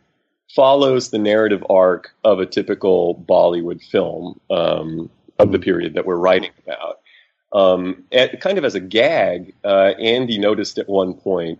follows 0.56 1.10
the 1.10 1.18
narrative 1.18 1.64
arc 1.70 2.14
of 2.24 2.40
a 2.40 2.46
typical 2.46 3.16
Bollywood 3.16 3.82
film 3.84 4.40
um, 4.50 5.10
of 5.40 5.52
the 5.52 5.60
period 5.60 5.96
that 5.96 6.06
we're 6.06 6.18
writing 6.18 6.52
about. 6.66 7.00
Um, 7.54 8.04
at, 8.12 8.40
kind 8.42 8.58
of 8.58 8.66
as 8.66 8.76
a 8.76 8.80
gag, 8.80 9.56
uh, 9.64 9.94
Andy 10.00 10.38
noticed 10.38 10.78
at 10.78 10.88
one 10.88 11.14
point 11.14 11.60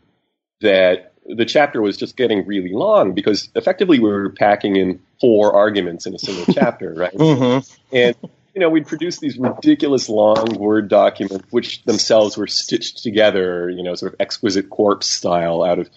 that 0.62 1.14
the 1.26 1.46
chapter 1.46 1.82
was 1.82 1.98
just 1.98 2.16
getting 2.16 2.46
really 2.46 2.72
long 2.72 3.14
because 3.14 3.50
effectively 3.56 4.00
we 4.00 4.10
were 4.10 4.30
packing 4.30 4.76
in 4.76 5.02
four 5.20 5.54
arguments 5.54 6.06
in 6.06 6.14
a 6.14 6.20
single 6.20 6.46
chapter, 6.54 6.94
right? 6.94 7.14
Mm-hmm. 7.14 7.96
And 7.96 8.16
you 8.54 8.62
know, 8.62 8.70
we'd 8.70 8.88
produce 8.88 9.20
these 9.20 9.38
ridiculous 9.38 10.10
long 10.10 10.56
Word 10.58 10.90
documents, 10.90 11.46
which 11.52 11.84
themselves 11.84 12.38
were 12.38 12.48
stitched 12.48 13.04
together, 13.04 13.70
you 13.70 13.84
know, 13.84 13.96
sort 13.96 14.14
of 14.14 14.22
exquisite 14.22 14.70
corpse 14.70 15.08
style 15.08 15.64
out 15.64 15.80
of 15.80 15.90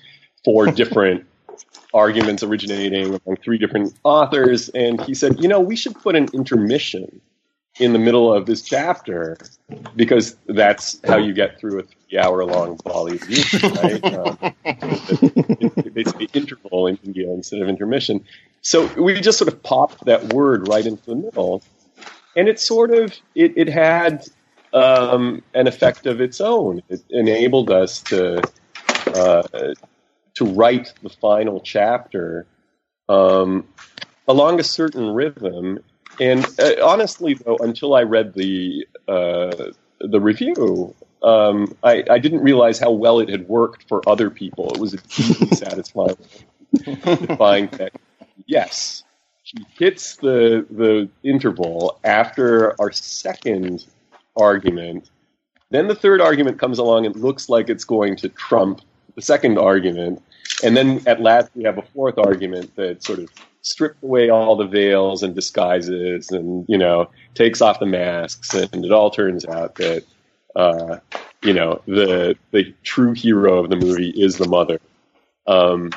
four 0.45 0.67
different 0.71 1.27
arguments 1.93 2.43
originating 2.43 3.07
among 3.07 3.37
three 3.43 3.59
different 3.59 3.95
authors. 4.03 4.69
And 4.69 5.01
he 5.01 5.15
said, 5.15 5.41
you 5.41 5.49
know, 5.49 5.61
we 5.61 5.77
should 5.77 5.95
put 5.95 6.17
an 6.17 6.29
intermission 6.33 7.21
in 7.79 7.93
the 7.93 7.99
middle 7.99 8.33
of 8.33 8.47
this 8.47 8.63
chapter 8.63 9.37
because 9.97 10.37
that's 10.47 11.01
how 11.05 11.17
you 11.17 11.33
get 11.33 11.59
through 11.59 11.81
a 11.81 11.83
three 11.83 12.19
hour 12.19 12.45
long 12.45 12.77
Bollywood, 12.79 13.83
right? 13.83 14.55
Um, 14.65 15.93
basically 15.93 16.29
interval 16.33 16.87
in 16.87 16.99
India 17.05 17.31
instead 17.31 17.61
of 17.61 17.69
intermission. 17.69 18.25
So 18.63 18.87
we 19.01 19.21
just 19.21 19.39
sort 19.39 19.53
of 19.53 19.63
popped 19.63 20.05
that 20.07 20.33
word 20.33 20.69
right 20.69 20.85
into 20.85 21.05
the 21.05 21.17
middle. 21.17 21.63
And 22.37 22.49
it 22.49 22.59
sort 22.59 22.91
of, 22.91 23.13
it, 23.35 23.57
it 23.57 23.69
had 23.69 24.27
um, 24.73 25.43
an 25.55 25.67
effect 25.67 26.07
of 26.07 26.21
its 26.21 26.41
own. 26.41 26.83
It 26.89 27.05
enabled 27.11 27.71
us 27.71 28.01
to, 28.03 28.43
uh, 29.07 29.43
to 30.35 30.45
write 30.45 30.93
the 31.03 31.11
final 31.11 31.61
chapter 31.61 32.47
um, 33.09 33.67
along 34.27 34.59
a 34.61 34.65
certain 34.65 35.11
rhythm 35.11 35.81
and 36.21 36.47
uh, 36.59 36.75
honestly, 36.83 37.35
though, 37.35 37.57
until 37.59 37.95
I 37.95 38.03
read 38.03 38.35
the 38.35 38.87
uh, 39.09 39.73
the 40.01 40.21
review, 40.21 40.95
um, 41.23 41.77
I, 41.83 42.05
I, 42.11 42.19
didn't 42.19 42.41
realize 42.41 42.79
how 42.79 42.91
well 42.91 43.21
it 43.21 43.29
had 43.29 43.49
worked 43.49 43.89
for 43.89 44.07
other 44.09 44.31
people. 44.31 44.73
It 44.75 44.81
was 44.81 44.95
a 44.95 44.97
deeply 44.99 45.49
satisfying 45.57 46.17
to 46.85 47.37
find 47.37 47.71
that 47.73 47.93
yes, 48.47 49.04
she 49.57 49.67
hits 49.79 50.17
the 50.17 50.67
the 50.71 51.09
interval 51.23 51.99
after 52.05 52.81
our 52.81 52.93
second 52.93 53.87
argument. 54.37 55.11
Then 55.71 55.89
the 55.89 55.95
third 55.95 56.21
argument 56.21 56.59
comes 56.59 56.79
along 56.79 57.07
and 57.07 57.17
looks 57.17 57.49
like 57.49 57.69
it's 57.69 57.85
going 57.85 58.17
to 58.17 58.29
trump 58.29 58.81
the 59.15 59.23
second 59.23 59.59
argument, 59.59 60.23
and 60.63 60.77
then 60.77 61.03
at 61.07 61.21
last 61.21 61.51
we 61.55 61.65
have 61.65 61.79
a 61.79 61.83
fourth 61.83 62.19
argument 62.19 62.75
that 62.77 63.03
sort 63.03 63.19
of 63.19 63.31
strips 63.63 64.03
away 64.03 64.29
all 64.29 64.57
the 64.57 64.67
veils 64.67 65.23
and 65.23 65.35
disguises 65.35 66.31
and 66.31 66.67
you 66.69 66.79
know 66.79 67.09
takes 67.35 67.61
off 67.61 67.81
the 67.81 67.87
masks. 67.87 68.55
And 68.55 68.85
it 68.85 68.93
all 68.93 69.11
turns 69.11 69.45
out 69.47 69.77
that 69.77 70.05
uh, 70.57 70.99
you 71.43 71.53
know 71.53 71.81
the 71.87 72.37
the 72.51 72.75
true 72.83 73.13
hero 73.13 73.59
of 73.59 73.71
the 73.71 73.77
movie 73.77 74.11
is 74.11 74.37
the 74.37 74.49
mother. 74.49 74.81
Um, 75.47 75.91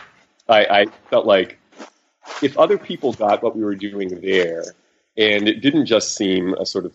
I, 0.49 0.65
I 0.65 0.85
felt 1.09 1.25
like 1.25 1.59
if 2.41 2.57
other 2.57 2.77
people 2.77 3.13
got 3.13 3.43
what 3.43 3.55
we 3.55 3.63
were 3.63 3.75
doing 3.75 4.21
there 4.21 4.63
and 5.17 5.47
it 5.47 5.61
didn't 5.61 5.85
just 5.85 6.15
seem 6.15 6.53
a 6.53 6.65
sort 6.65 6.85
of 6.85 6.93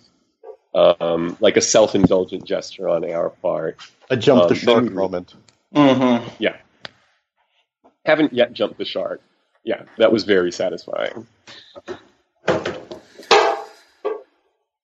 um, 0.74 1.36
like 1.40 1.56
a 1.56 1.60
self-indulgent 1.60 2.44
gesture 2.44 2.88
on 2.88 3.10
our 3.10 3.30
part 3.30 3.78
a 4.10 4.16
jump 4.16 4.42
um, 4.42 4.48
the 4.48 4.54
shark 4.54 4.90
moment 4.90 5.34
mm-hmm. 5.74 6.28
yeah 6.38 6.56
haven't 8.04 8.32
yet 8.32 8.52
jumped 8.52 8.78
the 8.78 8.84
shark 8.84 9.20
yeah, 9.64 9.82
that 9.98 10.12
was 10.12 10.24
very 10.24 10.50
satisfying. 10.50 11.26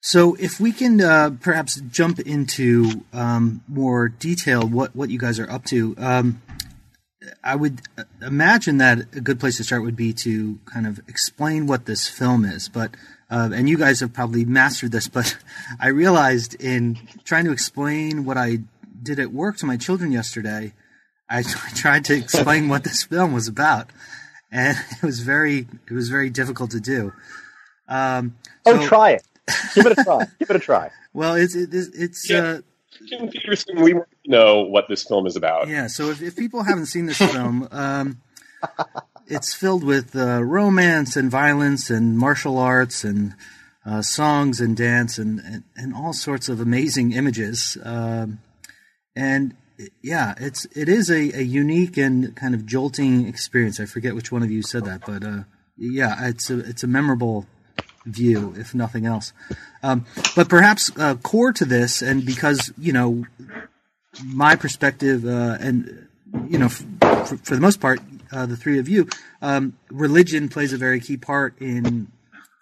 So, 0.01 0.37
if 0.37 0.61
we 0.61 0.73
can 0.73 1.01
uh, 1.01 1.31
perhaps 1.41 1.81
jump 1.81 2.21
into 2.21 3.05
um, 3.13 3.63
more 3.69 4.09
detail, 4.09 4.67
what 4.67 4.95
what 4.95 5.11
you 5.11 5.19
guys 5.19 5.39
are 5.39 5.51
up 5.51 5.65
to. 5.67 5.95
Um, 5.99 6.41
I 7.43 7.57
would 7.57 7.81
uh, 7.97 8.05
imagine 8.23 8.79
that 8.79 8.99
a 9.15 9.21
good 9.21 9.41
place 9.41 9.57
to 9.57 9.65
start 9.65 9.83
would 9.83 9.97
be 9.97 10.13
to 10.15 10.59
kind 10.67 10.87
of 10.87 11.01
explain 11.09 11.67
what 11.67 11.87
this 11.87 12.09
film 12.09 12.45
is. 12.45 12.69
But 12.69 12.95
uh, 13.31 13.51
and 13.53 13.69
you 13.69 13.77
guys 13.77 14.01
have 14.01 14.13
probably 14.13 14.45
mastered 14.45 14.93
this, 14.93 15.09
but 15.09 15.37
I 15.81 15.89
realized 15.89 16.55
in 16.63 16.99
trying 17.25 17.45
to 17.45 17.53
explain 17.53 18.25
what 18.25 18.37
I 18.37 18.61
did 19.03 19.19
at 19.19 19.33
work 19.33 19.57
to 19.59 19.67
my 19.67 19.77
children 19.77 20.13
yesterday, 20.13 20.73
I, 21.29 21.39
I 21.39 21.43
tried 21.75 22.05
to 22.07 22.15
explain 22.15 22.69
what 22.69 22.85
this 22.85 23.03
film 23.03 23.33
was 23.33 23.49
about, 23.49 23.91
and 24.51 24.79
it 24.91 25.03
was 25.03 25.21
very 25.21 25.67
it 25.87 25.93
was 25.93 26.09
very 26.09 26.31
difficult 26.31 26.71
to 26.73 26.81
do. 26.81 27.13
Um, 27.89 28.37
oh, 28.67 28.87
try 28.87 29.13
it. 29.13 29.23
Give 29.75 29.87
it 29.87 29.99
a 29.99 30.05
try. 30.05 30.27
Give 30.39 30.51
it 30.51 30.57
a 30.57 30.61
try. 30.61 30.91
Well, 31.13 31.35
it's 31.35 31.55
it, 31.55 31.71
it's 31.73 32.31
yeah. 32.31 32.39
uh, 32.39 32.61
Jim 33.07 33.29
Peterson. 33.29 33.81
We 33.81 33.95
know 34.27 34.63
what 34.63 34.87
this 34.89 35.05
film 35.05 35.27
is 35.27 35.37
about. 35.37 35.69
Yeah. 35.69 35.87
So 35.87 36.11
if, 36.11 36.23
if 36.23 36.37
people 36.37 36.63
haven't 36.63 36.87
seen 36.87 37.07
this 37.07 37.19
film, 37.19 37.69
um, 37.71 38.21
it's 39.27 39.55
filled 39.55 39.85
with 39.85 40.17
uh, 40.17 40.43
romance 40.43 41.17
and 41.17 41.31
violence 41.31 41.91
and 41.91 42.19
martial 42.19 42.59
arts 42.59 43.05
and 43.05 43.35
uh, 43.85 44.03
songs 44.03 44.61
and 44.61 44.77
dance 44.77 45.19
and, 45.19 45.41
and, 45.41 45.65
and 45.77 45.95
all 45.95 46.13
sorts 46.13 46.49
of 46.49 46.61
amazing 46.61 47.13
images. 47.13 47.79
Um, 47.83 48.41
and 49.15 49.55
yeah, 50.03 50.35
it's 50.39 50.65
it 50.77 50.89
is 50.89 51.11
a, 51.11 51.39
a 51.39 51.43
unique 51.43 51.97
and 51.97 52.35
kind 52.35 52.55
of 52.55 52.67
jolting 52.67 53.27
experience. 53.27 53.79
I 53.79 53.87
forget 53.87 54.15
which 54.15 54.33
one 54.33 54.43
of 54.43 54.51
you 54.51 54.63
said 54.63 54.85
that, 54.85 55.03
but 55.07 55.25
uh, 55.25 55.45
yeah, 55.77 56.27
it's 56.27 56.51
a 56.51 56.59
it's 56.59 56.83
a 56.83 56.89
memorable 56.89 57.47
view, 58.09 58.55
if 58.57 58.75
nothing 58.75 59.07
else. 59.07 59.33
Um, 59.83 60.07
but 60.35 60.49
perhaps 60.49 60.91
uh, 60.99 61.17
core 61.17 61.53
to 61.53 61.65
this, 61.65 62.03
and 62.03 62.25
because 62.25 62.73
you 62.79 62.93
know 62.93 63.27
my 64.25 64.57
perspective, 64.57 65.25
uh, 65.25 65.57
and 65.61 66.09
you 66.49 66.59
know, 66.59 66.67
f- 66.67 66.85
for 67.43 67.55
the 67.55 67.61
most 67.61 67.81
part, 67.81 68.01
uh, 68.33 68.47
the 68.47 68.57
three 68.57 68.79
of 68.79 68.89
you, 68.89 69.09
um, 69.41 69.77
religion 69.91 70.49
plays 70.49 70.73
a 70.73 70.79
very 70.79 71.01
key 71.01 71.17
part 71.17 71.59
in 71.61 72.09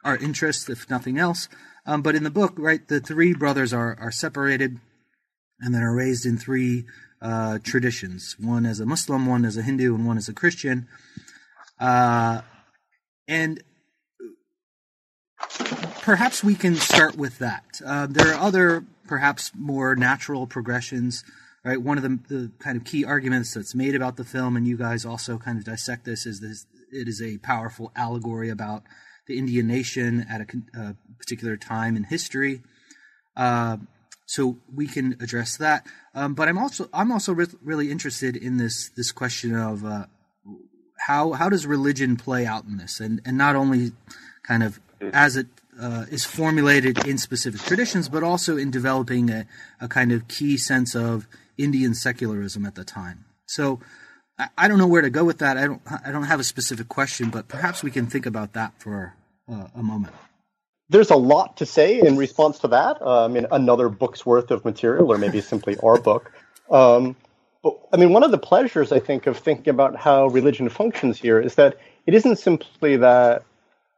our 0.05 0.17
interests, 0.17 0.69
if 0.69 0.89
nothing 0.89 1.19
else. 1.19 1.49
Um, 1.87 2.03
but 2.03 2.15
in 2.15 2.25
the 2.25 2.31
book, 2.31 2.55
right, 2.57 2.87
the 2.87 3.01
three 3.01 3.33
brothers 3.33 3.73
are 3.73 3.97
are 4.01 4.13
separated, 4.13 4.79
and 5.61 5.75
then 5.75 5.83
are 5.83 5.95
raised 5.95 6.27
in 6.27 6.37
three 6.37 6.85
uh, 7.23 7.59
traditions: 7.63 8.37
one 8.39 8.67
as 8.67 8.81
a 8.81 8.87
Muslim, 8.87 9.27
one 9.27 9.45
as 9.45 9.57
a 9.57 9.63
Hindu, 9.63 9.95
and 9.95 10.07
one 10.07 10.19
as 10.19 10.29
a 10.29 10.35
Christian. 10.35 10.89
Uh, 11.79 12.43
and 13.29 13.63
perhaps 16.03 16.45
we 16.45 16.55
can 16.55 16.77
start 16.77 17.17
with 17.17 17.39
that. 17.39 17.81
Uh, 17.85 18.07
there 18.09 18.33
are 18.33 18.41
other, 18.41 18.85
perhaps 19.07 19.53
more 19.55 19.97
natural 19.97 20.47
progressions. 20.47 21.25
Right, 21.65 21.83
one 21.83 21.99
of 21.99 22.05
the, 22.05 22.21
the 22.29 22.53
kind 22.61 22.77
of 22.77 22.85
key 22.85 23.05
arguments 23.05 23.53
that's 23.53 23.75
made 23.75 23.97
about 23.97 24.17
the 24.17 24.25
film, 24.25 24.57
and 24.57 24.69
you 24.69 24.77
guys 24.77 25.05
also 25.05 25.37
kind 25.37 25.59
of 25.59 25.65
dissect 25.65 26.05
this, 26.05 26.25
is 26.25 26.39
this 26.39 26.65
it 26.93 27.09
is 27.09 27.21
a 27.21 27.39
powerful 27.39 27.91
allegory 27.97 28.51
about 28.51 28.85
the 29.27 29.37
Indian 29.37 29.67
nation 29.67 30.25
at 30.31 30.43
a, 30.43 30.47
a 30.79 30.97
particular 31.19 31.57
time 31.57 31.97
in 31.97 32.05
history. 32.05 32.63
Uh, 33.37 33.79
so 34.27 34.59
we 34.73 34.87
can 34.87 35.17
address 35.21 35.57
that. 35.57 35.87
Um, 36.15 36.35
but 36.35 36.49
I'm 36.49 36.59
also 36.59 36.89
I'm 36.93 37.11
also 37.11 37.33
re- 37.33 37.47
really 37.63 37.91
interested 37.91 38.37
in 38.37 38.59
this 38.59 38.91
this 38.91 39.13
question 39.13 39.55
of 39.57 39.85
uh, 39.85 40.07
how 41.07 41.33
how 41.33 41.49
does 41.49 41.67
religion 41.67 42.17
play 42.17 42.47
out 42.47 42.65
in 42.65 42.77
this, 42.77 43.01
and 43.01 43.21
and 43.25 43.37
not 43.37 43.57
only 43.57 43.93
kind 44.43 44.63
of 44.63 44.81
as 45.13 45.37
it 45.37 45.47
uh, 45.81 46.07
is 46.11 46.25
formulated 46.25 47.07
in 47.07 47.19
specific 47.19 47.61
traditions, 47.61 48.09
but 48.09 48.23
also 48.23 48.57
in 48.57 48.71
developing 48.71 49.31
a, 49.31 49.47
a, 49.81 49.89
kind 49.89 50.13
of 50.13 50.27
key 50.29 50.57
sense 50.57 50.95
of 50.95 51.27
Indian 51.59 51.95
secularism 51.95 52.65
at 52.65 52.75
the 52.75 52.85
time. 52.85 53.25
So 53.47 53.81
I, 54.39 54.49
I, 54.57 54.69
don't 54.69 54.79
know 54.79 54.87
where 54.87 55.03
to 55.03 55.11
go 55.11 55.25
with 55.25 55.39
that. 55.39 55.57
I 55.59 55.67
don't 55.67 55.83
I 56.05 56.11
don't 56.11 56.25
have 56.25 56.41
a 56.41 56.45
specific 56.45 56.89
question, 56.89 57.31
but 57.31 57.49
perhaps 57.49 57.83
we 57.83 57.91
can 57.91 58.07
think 58.07 58.27
about 58.27 58.55
that 58.55 58.73
for 58.79 59.15
uh, 59.51 59.69
a 59.75 59.83
moment. 59.83 60.15
There's 60.89 61.11
a 61.11 61.17
lot 61.17 61.57
to 61.59 61.67
say 61.67 62.01
in 62.01 62.17
response 62.17 62.61
to 62.61 62.69
that. 62.69 63.03
Uh, 63.03 63.25
I 63.25 63.29
mean, 63.29 63.47
another 63.51 63.89
book's 63.89 64.25
worth 64.25 64.51
of 64.51 64.65
material, 64.65 65.13
or 65.13 65.19
maybe 65.19 65.41
simply 65.41 65.77
our 65.83 65.99
book. 66.11 66.33
Um, 66.71 67.17
but 67.63 67.79
I 67.93 67.97
mean, 67.97 68.13
one 68.13 68.23
of 68.23 68.31
the 68.31 68.39
pleasures 68.39 68.93
I 68.93 69.01
think 69.01 69.27
of 69.27 69.37
thinking 69.37 69.71
about 69.71 69.97
how 69.97 70.29
religion 70.29 70.69
functions 70.69 71.19
here 71.19 71.41
is 71.41 71.57
that 71.57 71.77
it 72.07 72.15
isn't 72.15 72.37
simply 72.37 72.97
that 72.97 73.43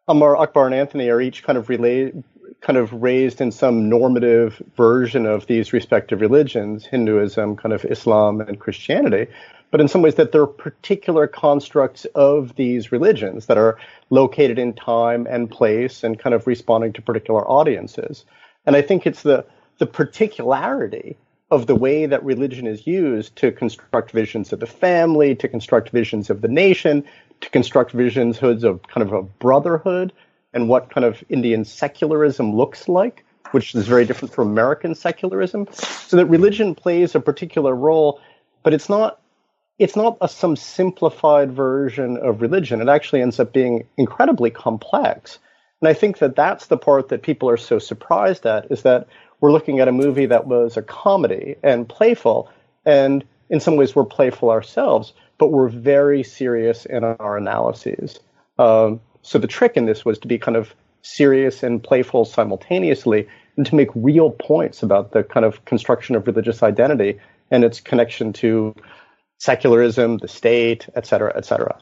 Amar, 0.09 0.37
Akbar, 0.37 0.67
and 0.67 0.75
Anthony 0.75 1.11
are 1.11 1.21
each 1.21 1.43
kind 1.43 1.59
of 1.59 1.69
relate, 1.69 2.15
kind 2.61 2.79
of 2.79 2.93
raised 2.93 3.41
in 3.41 3.53
some 3.53 3.89
normative 3.89 4.63
version 4.77 5.27
of 5.27 5.47
these 5.47 5.73
respective 5.73 6.21
religions, 6.21 6.87
Hinduism, 6.87 7.57
kind 7.57 7.75
of 7.75 7.85
Islam, 7.85 8.41
and 8.41 8.59
Christianity. 8.59 9.31
But 9.71 9.83
in 9.83 9.89
some 9.89 10.01
ways, 10.01 10.15
that 10.15 10.33
they're 10.33 10.47
particular 10.47 11.27
constructs 11.27 12.07
of 12.15 12.57
these 12.57 12.91
religions 12.91 13.47
that 13.47 13.59
are 13.59 13.79
located 14.09 14.59
in 14.59 14.73
time 14.73 15.27
and 15.29 15.51
place 15.51 16.03
and 16.03 16.19
kind 16.19 16.35
of 16.35 16.47
responding 16.47 16.95
to 16.95 17.03
particular 17.03 17.47
audiences. 17.47 18.25
And 18.65 18.77
I 18.77 18.83
think 18.83 19.07
it's 19.07 19.23
the 19.23 19.45
the 19.79 19.87
particularity 19.87 21.17
of 21.51 21.67
the 21.67 21.75
way 21.75 22.05
that 22.05 22.23
religion 22.25 22.67
is 22.67 22.87
used 22.87 23.35
to 23.37 23.51
construct 23.51 24.11
visions 24.11 24.53
of 24.53 24.61
the 24.61 24.67
family, 24.67 25.35
to 25.35 25.49
construct 25.49 25.91
visions 25.91 26.29
of 26.29 26.43
the 26.43 26.49
nation, 26.49 27.05
to 27.41 27.51
construct 27.51 27.93
visions 27.93 28.39
hoods 28.39 28.65
of 28.65 28.83
kind 28.83 29.07
of 29.07 29.13
a 29.13 29.23
brotherhood 29.23 30.13
and 30.53 30.69
what 30.69 30.91
kind 30.91 31.05
of 31.05 31.23
Indian 31.29 31.65
secularism 31.65 32.55
looks 32.55 32.89
like, 32.89 33.25
which 33.53 33.75
is 33.75 33.87
very 33.87 34.05
different 34.05 34.35
from 34.35 34.49
American 34.49 34.95
secularism. 34.95 35.67
So 35.73 36.17
that 36.17 36.27
religion 36.27 36.75
plays 36.75 37.15
a 37.15 37.21
particular 37.21 37.75
role, 37.75 38.21
but 38.63 38.75
it's 38.75 38.89
not 38.89 39.21
it's 39.79 39.95
not 39.95 40.19
a, 40.21 40.29
some 40.29 40.57
simplified 40.57 41.53
version 41.53 42.17
of 42.17 42.43
religion. 42.43 42.81
It 42.81 42.89
actually 42.89 43.23
ends 43.23 43.39
up 43.39 43.53
being 43.53 43.87
incredibly 43.97 44.51
complex. 44.51 45.39
And 45.81 45.89
I 45.89 45.95
think 45.95 46.19
that 46.19 46.35
that's 46.35 46.67
the 46.67 46.77
part 46.77 47.09
that 47.09 47.23
people 47.23 47.49
are 47.49 47.57
so 47.57 47.79
surprised 47.79 48.45
at 48.45 48.71
is 48.73 48.83
that 48.83 49.07
we're 49.41 49.53
looking 49.53 49.79
at 49.79 49.87
a 49.87 49.93
movie 49.93 50.27
that 50.27 50.49
was 50.49 50.77
a 50.77 50.83
comedy 50.83 51.55
and 51.63 51.89
playful, 51.89 52.51
and 52.85 53.25
in 53.51 53.61
some 53.61 53.77
ways 53.77 53.95
we're 53.95 54.05
playful 54.05 54.51
ourselves, 54.51 55.13
but 55.39 55.49
we're 55.49 55.69
very 55.69 56.23
serious 56.23 56.85
in 56.85 57.05
our 57.05 57.37
analyses. 57.37 58.19
Um, 58.59 59.01
so 59.23 59.39
the 59.39 59.47
trick 59.47 59.77
in 59.77 59.87
this 59.87 60.05
was 60.05 60.19
to 60.21 60.29
be 60.29 60.39
kind 60.39 60.57
of 60.57 60.75
serious 61.03 61.63
and 61.63 61.83
playful 61.83 62.25
simultaneously 62.25 63.27
and 63.57 63.65
to 63.67 63.75
make 63.75 63.89
real 63.95 64.31
points 64.31 64.83
about 64.83 65.13
the 65.13 65.23
kind 65.23 65.47
of 65.47 65.65
construction 65.65 66.17
of 66.17 66.27
religious 66.27 66.63
identity 66.63 67.19
and 67.51 67.65
its 67.65 67.81
connection 67.81 68.33
to 68.35 68.75
secularism, 69.39 70.19
the 70.19 70.29
state, 70.29 70.89
et 70.95 71.07
cetera, 71.07 71.33
et 71.37 71.45
cetera. 71.45 71.79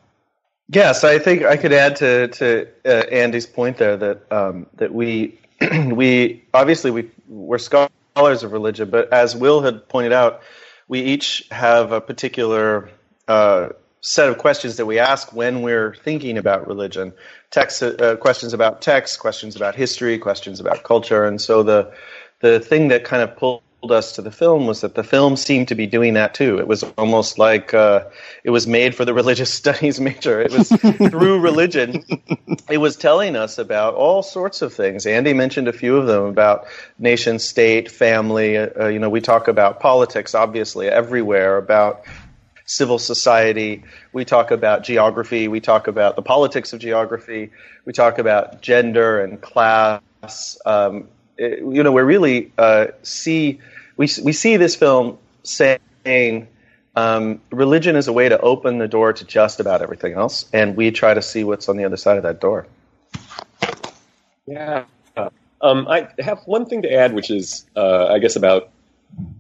Yes, 0.69 1.05
I 1.05 1.19
think 1.19 1.45
I 1.45 1.57
could 1.57 1.73
add 1.73 1.97
to 1.97 2.29
to 2.29 2.69
uh, 2.85 2.88
Andy's 3.11 3.47
point 3.47 3.79
there 3.79 3.97
that 3.97 4.33
um, 4.33 4.66
that 4.75 4.92
we 4.92 5.38
we 5.87 6.45
obviously 6.53 6.90
we 6.90 7.11
we're 7.29 7.59
scholars 7.59 8.42
of 8.42 8.53
religion, 8.53 8.90
but 8.90 9.12
as 9.12 9.37
Will 9.37 9.62
had 9.62 9.88
pointed 9.88 10.12
out, 10.12 10.42
we 10.88 11.01
each 11.01 11.47
have 11.51 11.92
a 11.92 12.01
particular 12.01 12.90
uh, 13.29 13.71
set 14.01 14.29
of 14.29 14.39
questions 14.39 14.77
that 14.77 14.87
we 14.87 14.99
ask 14.99 15.33
when 15.33 15.62
we're 15.62 15.95
thinking 15.95 16.39
about 16.39 16.67
religion. 16.67 17.12
Text 17.51 17.83
uh, 17.83 18.17
questions 18.17 18.53
about 18.53 18.83
text, 18.83 19.19
questions 19.19 19.57
about 19.57 19.75
history, 19.75 20.19
questions 20.19 20.61
about 20.61 20.85
culture, 20.85 21.25
and 21.25 21.41
so 21.41 21.62
the 21.62 21.93
the 22.41 22.61
thing 22.61 22.89
that 22.89 23.05
kind 23.05 23.23
of 23.23 23.37
pulled 23.37 23.62
us 23.91 24.12
to 24.12 24.23
the 24.23 24.31
film 24.31 24.67
was 24.67 24.81
that 24.81 24.95
the 24.95 25.05
film 25.05 25.37
seemed 25.37 25.69
to 25.69 25.75
be 25.75 25.87
doing 25.87 26.15
that 26.15 26.35
too. 26.35 26.59
It 26.59 26.67
was 26.67 26.83
almost 26.99 27.39
like 27.39 27.73
uh, 27.73 28.05
it 28.45 28.51
was 28.51 28.67
made 28.67 28.95
for 28.95 29.05
the 29.05 29.15
religious 29.15 29.53
studies 29.62 30.01
major. 30.01 30.41
It 30.41 30.53
was 30.53 30.69
through 30.69 31.41
religion. 31.41 32.05
It 32.69 32.79
was 32.79 32.97
telling 32.97 33.37
us 33.37 33.59
about 33.59 33.95
all 33.95 34.23
sorts 34.23 34.62
of 34.62 34.73
things. 34.73 35.07
Andy 35.07 35.33
mentioned 35.33 35.69
a 35.69 35.73
few 35.73 35.97
of 35.97 36.07
them 36.07 36.25
about 36.25 36.67
nation 36.99 37.39
state, 37.39 37.91
family. 37.91 38.57
Uh, 38.57 38.89
you 38.89 38.99
know, 38.99 39.11
we 39.11 39.21
talk 39.21 39.49
about 39.49 39.81
politics, 39.81 40.35
obviously, 40.35 40.89
everywhere, 40.89 41.57
about 41.59 42.03
civil 42.67 42.99
society. 42.99 43.83
We 44.13 44.25
talk 44.25 44.51
about 44.51 44.85
geography. 44.85 45.49
We 45.49 45.61
talk 45.61 45.87
about 45.89 46.17
the 46.17 46.23
politics 46.23 46.73
of 46.73 46.81
geography. 46.81 47.51
We 47.85 47.93
talk 47.93 48.19
about 48.19 48.61
gender 48.61 49.21
and 49.21 49.41
class. 49.41 50.59
Um, 50.67 51.09
it, 51.39 51.61
you 51.61 51.83
know, 51.83 51.93
we 51.93 52.03
really 52.03 52.53
uh, 52.59 52.89
see 53.03 53.61
we 53.97 54.09
we 54.23 54.33
see 54.33 54.57
this 54.57 54.77
film 54.77 55.19
saying 55.43 56.49
um, 56.97 57.41
religion 57.51 57.97
is 57.97 58.09
a 58.09 58.13
way 58.13 58.29
to 58.29 58.39
open 58.41 58.79
the 58.79 58.89
door 58.89 59.13
to 59.13 59.25
just 59.25 59.61
about 59.61 59.83
everything 59.83 60.15
else, 60.15 60.47
and 60.53 60.77
we 60.77 60.91
try 60.91 61.15
to 61.15 61.23
see 61.23 61.45
what's 61.45 61.69
on 61.69 61.77
the 61.77 61.85
other 61.85 61.97
side 61.97 62.17
of 62.17 62.25
that 62.25 62.41
door. 62.41 62.67
Yeah. 64.47 64.85
Um, 65.61 65.89
I 65.89 66.09
have 66.19 66.43
one 66.45 66.67
thing 66.67 66.83
to 66.83 66.93
add, 66.93 67.15
which 67.15 67.31
is, 67.31 67.67
uh, 67.75 68.09
I 68.09 68.19
guess, 68.19 68.37
about 68.37 68.71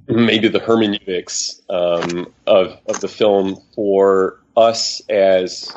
maybe 0.08 0.48
the 0.48 0.60
hermeneutics 0.60 1.60
um, 1.68 2.32
of 2.46 2.78
of 2.88 3.00
the 3.00 3.08
film 3.08 3.60
for 3.74 4.40
us 4.56 5.02
as 5.08 5.72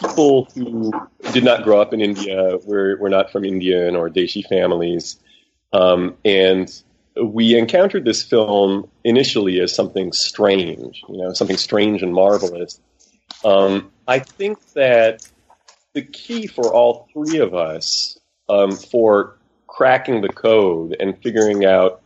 people 0.00 0.48
who 0.54 0.92
did 1.32 1.44
not 1.44 1.64
grow 1.64 1.80
up 1.80 1.92
in 1.92 2.00
India, 2.00 2.58
we're, 2.64 2.98
we're 2.98 3.08
not 3.08 3.30
from 3.32 3.44
Indian 3.44 3.96
or 3.96 4.08
Deshi 4.08 4.44
families, 4.46 5.18
um, 5.72 6.16
and 6.24 6.70
we 7.22 7.56
encountered 7.56 8.04
this 8.04 8.22
film 8.22 8.88
initially 9.04 9.60
as 9.60 9.74
something 9.74 10.12
strange, 10.12 11.02
you 11.08 11.18
know, 11.18 11.32
something 11.32 11.56
strange 11.56 12.02
and 12.02 12.12
marvelous. 12.12 12.80
Um, 13.44 13.90
I 14.08 14.18
think 14.18 14.58
that 14.72 15.26
the 15.92 16.02
key 16.02 16.46
for 16.46 16.72
all 16.72 17.08
three 17.12 17.38
of 17.38 17.54
us 17.54 18.18
um, 18.48 18.72
for 18.72 19.38
cracking 19.66 20.20
the 20.20 20.28
code 20.28 20.96
and 20.98 21.20
figuring 21.22 21.64
out, 21.64 22.02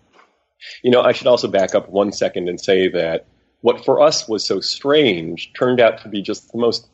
you 0.83 0.91
know, 0.91 1.03
I 1.03 1.13
should 1.13 1.27
also 1.27 1.49
back 1.49 1.75
up 1.75 1.89
one 1.89 2.13
second 2.13 2.49
and 2.49 2.61
say 2.61 2.89
that 2.89 3.27
what 3.61 3.85
for 3.85 4.01
us 4.01 4.29
was 4.29 4.45
so 4.45 4.61
strange 4.61 5.53
turned 5.53 5.81
out 5.81 6.03
to 6.03 6.09
be 6.09 6.23
just 6.23 6.53
the 6.53 6.59
most 6.59 6.89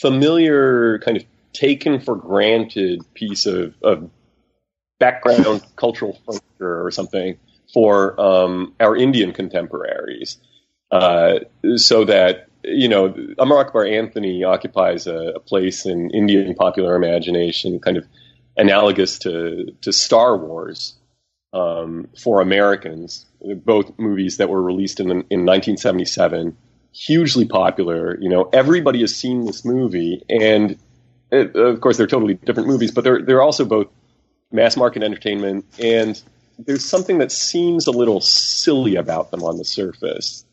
familiar 0.00 0.98
kind 1.00 1.16
of 1.16 1.24
taken 1.52 2.00
for 2.00 2.16
granted 2.16 3.02
piece 3.14 3.46
of, 3.46 3.74
of 3.82 4.10
background 4.98 5.62
cultural 5.76 6.18
furniture 6.24 6.84
or 6.84 6.90
something 6.90 7.38
for 7.72 8.20
um, 8.20 8.74
our 8.80 8.96
Indian 8.96 9.32
contemporaries. 9.32 10.38
Uh, 10.90 11.40
so 11.76 12.04
that 12.04 12.48
you 12.62 12.88
know, 12.88 13.14
Amar 13.38 13.58
Akbar 13.58 13.86
Anthony 13.86 14.44
occupies 14.44 15.06
a, 15.06 15.32
a, 15.36 15.40
place 15.40 15.86
in 15.86 16.10
Indian 16.10 16.54
popular 16.54 16.94
imagination, 16.94 17.78
kind 17.78 17.96
of 17.96 18.06
analogous 18.56 19.18
to 19.20 19.72
to 19.80 19.92
Star 19.92 20.36
Wars 20.36 20.99
um, 21.52 22.08
for 22.18 22.40
Americans. 22.40 23.26
Both 23.64 23.98
movies 23.98 24.36
that 24.36 24.48
were 24.48 24.62
released 24.62 25.00
in 25.00 25.10
in 25.10 25.46
1977, 25.46 26.56
hugely 26.92 27.46
popular. 27.46 28.18
You 28.20 28.28
know, 28.28 28.50
everybody 28.52 29.00
has 29.00 29.14
seen 29.14 29.46
this 29.46 29.64
movie, 29.64 30.22
and 30.28 30.78
it, 31.30 31.56
of 31.56 31.80
course 31.80 31.96
they're 31.96 32.06
totally 32.06 32.34
different 32.34 32.68
movies, 32.68 32.90
but 32.90 33.04
they're 33.04 33.22
they're 33.22 33.42
also 33.42 33.64
both 33.64 33.88
mass 34.52 34.76
market 34.76 35.02
entertainment 35.02 35.64
and 35.78 36.20
there's 36.66 36.84
something 36.84 37.18
that 37.18 37.32
seems 37.32 37.86
a 37.86 37.90
little 37.90 38.20
silly 38.20 38.96
about 38.96 39.30
them 39.30 39.42
on 39.42 39.56
the 39.56 39.64
surface. 39.64 40.44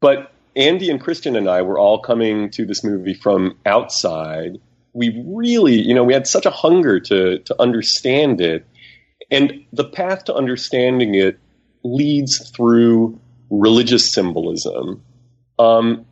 But 0.00 0.32
Andy 0.56 0.90
and 0.90 1.00
Christian 1.00 1.36
and 1.36 1.48
I 1.48 1.62
were 1.62 1.78
all 1.78 1.98
coming 1.98 2.50
to 2.50 2.64
this 2.64 2.82
movie 2.82 3.14
from 3.14 3.56
outside. 3.66 4.58
We 4.92 5.22
really, 5.26 5.80
you 5.80 5.94
know, 5.94 6.04
we 6.04 6.14
had 6.14 6.26
such 6.26 6.46
a 6.46 6.50
hunger 6.50 6.98
to 7.00 7.38
to 7.38 7.62
understand 7.62 8.40
it. 8.40 8.66
And 9.30 9.64
the 9.72 9.84
path 9.84 10.24
to 10.24 10.34
understanding 10.34 11.14
it 11.14 11.38
leads 11.82 12.50
through 12.50 13.20
religious 13.50 14.10
symbolism. 14.10 15.02
Um, 15.58 16.06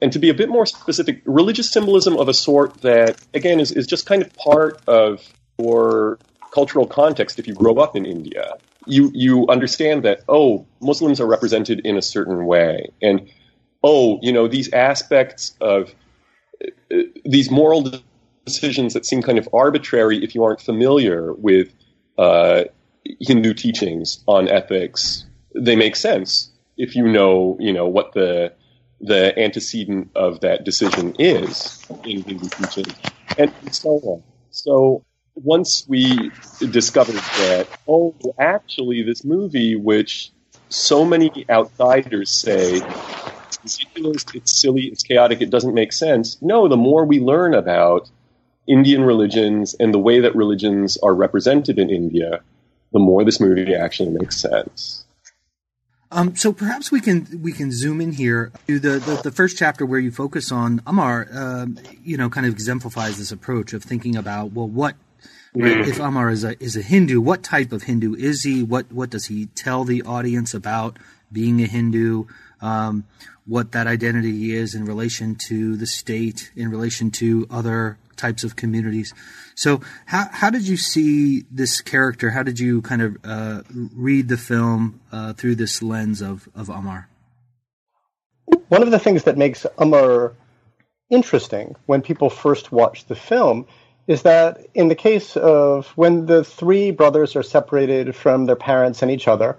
and 0.00 0.12
to 0.12 0.18
be 0.18 0.30
a 0.30 0.34
bit 0.34 0.48
more 0.48 0.66
specific, 0.66 1.22
religious 1.24 1.70
symbolism 1.70 2.16
of 2.16 2.28
a 2.28 2.34
sort 2.34 2.82
that, 2.82 3.20
again, 3.34 3.60
is, 3.60 3.72
is 3.72 3.86
just 3.86 4.06
kind 4.06 4.22
of 4.22 4.32
part 4.34 4.80
of 4.86 5.22
your 5.58 6.18
cultural 6.52 6.86
context 6.86 7.38
if 7.38 7.46
you 7.46 7.54
grow 7.54 7.76
up 7.76 7.96
in 7.96 8.04
India. 8.04 8.56
You 8.86 9.10
you 9.14 9.46
understand 9.48 10.04
that 10.04 10.22
oh 10.28 10.66
Muslims 10.80 11.20
are 11.20 11.26
represented 11.26 11.80
in 11.84 11.96
a 11.96 12.02
certain 12.02 12.46
way, 12.46 12.88
and 13.00 13.28
oh 13.82 14.18
you 14.22 14.32
know 14.32 14.48
these 14.48 14.72
aspects 14.72 15.56
of 15.60 15.94
uh, 16.92 16.96
these 17.24 17.50
moral 17.50 17.90
decisions 18.44 18.94
that 18.94 19.06
seem 19.06 19.22
kind 19.22 19.38
of 19.38 19.48
arbitrary 19.52 20.22
if 20.24 20.34
you 20.34 20.42
aren't 20.42 20.60
familiar 20.60 21.32
with 21.32 21.72
uh, 22.18 22.64
Hindu 23.20 23.54
teachings 23.54 24.22
on 24.26 24.48
ethics. 24.48 25.24
They 25.54 25.76
make 25.76 25.96
sense 25.96 26.50
if 26.76 26.96
you 26.96 27.06
know 27.06 27.56
you 27.60 27.72
know 27.72 27.86
what 27.86 28.12
the 28.12 28.52
the 29.00 29.38
antecedent 29.38 30.10
of 30.14 30.40
that 30.40 30.64
decision 30.64 31.14
is 31.18 31.84
in 32.04 32.22
Hindu 32.22 32.48
teaching, 32.48 32.94
and 33.36 33.52
so 33.74 33.90
on. 34.04 34.22
So 34.50 35.04
once 35.34 35.84
we 35.88 36.30
discovered 36.70 37.16
that, 37.16 37.66
oh, 37.88 38.14
actually, 38.38 39.02
this 39.02 39.24
movie, 39.24 39.76
which 39.76 40.30
so 40.68 41.04
many 41.04 41.30
outsiders 41.50 42.30
say 42.30 42.80
it's 43.64 43.78
ridiculous, 43.80 44.24
it's 44.34 44.60
silly, 44.60 44.82
it's 44.82 45.02
chaotic, 45.02 45.40
it 45.40 45.50
doesn't 45.50 45.74
make 45.74 45.92
sense. 45.92 46.38
No, 46.40 46.68
the 46.68 46.76
more 46.76 47.04
we 47.04 47.20
learn 47.20 47.54
about 47.54 48.10
Indian 48.66 49.02
religions 49.02 49.74
and 49.78 49.92
the 49.92 49.98
way 49.98 50.20
that 50.20 50.34
religions 50.34 50.96
are 50.98 51.14
represented 51.14 51.78
in 51.78 51.90
India, 51.90 52.40
the 52.92 52.98
more 52.98 53.24
this 53.24 53.40
movie 53.40 53.74
actually 53.74 54.10
makes 54.10 54.40
sense. 54.40 55.04
Um, 56.10 56.36
so 56.36 56.52
perhaps 56.52 56.92
we 56.92 57.00
can 57.00 57.40
we 57.42 57.52
can 57.52 57.72
zoom 57.72 58.00
in 58.02 58.12
here 58.12 58.52
to 58.66 58.78
the, 58.78 58.98
the, 58.98 59.22
the 59.24 59.32
first 59.32 59.56
chapter 59.56 59.86
where 59.86 59.98
you 59.98 60.10
focus 60.10 60.52
on 60.52 60.82
Amar. 60.86 61.26
Um, 61.32 61.78
you 62.04 62.18
know, 62.18 62.28
kind 62.28 62.46
of 62.46 62.52
exemplifies 62.52 63.16
this 63.16 63.32
approach 63.32 63.72
of 63.72 63.82
thinking 63.82 64.16
about 64.16 64.52
well, 64.52 64.68
what 64.68 64.94
Right? 65.54 65.86
If 65.86 66.00
Amar 66.00 66.30
is 66.30 66.44
a 66.44 66.62
is 66.62 66.76
a 66.76 66.82
Hindu, 66.82 67.20
what 67.20 67.42
type 67.42 67.72
of 67.72 67.82
Hindu 67.82 68.14
is 68.14 68.42
he? 68.42 68.62
What 68.62 68.90
what 68.90 69.10
does 69.10 69.26
he 69.26 69.46
tell 69.54 69.84
the 69.84 70.00
audience 70.02 70.54
about 70.54 70.98
being 71.30 71.62
a 71.62 71.66
Hindu? 71.66 72.24
Um, 72.62 73.04
what 73.44 73.72
that 73.72 73.86
identity 73.86 74.54
is 74.54 74.74
in 74.74 74.86
relation 74.86 75.34
to 75.48 75.76
the 75.76 75.86
state, 75.86 76.52
in 76.56 76.70
relation 76.70 77.10
to 77.10 77.46
other 77.50 77.98
types 78.16 78.44
of 78.44 78.56
communities. 78.56 79.14
So, 79.54 79.80
how 80.06 80.26
how 80.30 80.50
did 80.50 80.66
you 80.66 80.76
see 80.76 81.44
this 81.50 81.80
character? 81.80 82.30
How 82.30 82.42
did 82.42 82.58
you 82.58 82.82
kind 82.82 83.02
of 83.02 83.16
uh, 83.24 83.62
read 83.94 84.28
the 84.28 84.36
film 84.36 85.00
uh, 85.10 85.32
through 85.34 85.56
this 85.56 85.82
lens 85.82 86.22
of 86.22 86.48
of 86.54 86.68
Amar? 86.68 87.08
One 88.68 88.82
of 88.82 88.90
the 88.90 88.98
things 88.98 89.24
that 89.24 89.36
makes 89.36 89.66
Amar 89.78 90.32
interesting 91.10 91.76
when 91.86 92.02
people 92.02 92.30
first 92.30 92.72
watch 92.72 93.06
the 93.06 93.14
film 93.14 93.66
is 94.06 94.22
that 94.22 94.66
in 94.74 94.88
the 94.88 94.94
case 94.94 95.36
of 95.36 95.86
when 95.94 96.26
the 96.26 96.42
three 96.42 96.90
brothers 96.90 97.36
are 97.36 97.42
separated 97.42 98.16
from 98.16 98.46
their 98.46 98.56
parents 98.56 99.02
and 99.02 99.10
each 99.10 99.28
other 99.28 99.58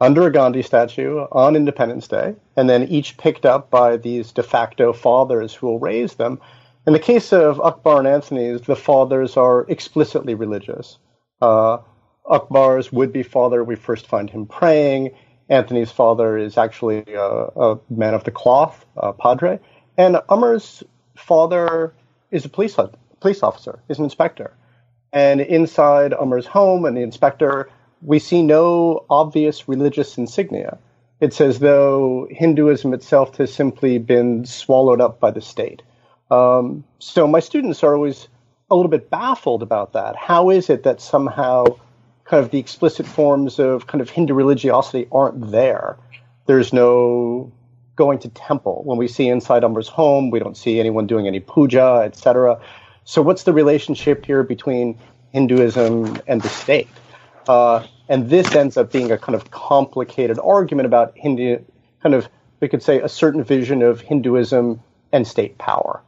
under 0.00 0.26
a 0.26 0.32
Gandhi 0.32 0.62
statue 0.62 1.26
on 1.30 1.56
Independence 1.56 2.08
Day, 2.08 2.34
and 2.56 2.68
then 2.68 2.84
each 2.84 3.18
picked 3.18 3.44
up 3.44 3.70
by 3.70 3.98
these 3.98 4.32
de 4.32 4.42
facto 4.42 4.92
fathers 4.92 5.54
who 5.54 5.66
will 5.66 5.78
raise 5.78 6.14
them. 6.14 6.40
In 6.86 6.94
the 6.94 6.98
case 6.98 7.32
of 7.32 7.60
Akbar 7.60 7.98
and 7.98 8.08
Anthony's, 8.08 8.62
the 8.62 8.74
fathers 8.74 9.36
are 9.36 9.66
explicitly 9.68 10.34
religious. 10.34 10.98
Uh, 11.40 11.78
Akbar's 12.24 12.90
would 12.90 13.12
be 13.12 13.22
father, 13.22 13.62
we 13.62 13.76
first 13.76 14.06
find 14.06 14.30
him 14.30 14.46
praying. 14.46 15.10
Anthony's 15.48 15.90
father 15.90 16.38
is 16.38 16.56
actually 16.56 17.04
a, 17.12 17.20
a 17.20 17.80
man 17.90 18.14
of 18.14 18.24
the 18.24 18.30
cloth, 18.30 18.86
a 18.96 19.12
padre. 19.12 19.60
And 19.98 20.18
Amar's 20.28 20.82
father 21.16 21.92
is 22.30 22.44
a 22.44 22.48
police 22.48 22.76
police 23.20 23.42
officer, 23.42 23.80
is 23.88 23.98
an 23.98 24.04
inspector. 24.04 24.54
And 25.12 25.40
inside 25.40 26.14
Amar's 26.14 26.46
home 26.46 26.86
and 26.86 26.96
the 26.96 27.02
inspector, 27.02 27.68
we 28.00 28.20
see 28.20 28.42
no 28.42 29.04
obvious 29.10 29.68
religious 29.68 30.16
insignia. 30.16 30.78
It's 31.20 31.40
as 31.42 31.58
though 31.58 32.26
Hinduism 32.30 32.94
itself 32.94 33.36
has 33.36 33.52
simply 33.52 33.98
been 33.98 34.46
swallowed 34.46 35.02
up 35.02 35.20
by 35.20 35.32
the 35.32 35.42
state. 35.42 35.82
Um, 36.30 36.84
so 36.98 37.26
my 37.26 37.40
students 37.40 37.82
are 37.82 37.94
always 37.94 38.28
a 38.70 38.76
little 38.76 38.90
bit 38.90 39.10
baffled 39.10 39.62
about 39.62 39.92
that. 39.94 40.16
How 40.16 40.50
is 40.50 40.70
it 40.70 40.84
that 40.84 41.00
somehow 41.00 41.64
kind 42.24 42.44
of 42.44 42.50
the 42.50 42.58
explicit 42.58 43.06
forms 43.06 43.58
of 43.58 43.86
kind 43.86 44.00
of 44.00 44.10
Hindu 44.10 44.34
religiosity 44.34 45.08
aren't 45.10 45.50
there? 45.50 45.96
There's 46.46 46.72
no 46.72 47.52
going 47.96 48.18
to 48.20 48.28
temple. 48.28 48.82
When 48.84 48.96
we 48.96 49.08
see 49.08 49.28
inside 49.28 49.64
Amar's 49.64 49.88
home, 49.88 50.30
we 50.30 50.38
don't 50.38 50.56
see 50.56 50.80
anyone 50.80 51.06
doing 51.06 51.26
any 51.26 51.40
puja, 51.40 52.02
etc. 52.04 52.60
So, 53.04 53.22
what's 53.22 53.42
the 53.42 53.52
relationship 53.52 54.24
here 54.24 54.42
between 54.42 54.98
Hinduism 55.32 56.18
and 56.26 56.40
the 56.40 56.48
state? 56.48 56.88
Uh, 57.48 57.86
and 58.08 58.30
this 58.30 58.54
ends 58.54 58.76
up 58.76 58.92
being 58.92 59.10
a 59.10 59.18
kind 59.18 59.34
of 59.34 59.50
complicated 59.50 60.38
argument 60.38 60.86
about 60.86 61.16
Hindu, 61.16 61.58
kind 62.02 62.14
of, 62.14 62.28
we 62.60 62.68
could 62.68 62.82
say, 62.82 63.00
a 63.00 63.08
certain 63.08 63.42
vision 63.44 63.82
of 63.82 64.00
Hinduism 64.00 64.80
and 65.12 65.26
state 65.26 65.58
power. 65.58 66.00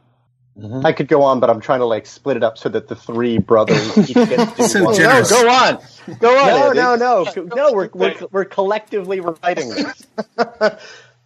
Mm-hmm. 0.57 0.85
I 0.85 0.91
could 0.91 1.07
go 1.07 1.23
on, 1.23 1.39
but 1.39 1.49
I'm 1.49 1.59
trying 1.59 1.79
to 1.79 1.85
like 1.85 2.05
split 2.05 2.37
it 2.37 2.43
up 2.43 2.59
so 2.59 2.69
that 2.69 2.87
the 2.87 2.95
three 2.95 3.39
brothers 3.39 3.97
each 4.09 4.13
get 4.13 4.27
to 4.27 4.53
do 4.55 4.67
so 4.67 4.83
one. 4.83 4.95
Generous. 4.95 5.31
No, 5.31 5.41
go 5.41 5.49
on, 5.49 5.79
go 6.19 6.37
on. 6.37 6.47
No, 6.47 6.67
Andy. 6.67 6.79
no, 6.79 6.95
no, 6.95 7.55
no. 7.55 7.73
We're, 7.73 7.89
we're 7.93 8.15
we're 8.31 8.45
collectively 8.45 9.19
writing 9.19 9.69
this. 9.69 10.07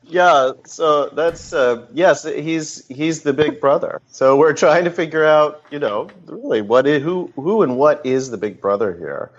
Yeah, 0.10 0.54
so 0.66 1.10
that's 1.10 1.52
uh, 1.52 1.86
yes, 1.94 2.24
he's 2.24 2.88
he's 2.88 3.24
the 3.24 3.34
big 3.34 3.60
brother. 3.60 4.02
So 4.08 4.38
we're 4.38 4.54
trying 4.54 4.86
to 4.86 4.90
figure 4.90 5.26
out, 5.26 5.62
you 5.70 5.80
know, 5.80 6.08
really 6.26 6.62
what 6.62 6.88
is, 6.88 7.04
who 7.04 7.32
who 7.36 7.62
and 7.62 7.78
what 7.78 8.06
is 8.06 8.32
the 8.32 8.38
big 8.38 8.62
brother 8.62 8.96
here, 8.96 9.32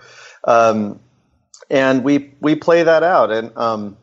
um, 0.43 0.99
and 1.71 2.03
we 2.03 2.35
we 2.39 2.53
play 2.53 2.83
that 2.83 3.01
out. 3.01 3.31
And 3.31 3.57
um, 3.57 3.97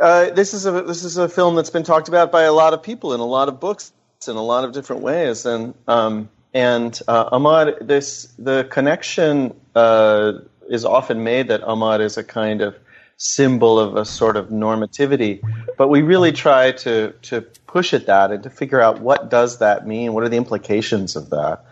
uh, 0.00 0.30
this 0.30 0.54
is 0.54 0.66
a 0.66 0.82
this 0.82 1.04
is 1.04 1.18
a 1.18 1.28
film 1.28 1.54
that's 1.54 1.70
been 1.70 1.84
talked 1.84 2.08
about 2.08 2.32
by 2.32 2.42
a 2.42 2.52
lot 2.52 2.74
of 2.74 2.82
people 2.82 3.14
in 3.14 3.20
a 3.20 3.24
lot 3.24 3.48
of 3.48 3.60
books 3.60 3.92
in 4.28 4.36
a 4.36 4.42
lot 4.42 4.64
of 4.64 4.72
different 4.72 5.02
ways. 5.02 5.46
And 5.46 5.74
um, 5.88 6.28
and 6.54 6.98
uh, 7.08 7.28
Amar, 7.32 7.76
this 7.80 8.32
the 8.38 8.64
connection 8.64 9.54
uh, 9.74 10.32
is 10.68 10.84
often 10.84 11.22
made 11.24 11.48
that 11.48 11.62
Amar 11.64 12.00
is 12.00 12.16
a 12.16 12.24
kind 12.24 12.60
of 12.60 12.76
symbol 13.16 13.78
of 13.78 13.96
a 13.96 14.04
sort 14.04 14.36
of 14.36 14.48
normativity. 14.48 15.40
But 15.78 15.88
we 15.88 16.02
really 16.02 16.32
try 16.32 16.72
to 16.72 17.12
to 17.22 17.40
push 17.66 17.94
at 17.94 18.06
that 18.06 18.30
and 18.30 18.42
to 18.42 18.50
figure 18.50 18.80
out 18.80 19.00
what 19.00 19.30
does 19.30 19.58
that 19.58 19.86
mean, 19.86 20.12
what 20.12 20.24
are 20.24 20.28
the 20.28 20.36
implications 20.36 21.16
of 21.16 21.30
that, 21.30 21.64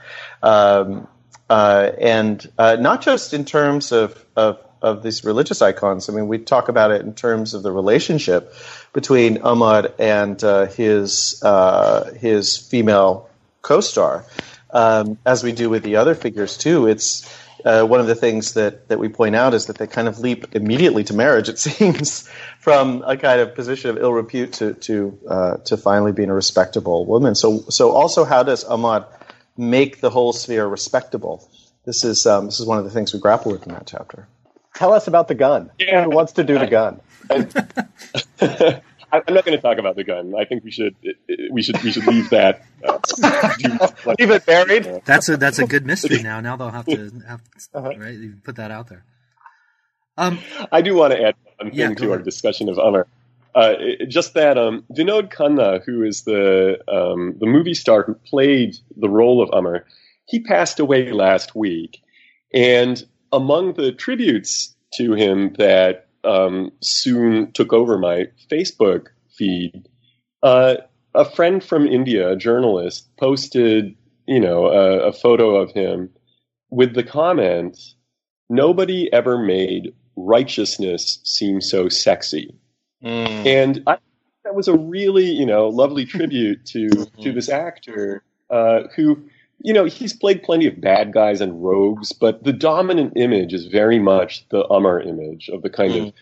um, 0.42 1.06
uh, 1.50 1.90
and 2.00 2.50
uh, 2.58 2.76
not 2.80 3.02
just 3.02 3.34
in 3.34 3.44
terms 3.44 3.92
of, 3.92 4.24
of 4.36 4.58
of 4.82 5.02
these 5.02 5.24
religious 5.24 5.62
icons. 5.62 6.08
I 6.08 6.12
mean, 6.12 6.28
we 6.28 6.38
talk 6.38 6.68
about 6.68 6.90
it 6.90 7.02
in 7.02 7.14
terms 7.14 7.54
of 7.54 7.62
the 7.62 7.72
relationship 7.72 8.54
between 8.92 9.38
Amar 9.42 9.90
and 9.98 10.42
uh, 10.42 10.66
his 10.66 11.42
uh, 11.42 12.12
his 12.14 12.56
female 12.56 13.28
co-star, 13.62 14.24
um, 14.70 15.18
as 15.26 15.44
we 15.44 15.52
do 15.52 15.68
with 15.68 15.82
the 15.82 15.96
other 15.96 16.14
figures 16.14 16.56
too. 16.56 16.86
It's 16.86 17.28
uh, 17.64 17.84
one 17.84 18.00
of 18.00 18.06
the 18.06 18.14
things 18.14 18.54
that, 18.54 18.88
that 18.88 18.98
we 18.98 19.08
point 19.08 19.36
out 19.36 19.54
is 19.54 19.66
that 19.66 19.78
they 19.78 19.86
kind 19.86 20.08
of 20.08 20.18
leap 20.18 20.54
immediately 20.54 21.04
to 21.04 21.14
marriage. 21.14 21.48
It 21.48 21.58
seems 21.68 22.28
from 22.58 23.02
a 23.06 23.16
kind 23.16 23.40
of 23.40 23.54
position 23.54 23.90
of 23.90 23.98
ill 23.98 24.12
repute 24.12 24.54
to 24.54 24.74
to 24.74 25.18
uh, 25.28 25.56
to 25.58 25.76
finally 25.76 26.12
being 26.12 26.30
a 26.30 26.34
respectable 26.34 27.06
woman. 27.06 27.34
So 27.34 27.64
so 27.68 27.90
also, 27.92 28.24
how 28.24 28.42
does 28.42 28.64
Amar 28.64 29.06
make 29.56 30.00
the 30.00 30.10
whole 30.10 30.32
sphere 30.32 30.66
respectable? 30.66 31.48
This 31.84 32.04
is 32.04 32.26
um, 32.26 32.46
this 32.46 32.60
is 32.60 32.66
one 32.66 32.78
of 32.78 32.84
the 32.84 32.90
things 32.90 33.12
we 33.12 33.20
grapple 33.20 33.52
with 33.52 33.66
in 33.66 33.72
that 33.72 33.86
chapter. 33.86 34.26
Tell 34.74 34.92
us 34.92 35.06
about 35.06 35.28
the 35.28 35.34
gun. 35.34 35.70
Yeah. 35.78 36.04
Who 36.04 36.10
wants 36.10 36.32
to 36.32 36.44
do 36.44 36.58
the 36.58 36.66
gun? 36.66 37.00
I'm 39.12 39.34
not 39.34 39.44
going 39.44 39.56
to 39.56 39.60
talk 39.60 39.78
about 39.78 39.96
the 39.96 40.04
gun. 40.04 40.34
I 40.38 40.44
think 40.44 40.62
we 40.64 40.70
should 40.70 40.94
we 41.50 41.62
should 41.62 41.82
we 41.82 41.90
should 41.90 42.06
leave 42.06 42.30
that. 42.30 42.62
Uh, 42.84 42.98
leave 44.18 44.30
it 44.30 44.46
buried. 44.46 45.02
That's 45.04 45.28
a 45.28 45.36
that's 45.36 45.58
a 45.58 45.66
good 45.66 45.84
mystery 45.84 46.22
now. 46.22 46.40
Now 46.40 46.56
they'll 46.56 46.70
have 46.70 46.86
to 46.86 47.10
have 47.26 47.42
uh-huh. 47.74 47.92
right 47.98 48.44
put 48.44 48.56
that 48.56 48.70
out 48.70 48.88
there. 48.88 49.04
Um, 50.16 50.38
I 50.70 50.82
do 50.82 50.94
want 50.94 51.12
to 51.12 51.22
add 51.22 51.34
one 51.58 51.70
thing 51.72 51.94
to 51.96 52.12
our 52.12 52.18
discussion 52.18 52.68
of 52.68 52.78
Amar. 52.78 53.06
Uh, 53.54 53.74
just 54.06 54.34
that 54.34 54.56
um, 54.56 54.84
Vinod 54.92 55.32
Khanna, 55.32 55.82
who 55.84 56.04
is 56.04 56.22
the 56.22 56.78
um, 56.86 57.36
the 57.40 57.46
movie 57.46 57.74
star 57.74 58.04
who 58.04 58.14
played 58.14 58.76
the 58.96 59.08
role 59.08 59.42
of 59.42 59.50
Amar, 59.52 59.86
he 60.26 60.40
passed 60.40 60.78
away 60.78 61.10
last 61.10 61.56
week, 61.56 62.00
and 62.54 63.04
among 63.32 63.74
the 63.74 63.92
tributes 63.92 64.74
to 64.94 65.14
him 65.14 65.54
that 65.58 66.08
um, 66.24 66.72
soon 66.82 67.52
took 67.52 67.72
over 67.72 67.98
my 67.98 68.26
Facebook 68.50 69.08
feed, 69.36 69.88
uh, 70.42 70.76
a 71.14 71.24
friend 71.24 71.62
from 71.62 71.86
India, 71.86 72.30
a 72.30 72.36
journalist, 72.36 73.08
posted, 73.16 73.96
you 74.26 74.40
know, 74.40 74.66
a, 74.66 75.08
a 75.08 75.12
photo 75.12 75.56
of 75.56 75.72
him 75.72 76.10
with 76.70 76.94
the 76.94 77.02
comment, 77.02 77.78
"Nobody 78.48 79.12
ever 79.12 79.38
made 79.38 79.94
righteousness 80.16 81.20
seem 81.24 81.60
so 81.60 81.88
sexy," 81.88 82.54
mm. 83.02 83.46
and 83.46 83.82
I, 83.86 83.98
that 84.44 84.54
was 84.54 84.68
a 84.68 84.76
really, 84.76 85.30
you 85.30 85.46
know, 85.46 85.68
lovely 85.68 86.04
tribute 86.04 86.64
to 86.66 86.88
mm-hmm. 86.88 87.22
to 87.22 87.32
this 87.32 87.48
actor 87.48 88.22
uh, 88.50 88.82
who 88.94 89.24
you 89.62 89.72
know, 89.72 89.84
he's 89.84 90.12
played 90.12 90.42
plenty 90.42 90.66
of 90.66 90.80
bad 90.80 91.12
guys 91.12 91.40
and 91.40 91.62
rogues, 91.62 92.12
but 92.12 92.42
the 92.42 92.52
dominant 92.52 93.12
image 93.16 93.52
is 93.52 93.66
very 93.66 93.98
much 93.98 94.48
the 94.48 94.64
Amar 94.64 95.00
image 95.00 95.48
of 95.50 95.62
the 95.62 95.70
kind 95.70 95.92
mm. 95.92 96.06
of 96.08 96.14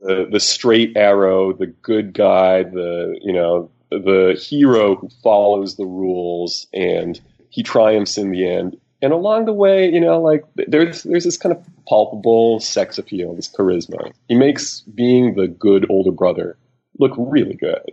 the, 0.00 0.28
the 0.32 0.40
straight 0.40 0.96
arrow, 0.96 1.52
the 1.52 1.66
good 1.66 2.12
guy, 2.14 2.62
the 2.62 3.18
you 3.22 3.32
know 3.32 3.70
the 3.90 4.38
hero 4.40 4.96
who 4.96 5.08
follows 5.22 5.76
the 5.76 5.84
rules 5.84 6.66
and 6.72 7.20
he 7.50 7.62
triumphs 7.62 8.16
in 8.16 8.30
the 8.30 8.48
end. 8.48 8.78
And 9.02 9.12
along 9.12 9.44
the 9.44 9.52
way, 9.52 9.92
you 9.92 10.00
know, 10.00 10.20
like 10.20 10.44
there's 10.54 11.02
there's 11.02 11.24
this 11.24 11.36
kind 11.36 11.54
of 11.54 11.62
palpable 11.88 12.60
sex 12.60 12.98
appeal, 12.98 13.34
this 13.34 13.48
charisma. 13.48 14.12
He 14.28 14.34
makes 14.34 14.80
being 14.80 15.34
the 15.34 15.48
good 15.48 15.86
older 15.90 16.12
brother 16.12 16.56
look 16.98 17.12
really 17.18 17.54
good. 17.54 17.92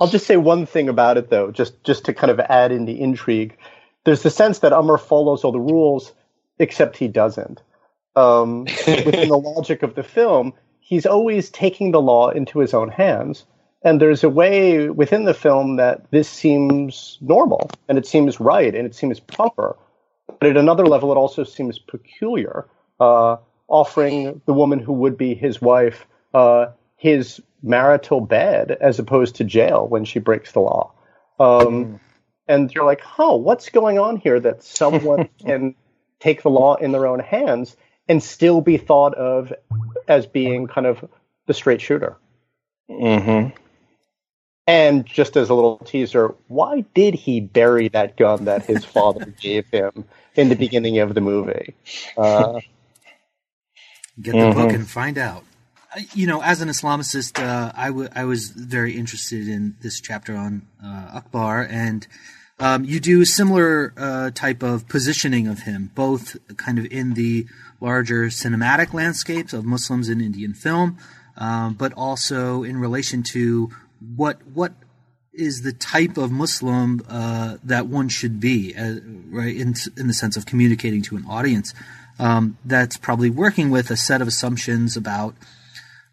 I'll 0.00 0.08
just 0.08 0.26
say 0.26 0.36
one 0.36 0.66
thing 0.66 0.88
about 0.88 1.16
it 1.16 1.30
though, 1.30 1.50
just 1.50 1.82
just 1.82 2.04
to 2.04 2.14
kind 2.14 2.30
of 2.30 2.40
add 2.40 2.72
in 2.72 2.84
the 2.84 3.00
intrigue 3.00 3.56
there's 4.04 4.22
the 4.22 4.30
sense 4.30 4.60
that 4.60 4.72
Amar 4.72 4.98
follows 4.98 5.44
all 5.44 5.52
the 5.52 5.60
rules, 5.60 6.12
except 6.58 6.96
he 6.96 7.08
doesn't. 7.08 7.62
Um, 8.16 8.62
within 8.86 9.28
the 9.28 9.38
logic 9.38 9.82
of 9.82 9.94
the 9.94 10.02
film, 10.02 10.52
he's 10.80 11.06
always 11.06 11.50
taking 11.50 11.90
the 11.90 12.00
law 12.00 12.30
into 12.30 12.58
his 12.58 12.74
own 12.74 12.88
hands. 12.88 13.44
And 13.82 14.00
there's 14.00 14.24
a 14.24 14.30
way 14.30 14.88
within 14.88 15.24
the 15.24 15.34
film 15.34 15.76
that 15.76 16.10
this 16.10 16.28
seems 16.28 17.18
normal 17.20 17.70
and 17.88 17.98
it 17.98 18.06
seems 18.06 18.40
right 18.40 18.74
and 18.74 18.86
it 18.86 18.94
seems 18.94 19.20
proper. 19.20 19.76
But 20.26 20.50
at 20.50 20.56
another 20.56 20.86
level, 20.86 21.12
it 21.12 21.16
also 21.16 21.44
seems 21.44 21.78
peculiar, 21.78 22.66
uh, 22.98 23.36
offering 23.68 24.40
the 24.46 24.54
woman 24.54 24.78
who 24.78 24.92
would 24.94 25.18
be 25.18 25.34
his 25.34 25.60
wife 25.60 26.06
uh, 26.32 26.66
his 26.96 27.40
marital 27.62 28.20
bed 28.20 28.76
as 28.80 28.98
opposed 28.98 29.36
to 29.36 29.44
jail 29.44 29.86
when 29.86 30.04
she 30.04 30.18
breaks 30.18 30.52
the 30.52 30.60
law. 30.60 30.92
Um, 31.38 31.66
mm 31.66 32.00
and 32.48 32.72
you're 32.74 32.84
like, 32.84 33.02
"Oh, 33.18 33.36
what's 33.36 33.70
going 33.70 33.98
on 33.98 34.16
here 34.16 34.40
that 34.40 34.62
someone 34.62 35.28
can 35.38 35.74
take 36.20 36.42
the 36.42 36.50
law 36.50 36.74
in 36.74 36.92
their 36.92 37.06
own 37.06 37.20
hands 37.20 37.76
and 38.08 38.22
still 38.22 38.60
be 38.60 38.76
thought 38.76 39.14
of 39.14 39.52
as 40.08 40.26
being 40.26 40.66
kind 40.66 40.86
of 40.86 41.04
the 41.46 41.54
straight 41.54 41.80
shooter?" 41.80 42.16
Mm-hmm. 42.90 43.56
And 44.66 45.04
just 45.04 45.36
as 45.36 45.50
a 45.50 45.54
little 45.54 45.78
teaser, 45.78 46.34
why 46.48 46.84
did 46.94 47.14
he 47.14 47.40
bury 47.40 47.88
that 47.88 48.16
gun 48.16 48.46
that 48.46 48.64
his 48.64 48.84
father 48.84 49.26
gave 49.40 49.68
him 49.68 50.04
in 50.34 50.48
the 50.48 50.56
beginning 50.56 50.98
of 50.98 51.14
the 51.14 51.20
movie? 51.20 51.74
Uh, 52.16 52.60
Get 54.20 54.32
the 54.32 54.38
mm-hmm. 54.38 54.60
book 54.60 54.72
and 54.72 54.88
find 54.88 55.18
out. 55.18 55.44
You 56.12 56.26
know, 56.26 56.42
as 56.42 56.60
an 56.60 56.68
Islamicist, 56.68 57.40
uh, 57.40 57.70
I, 57.74 57.86
w- 57.86 58.08
I 58.14 58.24
was 58.24 58.50
very 58.50 58.96
interested 58.96 59.46
in 59.46 59.76
this 59.80 60.00
chapter 60.00 60.34
on 60.34 60.66
uh, 60.84 61.10
Akbar, 61.14 61.68
and 61.70 62.04
um, 62.58 62.84
you 62.84 62.98
do 62.98 63.20
a 63.20 63.26
similar 63.26 63.92
uh, 63.96 64.30
type 64.32 64.64
of 64.64 64.88
positioning 64.88 65.46
of 65.46 65.60
him, 65.60 65.92
both 65.94 66.36
kind 66.56 66.80
of 66.80 66.86
in 66.86 67.14
the 67.14 67.46
larger 67.80 68.24
cinematic 68.26 68.92
landscapes 68.92 69.52
of 69.52 69.64
Muslims 69.64 70.08
in 70.08 70.20
Indian 70.20 70.52
film, 70.52 70.98
um, 71.36 71.74
but 71.74 71.92
also 71.92 72.64
in 72.64 72.78
relation 72.78 73.22
to 73.22 73.70
what 74.16 74.44
what 74.52 74.72
is 75.32 75.62
the 75.62 75.72
type 75.72 76.16
of 76.16 76.32
Muslim 76.32 77.02
uh, 77.08 77.56
that 77.62 77.86
one 77.86 78.08
should 78.08 78.40
be, 78.40 78.74
uh, 78.74 78.96
right? 79.30 79.54
In 79.54 79.74
in 79.96 80.08
the 80.08 80.14
sense 80.14 80.36
of 80.36 80.44
communicating 80.44 81.02
to 81.02 81.16
an 81.16 81.24
audience 81.28 81.72
um, 82.18 82.58
that's 82.64 82.96
probably 82.96 83.30
working 83.30 83.70
with 83.70 83.90
a 83.90 83.96
set 83.96 84.20
of 84.20 84.26
assumptions 84.26 84.96
about 84.96 85.36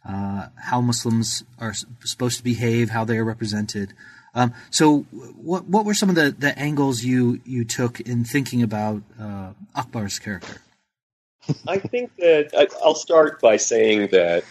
uh, 0.08 0.48
how 0.56 0.82
Muslims 0.82 1.44
are 1.60 1.74
supposed 2.04 2.38
to 2.38 2.44
behave, 2.44 2.90
how 2.90 3.06
they 3.06 3.18
are 3.18 3.26
represented. 3.26 3.94
Um, 4.34 4.54
so, 4.70 5.00
what 5.42 5.66
what 5.66 5.86
were 5.86 5.94
some 5.94 6.10
of 6.10 6.16
the, 6.16 6.32
the 6.32 6.58
angles 6.58 7.04
you 7.04 7.42
you 7.46 7.66
took 7.66 8.00
in 8.00 8.24
thinking 8.24 8.64
about 8.64 9.04
uh, 9.20 9.52
Akbar's 9.76 10.20
character? 10.20 10.62
I 11.68 11.80
think 11.80 12.16
that 12.18 12.52
I'll 12.84 12.96
start 12.96 13.42
by 13.42 13.58
saying 13.58 14.10
that 14.12 14.44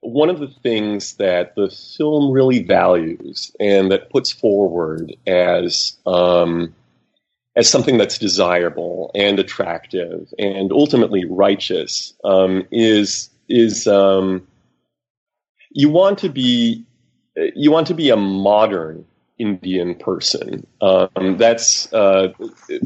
one 0.00 0.28
of 0.28 0.38
the 0.38 0.48
things 0.48 1.14
that 1.14 1.54
the 1.54 1.70
film 1.70 2.30
really 2.30 2.62
values 2.62 3.54
and 3.58 3.90
that 3.90 4.10
puts 4.10 4.30
forward 4.30 5.16
as 5.26 5.96
um, 6.06 6.74
as 7.56 7.68
something 7.70 7.96
that's 7.96 8.18
desirable 8.18 9.10
and 9.14 9.38
attractive 9.38 10.32
and 10.38 10.72
ultimately 10.72 11.24
righteous 11.24 12.14
um, 12.22 12.66
is 12.70 13.30
is 13.48 13.86
um, 13.86 14.46
you 15.76 15.90
want 15.90 16.18
to 16.18 16.30
be 16.30 16.84
you 17.54 17.70
want 17.70 17.86
to 17.86 17.94
be 17.94 18.08
a 18.08 18.16
modern 18.16 19.04
Indian 19.38 19.94
person. 19.94 20.66
Um, 20.80 21.36
that's 21.36 21.92
uh, 21.92 22.28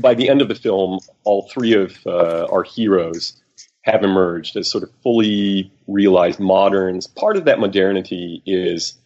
by 0.00 0.14
the 0.14 0.28
end 0.28 0.42
of 0.42 0.48
the 0.48 0.56
film, 0.56 0.98
all 1.22 1.48
three 1.54 1.72
of 1.72 1.96
uh, 2.04 2.46
our 2.50 2.64
heroes 2.64 3.40
have 3.82 4.02
emerged 4.02 4.56
as 4.56 4.68
sort 4.68 4.82
of 4.82 4.90
fully 5.04 5.72
realized 5.86 6.40
moderns. 6.40 7.06
Part 7.06 7.36
of 7.36 7.44
that 7.44 7.60
modernity 7.60 8.42
is 8.44 8.98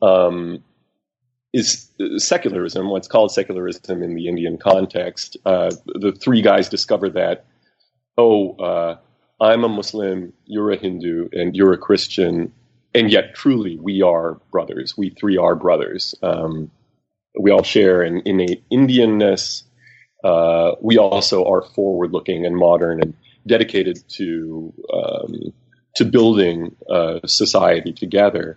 um, 0.00 0.62
is 1.52 1.90
secularism, 2.18 2.90
what's 2.90 3.08
called 3.08 3.32
secularism 3.32 4.04
in 4.04 4.14
the 4.14 4.28
Indian 4.28 4.56
context. 4.56 5.36
Uh, 5.44 5.70
the 5.86 6.12
three 6.12 6.42
guys 6.42 6.68
discover 6.68 7.10
that, 7.10 7.44
oh, 8.16 8.52
uh, 8.52 8.96
I'm 9.40 9.64
a 9.64 9.68
Muslim, 9.68 10.32
you're 10.46 10.70
a 10.70 10.76
Hindu, 10.76 11.28
and 11.32 11.56
you're 11.56 11.72
a 11.72 11.78
Christian 11.78 12.52
and 12.94 13.10
yet 13.10 13.34
truly 13.34 13.76
we 13.76 14.02
are 14.02 14.40
brothers. 14.50 14.96
We 14.96 15.10
three 15.10 15.36
are 15.36 15.54
brothers. 15.54 16.14
Um, 16.22 16.70
we 17.38 17.50
all 17.50 17.62
share 17.62 18.02
an 18.02 18.22
innate 18.24 18.64
Indianness. 18.70 19.64
Uh, 20.22 20.72
we 20.80 20.98
also 20.98 21.44
are 21.46 21.62
forward-looking 21.62 22.46
and 22.46 22.56
modern 22.56 23.00
and 23.00 23.14
dedicated 23.46 23.98
to 24.08 24.72
um, 24.92 25.52
to 25.96 26.04
building 26.04 26.76
uh, 26.88 27.20
society 27.26 27.92
together. 27.92 28.56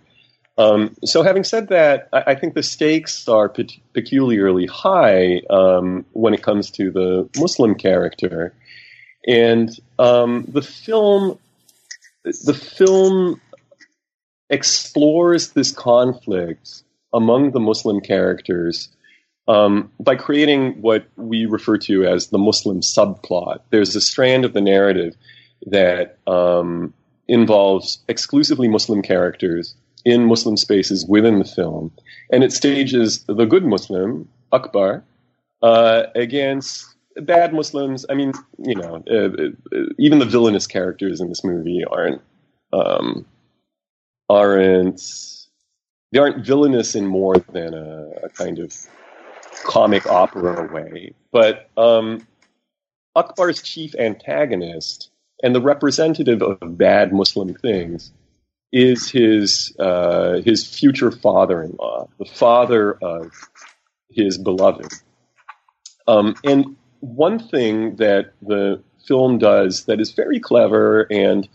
Um, 0.58 0.96
so, 1.04 1.22
having 1.22 1.44
said 1.44 1.68
that, 1.68 2.08
I, 2.12 2.22
I 2.28 2.34
think 2.34 2.54
the 2.54 2.62
stakes 2.62 3.28
are 3.28 3.48
pe- 3.48 3.80
peculiarly 3.92 4.66
high 4.66 5.42
um, 5.50 6.06
when 6.12 6.34
it 6.34 6.42
comes 6.42 6.70
to 6.72 6.90
the 6.90 7.28
Muslim 7.36 7.74
character, 7.74 8.54
and 9.26 9.68
um, 9.98 10.46
the 10.48 10.62
film 10.62 11.38
the 12.24 12.54
film 12.54 13.40
explores 14.50 15.50
this 15.50 15.70
conflict 15.72 16.82
among 17.12 17.52
the 17.52 17.60
Muslim 17.60 18.00
characters 18.00 18.88
um, 19.48 19.90
by 20.00 20.16
creating 20.16 20.80
what 20.82 21.06
we 21.16 21.46
refer 21.46 21.78
to 21.78 22.04
as 22.04 22.28
the 22.28 22.38
Muslim 22.38 22.80
subplot. 22.80 23.60
There's 23.70 23.94
a 23.94 24.00
strand 24.00 24.44
of 24.44 24.52
the 24.52 24.60
narrative 24.60 25.14
that 25.66 26.18
um, 26.26 26.92
involves 27.28 28.00
exclusively 28.08 28.68
Muslim 28.68 29.02
characters 29.02 29.74
in 30.04 30.26
Muslim 30.26 30.56
spaces 30.56 31.04
within 31.08 31.38
the 31.38 31.44
film, 31.44 31.92
and 32.30 32.44
it 32.44 32.52
stages 32.52 33.24
the 33.26 33.44
good 33.44 33.64
Muslim, 33.64 34.28
Akbar, 34.52 35.02
uh, 35.62 36.04
against 36.14 36.94
bad 37.22 37.52
Muslims. 37.52 38.04
I 38.08 38.14
mean, 38.14 38.32
you 38.58 38.74
know, 38.74 39.02
uh, 39.10 39.76
uh, 39.76 39.86
even 39.98 40.18
the 40.18 40.24
villainous 40.24 40.66
characters 40.66 41.20
in 41.20 41.28
this 41.28 41.42
movie 41.42 41.84
aren't 41.90 42.20
um, 42.72 43.24
aren't 44.28 45.02
they 46.12 46.18
aren't 46.18 46.44
villainous 46.44 46.94
in 46.94 47.06
more 47.06 47.38
than 47.52 47.74
a, 47.74 48.10
a 48.24 48.28
kind 48.30 48.58
of 48.58 48.74
comic 49.64 50.06
opera 50.06 50.72
way. 50.72 51.12
But 51.32 51.68
um, 51.76 52.26
Akbar's 53.14 53.62
chief 53.62 53.94
antagonist 53.96 55.10
and 55.42 55.54
the 55.54 55.60
representative 55.60 56.42
of 56.42 56.78
bad 56.78 57.12
Muslim 57.12 57.54
things 57.54 58.12
is 58.72 59.10
his 59.10 59.74
uh, 59.78 60.40
his 60.44 60.66
future 60.66 61.10
father-in-law, 61.10 62.08
the 62.18 62.24
father 62.24 62.94
of 62.94 63.32
his 64.10 64.38
beloved. 64.38 64.92
Um, 66.08 66.34
and 66.44 66.76
one 67.00 67.38
thing 67.38 67.96
that 67.96 68.32
the 68.42 68.82
film 69.06 69.38
does 69.38 69.84
that 69.84 70.00
is 70.00 70.12
very 70.12 70.40
clever 70.40 71.02
and 71.10 71.48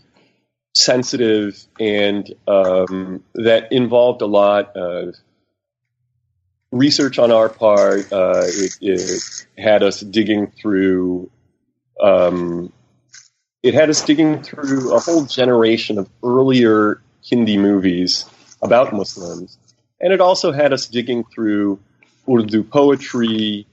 sensitive 0.74 1.62
and 1.78 2.32
um, 2.48 3.22
that 3.34 3.72
involved 3.72 4.22
a 4.22 4.26
lot 4.26 4.76
of 4.76 5.14
research 6.70 7.18
on 7.18 7.30
our 7.30 7.48
part. 7.48 8.10
Uh, 8.12 8.42
it, 8.46 8.76
it, 8.80 9.46
had 9.58 9.82
us 9.82 10.00
digging 10.00 10.50
through. 10.50 11.30
Um, 12.00 12.72
it 13.62 13.74
had 13.74 13.90
us 13.90 14.04
digging 14.04 14.42
through 14.42 14.92
a 14.94 14.98
whole 14.98 15.24
generation 15.24 15.98
of 15.98 16.08
earlier 16.24 17.00
Hindi 17.22 17.58
movies 17.58 18.24
about 18.60 18.92
Muslims, 18.92 19.56
and 20.00 20.12
it 20.12 20.20
also 20.20 20.50
had 20.50 20.72
us 20.72 20.88
digging 20.88 21.22
through 21.24 21.78
Urdu 22.28 22.64
poetry, 22.64 23.66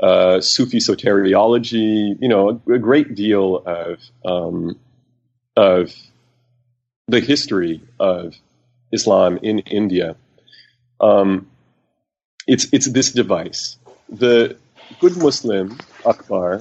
uh, 0.00 0.40
Sufi 0.40 0.78
soteriology. 0.78 2.16
You 2.20 2.28
know, 2.28 2.62
a, 2.66 2.74
a 2.74 2.78
great 2.78 3.14
deal 3.14 3.56
of 3.66 3.98
um, 4.24 4.78
of 5.56 5.94
the 7.08 7.20
history 7.20 7.82
of 8.00 8.34
Islam 8.92 9.38
in 9.42 9.58
India. 9.60 10.16
Um, 11.00 11.50
it's 12.46 12.66
it's 12.72 12.86
this 12.86 13.12
device. 13.12 13.78
The 14.08 14.56
good 15.00 15.16
Muslim 15.16 15.78
Akbar 16.04 16.60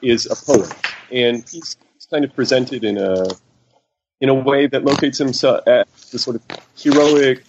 is 0.00 0.26
a 0.26 0.36
poet, 0.36 0.72
and 1.10 1.44
he's 1.48 1.76
kind 2.10 2.24
of 2.24 2.34
presented 2.34 2.84
in 2.84 2.98
a 2.98 3.26
in 4.20 4.28
a 4.28 4.34
way 4.34 4.66
that 4.66 4.84
locates 4.84 5.18
himself 5.18 5.66
at 5.66 5.88
the 6.10 6.18
sort 6.18 6.36
of 6.36 6.42
heroic 6.76 7.44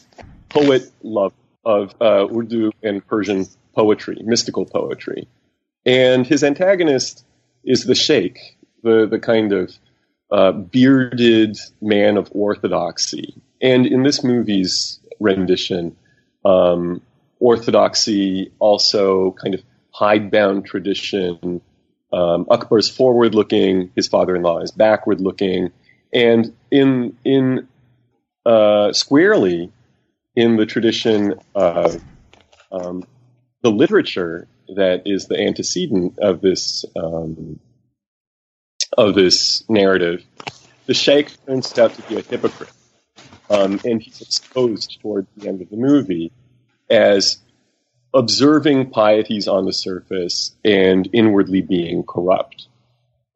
poet 0.50 0.92
love 1.04 1.34
of 1.66 1.94
uh, 2.02 2.28
Urdu 2.28 2.72
and 2.82 3.06
Persian 3.06 3.48
poetry, 3.76 4.18
mystical 4.24 4.66
poetry, 4.66 5.28
and 5.86 6.26
his 6.28 6.44
antagonist 6.44 7.26
is 7.64 7.86
the 7.86 7.96
sheikh, 7.96 8.58
the 8.84 9.08
the 9.10 9.20
kind 9.20 9.52
of 9.52 9.72
uh, 10.34 10.52
bearded 10.52 11.58
man 11.80 12.18
of 12.18 12.28
orthodoxy. 12.32 13.36
And 13.62 13.86
in 13.86 14.02
this 14.02 14.24
movie's 14.24 15.00
rendition, 15.20 15.96
um, 16.44 17.04
orthodoxy, 17.40 18.52
also 18.58 19.32
kind 19.32 19.54
of 19.54 19.62
hidebound 19.92 20.66
tradition. 20.66 21.62
Um, 22.12 22.48
Akbar 22.50 22.80
is 22.80 22.90
forward 22.90 23.36
looking, 23.36 23.92
his 23.96 24.08
father 24.08 24.36
in 24.36 24.42
law 24.42 24.60
is 24.60 24.72
backward 24.72 25.22
looking. 25.22 25.72
And 26.12 26.56
in, 26.72 27.16
in 27.24 27.68
uh, 28.44 28.92
squarely 28.92 29.72
in 30.36 30.58
the 30.58 30.66
tradition 30.66 31.36
of 31.54 32.04
um, 32.72 33.04
the 33.62 33.70
literature 33.70 34.48
that 34.76 35.04
is 35.06 35.28
the 35.28 35.40
antecedent 35.40 36.18
of 36.18 36.42
this 36.42 36.86
um, 36.96 37.60
of 38.98 39.16
this 39.16 39.64
narrative, 39.70 40.24
the 40.86 40.94
sheikh 40.94 41.30
turns 41.46 41.78
out 41.78 41.94
to 41.94 42.02
be 42.04 42.18
a 42.18 42.22
hypocrite, 42.22 42.72
um, 43.50 43.80
and 43.86 44.02
he's 44.02 44.22
exposed 44.22 45.00
towards 45.02 45.28
the 45.38 45.48
end 45.48 45.62
of 45.62 45.70
the 45.70 45.78
movie 45.78 46.32
as 46.90 47.38
observing 48.14 48.92
pieties 48.92 49.48
on 49.48 49.66
the 49.66 49.74
surface 49.74 50.56
and 50.64 51.10
inwardly 51.14 51.62
being 51.62 52.04
corrupt. 52.04 52.68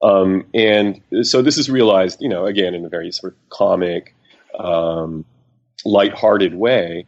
Um, 0.01 0.45
and 0.53 1.01
so 1.23 1.41
this 1.41 1.57
is 1.57 1.69
realized, 1.69 2.21
you 2.21 2.29
know, 2.29 2.45
again 2.45 2.75
in 2.75 2.85
a 2.85 2.89
very 2.89 3.11
sort 3.11 3.33
of 3.33 3.49
comic, 3.49 4.13
um, 4.59 5.25
light-hearted 5.83 6.53
way 6.53 7.05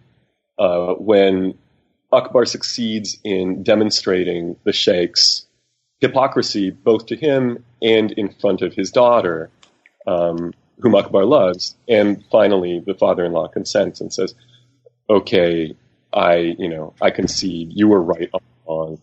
uh, 0.57 0.93
when 0.93 1.57
Akbar 2.11 2.45
succeeds 2.45 3.19
in 3.23 3.61
demonstrating 3.61 4.55
the 4.63 4.73
sheikh's 4.73 5.45
hypocrisy 6.01 6.71
both 6.71 7.07
to 7.07 7.15
him 7.15 7.63
and 7.81 8.11
in 8.11 8.29
front 8.29 8.61
of 8.61 8.73
his 8.73 8.91
daughter, 8.91 9.49
um, 10.07 10.53
whom 10.79 10.95
Akbar 10.95 11.25
loves. 11.25 11.75
And 11.87 12.23
finally, 12.31 12.79
the 12.79 12.93
father-in-law 12.93 13.49
consents 13.49 14.01
and 14.01 14.13
says, 14.13 14.33
"Okay, 15.09 15.75
I, 16.13 16.55
you 16.57 16.69
know, 16.69 16.93
I 17.01 17.11
concede 17.11 17.71
you 17.73 17.87
were 17.87 18.01
right 18.01 18.29
on. 18.65 18.99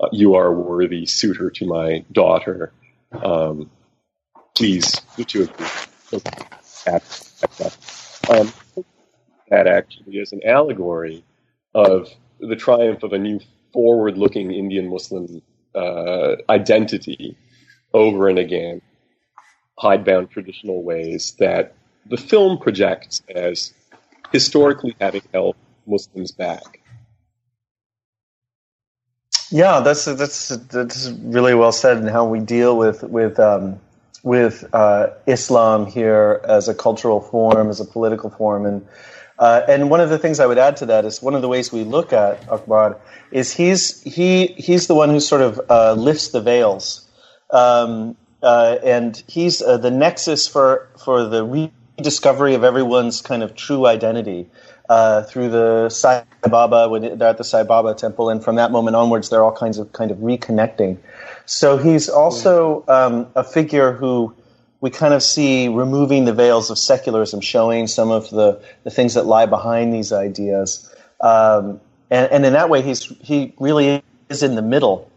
Uh, 0.00 0.08
you 0.12 0.34
are 0.34 0.46
a 0.46 0.52
worthy 0.52 1.06
suitor 1.06 1.50
to 1.50 1.66
my 1.66 2.04
daughter. 2.12 2.72
Um, 3.12 3.70
please, 4.56 5.00
you 5.16 5.24
two 5.24 5.42
agree. 5.42 5.66
Um, 8.30 8.52
that 9.50 9.66
actually 9.66 10.18
is 10.18 10.32
an 10.32 10.40
allegory 10.44 11.24
of 11.74 12.08
the 12.40 12.56
triumph 12.56 13.02
of 13.02 13.12
a 13.12 13.18
new 13.18 13.40
forward-looking 13.72 14.52
Indian 14.52 14.88
Muslim 14.88 15.42
uh, 15.78 16.36
identity 16.50 17.36
over 17.94 18.28
and 18.28 18.38
again, 18.38 18.82
hidebound 19.78 20.30
traditional 20.30 20.82
ways 20.82 21.36
that 21.38 21.74
the 22.06 22.16
film 22.16 22.58
projects 22.58 23.22
as 23.34 23.72
historically 24.32 24.94
having 25.00 25.22
held 25.32 25.56
Muslims 25.86 26.32
back. 26.32 26.80
Yeah, 29.50 29.80
that's 29.80 30.04
that's 30.04 30.48
that's 30.48 31.08
really 31.08 31.54
well 31.54 31.72
said, 31.72 31.96
and 31.96 32.10
how 32.10 32.26
we 32.26 32.40
deal 32.40 32.76
with 32.76 33.02
with 33.02 33.38
um, 33.40 33.80
with 34.22 34.68
uh, 34.74 35.08
Islam 35.26 35.86
here 35.86 36.40
as 36.44 36.68
a 36.68 36.74
cultural 36.74 37.20
form, 37.20 37.70
as 37.70 37.80
a 37.80 37.84
political 37.86 38.28
form, 38.28 38.66
and 38.66 38.86
uh, 39.38 39.62
and 39.68 39.90
one 39.90 40.00
of 40.00 40.10
the 40.10 40.18
things 40.18 40.40
I 40.40 40.46
would 40.46 40.58
add 40.58 40.76
to 40.78 40.86
that 40.86 41.04
is 41.04 41.22
one 41.22 41.34
of 41.34 41.42
the 41.42 41.48
ways 41.48 41.72
we 41.72 41.84
look 41.84 42.12
at 42.12 42.48
Akbar 42.50 42.98
is 43.30 43.52
he's 43.52 44.02
he 44.02 44.48
he's 44.48 44.86
the 44.86 44.94
one 44.94 45.10
who 45.10 45.20
sort 45.20 45.42
of 45.42 45.60
uh, 45.70 45.92
lifts 45.92 46.28
the 46.28 46.40
veils, 46.40 47.08
um, 47.50 48.16
uh, 48.42 48.78
and 48.82 49.22
he's 49.28 49.62
uh, 49.62 49.76
the 49.76 49.90
nexus 49.90 50.48
for 50.48 50.88
for 51.04 51.24
the 51.24 51.44
rediscovery 51.44 52.54
of 52.54 52.64
everyone's 52.64 53.20
kind 53.20 53.42
of 53.42 53.54
true 53.54 53.86
identity 53.86 54.48
uh, 54.88 55.22
through 55.22 55.50
the 55.50 55.88
Sai 55.88 56.24
Baba 56.42 56.88
when 56.88 57.18
they're 57.18 57.28
at 57.28 57.38
the 57.38 57.44
Sai 57.44 57.62
Baba 57.62 57.94
temple, 57.94 58.30
and 58.30 58.42
from 58.42 58.56
that 58.56 58.72
moment 58.72 58.96
onwards, 58.96 59.28
they're 59.28 59.44
all 59.44 59.52
kinds 59.52 59.78
of 59.78 59.92
kind 59.92 60.10
of 60.10 60.18
reconnecting. 60.18 60.98
So 61.46 61.76
he's 61.76 62.08
also 62.08 62.84
um, 62.88 63.28
a 63.34 63.44
figure 63.44 63.92
who 63.92 64.34
we 64.80 64.90
kind 64.90 65.12
of 65.14 65.22
see 65.22 65.68
removing 65.68 66.24
the 66.24 66.32
veils 66.32 66.70
of 66.70 66.78
secularism, 66.78 67.40
showing 67.40 67.86
some 67.86 68.10
of 68.10 68.30
the, 68.30 68.62
the 68.84 68.90
things 68.90 69.14
that 69.14 69.26
lie 69.26 69.46
behind 69.46 69.92
these 69.92 70.12
ideas. 70.12 70.88
Um, 71.20 71.80
and, 72.10 72.30
and 72.30 72.46
in 72.46 72.52
that 72.52 72.70
way, 72.70 72.82
he's 72.82 73.04
he 73.20 73.52
really 73.58 74.02
is 74.28 74.42
in 74.42 74.54
the 74.54 74.62
middle. 74.62 75.10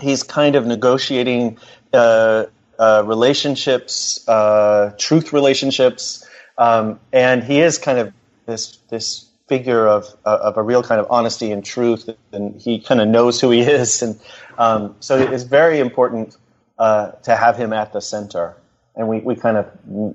He's 0.00 0.22
kind 0.22 0.56
of 0.56 0.66
negotiating 0.66 1.58
uh, 1.92 2.46
uh, 2.78 3.02
relationships, 3.06 4.26
uh, 4.28 4.94
truth 4.98 5.32
relationships, 5.32 6.28
um, 6.58 7.00
and 7.12 7.42
he 7.42 7.60
is 7.60 7.78
kind 7.78 7.98
of 7.98 8.12
this 8.46 8.78
this 8.90 9.26
figure 9.48 9.86
of 9.86 10.06
uh, 10.24 10.38
of 10.42 10.56
a 10.56 10.62
real 10.62 10.82
kind 10.82 11.00
of 11.00 11.06
honesty 11.10 11.52
and 11.52 11.64
truth, 11.64 12.08
and 12.32 12.60
he 12.60 12.80
kind 12.80 13.00
of 13.00 13.08
knows 13.08 13.40
who 13.40 13.50
he 13.50 13.60
is, 13.60 14.02
and 14.02 14.20
um, 14.58 14.94
so 15.00 15.18
it's 15.18 15.44
very 15.44 15.80
important 15.80 16.36
uh, 16.78 17.12
to 17.22 17.34
have 17.34 17.56
him 17.56 17.72
at 17.72 17.92
the 17.92 18.00
center, 18.00 18.56
and 18.96 19.08
we 19.08 19.20
we 19.20 19.34
kind 19.34 19.56
of 19.56 19.66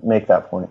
make 0.03 0.27
that 0.27 0.49
point. 0.49 0.69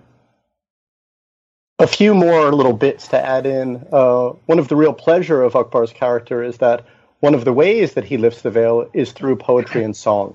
A 1.81 1.87
few 1.87 2.15
more 2.15 2.53
little 2.53 2.73
bits 2.73 3.09
to 3.09 3.25
add 3.25 3.47
in. 3.47 3.87
Uh, 3.93 4.31
one 4.47 4.59
of 4.59 4.69
the 4.69 4.75
real 4.75 4.93
pleasure 4.93 5.43
of 5.43 5.55
Akbar's 5.55 5.93
character 5.93 6.43
is 6.43 6.59
that 6.59 6.85
one 7.21 7.35
of 7.35 7.45
the 7.45 7.53
ways 7.53 7.95
that 7.95 8.05
he 8.05 8.17
lifts 8.17 8.43
the 8.43 8.51
veil 8.51 8.89
is 8.93 9.13
through 9.13 9.37
poetry 9.37 9.85
and 9.85 9.97
song. 9.97 10.35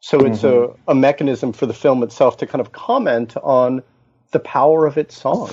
So 0.00 0.24
it's 0.24 0.42
mm-hmm. 0.42 0.78
a, 0.86 0.92
a 0.92 0.94
mechanism 0.94 1.52
for 1.52 1.66
the 1.66 1.74
film 1.74 2.02
itself 2.04 2.36
to 2.38 2.46
kind 2.46 2.60
of 2.60 2.70
comment 2.70 3.36
on 3.42 3.82
the 4.30 4.38
power 4.38 4.86
of 4.86 4.96
its 4.96 5.16
song 5.16 5.50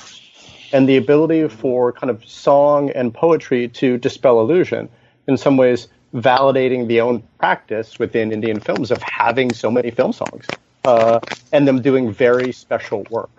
and 0.72 0.88
the 0.88 0.97
ability 0.97 1.47
for 1.47 1.91
kind 1.91 2.11
of 2.11 2.24
song 2.26 2.91
and 2.91 3.14
poetry 3.14 3.68
to 3.70 3.97
dispel 3.97 4.39
illusion. 4.39 4.89
In 5.28 5.38
some 5.38 5.57
ways, 5.57 5.88
validating 6.14 6.88
the 6.88 7.01
own 7.01 7.24
practice 7.39 7.97
within 7.97 8.32
Indian 8.32 8.59
films 8.59 8.91
of 8.91 9.01
having 9.01 9.51
so 9.51 9.72
many 9.72 9.89
film 9.89 10.14
songs 10.14 10.45
uh, 10.86 11.20
and 11.52 11.68
them 11.68 11.82
doing 11.82 12.12
very 12.12 12.52
special 12.52 13.06
work. 13.10 13.32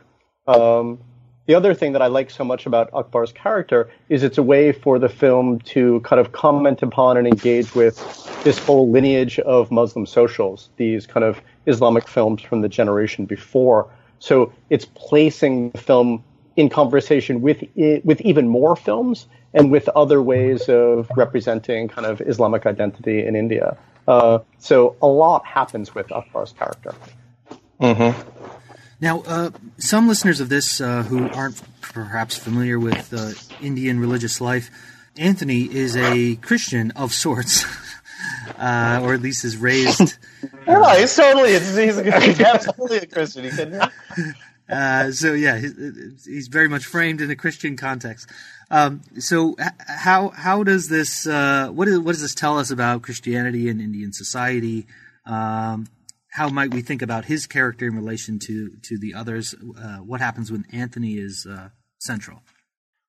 Um, 0.47 0.99
the 1.47 1.55
other 1.55 1.75
thing 1.75 1.93
that 1.93 2.01
I 2.01 2.07
like 2.07 2.31
so 2.31 2.43
much 2.43 2.65
about 2.65 2.89
Akbar's 2.95 3.33
character 3.33 3.91
is 4.09 4.23
it's 4.23 4.39
a 4.39 4.43
way 4.43 4.73
for 4.73 4.99
the 4.99 5.11
film 5.11 5.59
to 5.61 6.01
kind 6.01 6.19
of 6.19 6.33
comment 6.33 6.81
upon 6.83 7.19
and 7.19 7.27
engage 7.27 7.75
with 7.75 7.97
this 8.45 8.59
whole 8.59 8.91
lineage 8.91 9.39
of 9.41 9.71
Muslim 9.71 10.07
socials, 10.07 10.71
these 10.77 11.07
kind 11.07 11.25
of 11.25 11.41
Islamic 11.67 12.09
films 12.09 12.41
from 12.41 12.63
the 12.63 12.69
generation 12.69 13.27
before. 13.27 13.91
So 14.21 14.53
it's 14.71 14.87
placing 14.87 15.71
the 15.73 15.79
film 15.79 16.25
in 16.57 16.71
conversation 16.71 17.43
with 17.43 17.63
with 18.05 18.21
even 18.23 18.49
more 18.49 18.75
films 18.75 19.27
and 19.53 19.71
with 19.71 19.89
other 19.91 20.23
ways 20.23 20.69
of 20.69 21.11
representing 21.17 21.89
kind 21.89 22.07
of 22.07 22.23
Islamic 22.23 22.65
identity 22.65 23.25
in 23.25 23.37
India. 23.37 23.77
Uh, 24.09 24.39
so 24.59 24.97
a 25.03 25.07
lot 25.07 25.45
happens 25.45 25.95
with 25.95 26.11
Akbar's 26.11 26.53
character. 26.53 26.95
Mm-hmm. 27.85 28.31
Now, 29.01 29.23
uh, 29.27 29.51
some 29.77 30.09
listeners 30.09 30.41
of 30.41 30.49
this 30.49 30.81
uh, 30.81 31.03
who 31.03 31.29
aren't 31.29 31.61
perhaps 31.83 32.35
familiar 32.35 32.79
with 32.79 33.13
uh, 33.13 33.33
Indian 33.61 34.01
religious 34.01 34.41
life, 34.41 34.71
Anthony 35.19 35.65
is 35.65 35.95
a 35.95 36.37
Christian 36.37 36.93
of 36.93 37.13
sorts, 37.13 37.67
uh, 38.59 39.01
or 39.03 39.13
at 39.13 39.21
least 39.21 39.45
is 39.45 39.59
raised. 39.59 40.17
no, 40.67 40.83
he's 40.97 41.15
totally 41.15 41.53
he's, 41.53 41.77
he's 41.77 42.41
absolutely 42.41 42.99
a 42.99 43.07
Christian. 43.07 43.45
He. 43.45 44.23
Uh, 44.67 45.13
so 45.13 45.35
yeah, 45.35 45.59
he's, 45.59 46.25
he's, 46.25 46.49
very 46.49 46.71
much 46.71 46.87
framed 46.87 47.21
in 47.21 47.31
a 47.31 47.37
Christian 47.37 47.77
context. 47.77 48.31
Um, 48.71 49.03
so 49.19 49.57
how 49.87 50.31
how 50.31 50.65
does 50.65 50.89
this 50.89 51.27
uh, 51.27 51.69
what, 51.69 51.87
is, 51.87 51.99
what 51.99 52.13
does 52.13 52.23
this 52.23 52.35
tell 52.35 52.59
us 52.59 52.71
about 52.71 53.03
Christianity 53.03 53.69
and 53.69 53.79
Indian 53.79 54.15
society? 54.15 54.87
Um, 55.27 55.87
how 56.35 56.49
might 56.49 56.75
we 56.75 56.83
think 56.83 57.01
about 57.01 57.27
his 57.27 57.47
character 57.47 57.87
in 57.87 57.95
relation 57.95 58.41
to 58.41 58.71
to 58.83 58.99
the 58.99 59.15
others? 59.15 59.55
Uh, 59.79 59.99
what 59.99 60.21
happens 60.21 60.51
when 60.51 60.65
Anthony 60.73 61.13
is 61.13 61.47
uh, 61.49 61.69
central? 61.99 62.43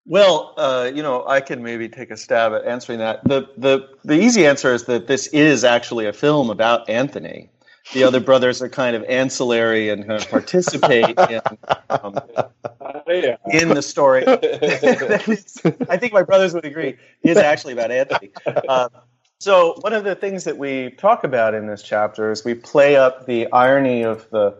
Well, 0.05 0.53
uh, 0.57 0.91
you 0.93 1.01
know, 1.01 1.27
I 1.27 1.41
can 1.41 1.63
maybe 1.63 1.89
take 1.89 2.11
a 2.11 2.17
stab 2.17 2.53
at 2.53 2.65
answering 2.65 2.99
that. 2.99 3.23
the 3.23 3.49
the 3.57 3.89
The 4.03 4.13
easy 4.13 4.45
answer 4.45 4.73
is 4.73 4.83
that 4.85 5.07
this 5.07 5.25
is 5.27 5.63
actually 5.63 6.05
a 6.05 6.13
film 6.13 6.51
about 6.51 6.87
Anthony. 6.87 7.49
The 7.93 8.03
other 8.03 8.19
brothers 8.29 8.61
are 8.61 8.69
kind 8.69 8.95
of 8.95 9.03
ancillary 9.05 9.89
and 9.89 10.05
kind 10.05 10.21
of 10.21 10.29
participate 10.29 11.17
in, 11.29 11.41
um, 11.89 12.19
in 13.51 13.69
the 13.69 13.81
story. 13.81 14.23
I 15.89 15.97
think 15.97 16.13
my 16.13 16.21
brothers 16.21 16.53
would 16.53 16.65
agree. 16.65 16.97
It 17.23 17.31
is 17.31 17.37
actually 17.37 17.73
about 17.73 17.89
Anthony. 17.89 18.31
So 19.39 19.75
one 19.81 19.93
of 19.93 20.05
the 20.05 20.15
things 20.15 20.45
that 20.45 20.57
we 20.57 20.91
talk 20.91 21.23
about 21.25 21.53
in 21.53 21.67
this 21.67 21.83
chapter 21.83 22.31
is 22.31 22.45
we 22.45 22.53
play 22.53 22.95
up 22.95 23.25
the 23.25 23.51
irony 23.51 24.03
of 24.03 24.29
the 24.29 24.55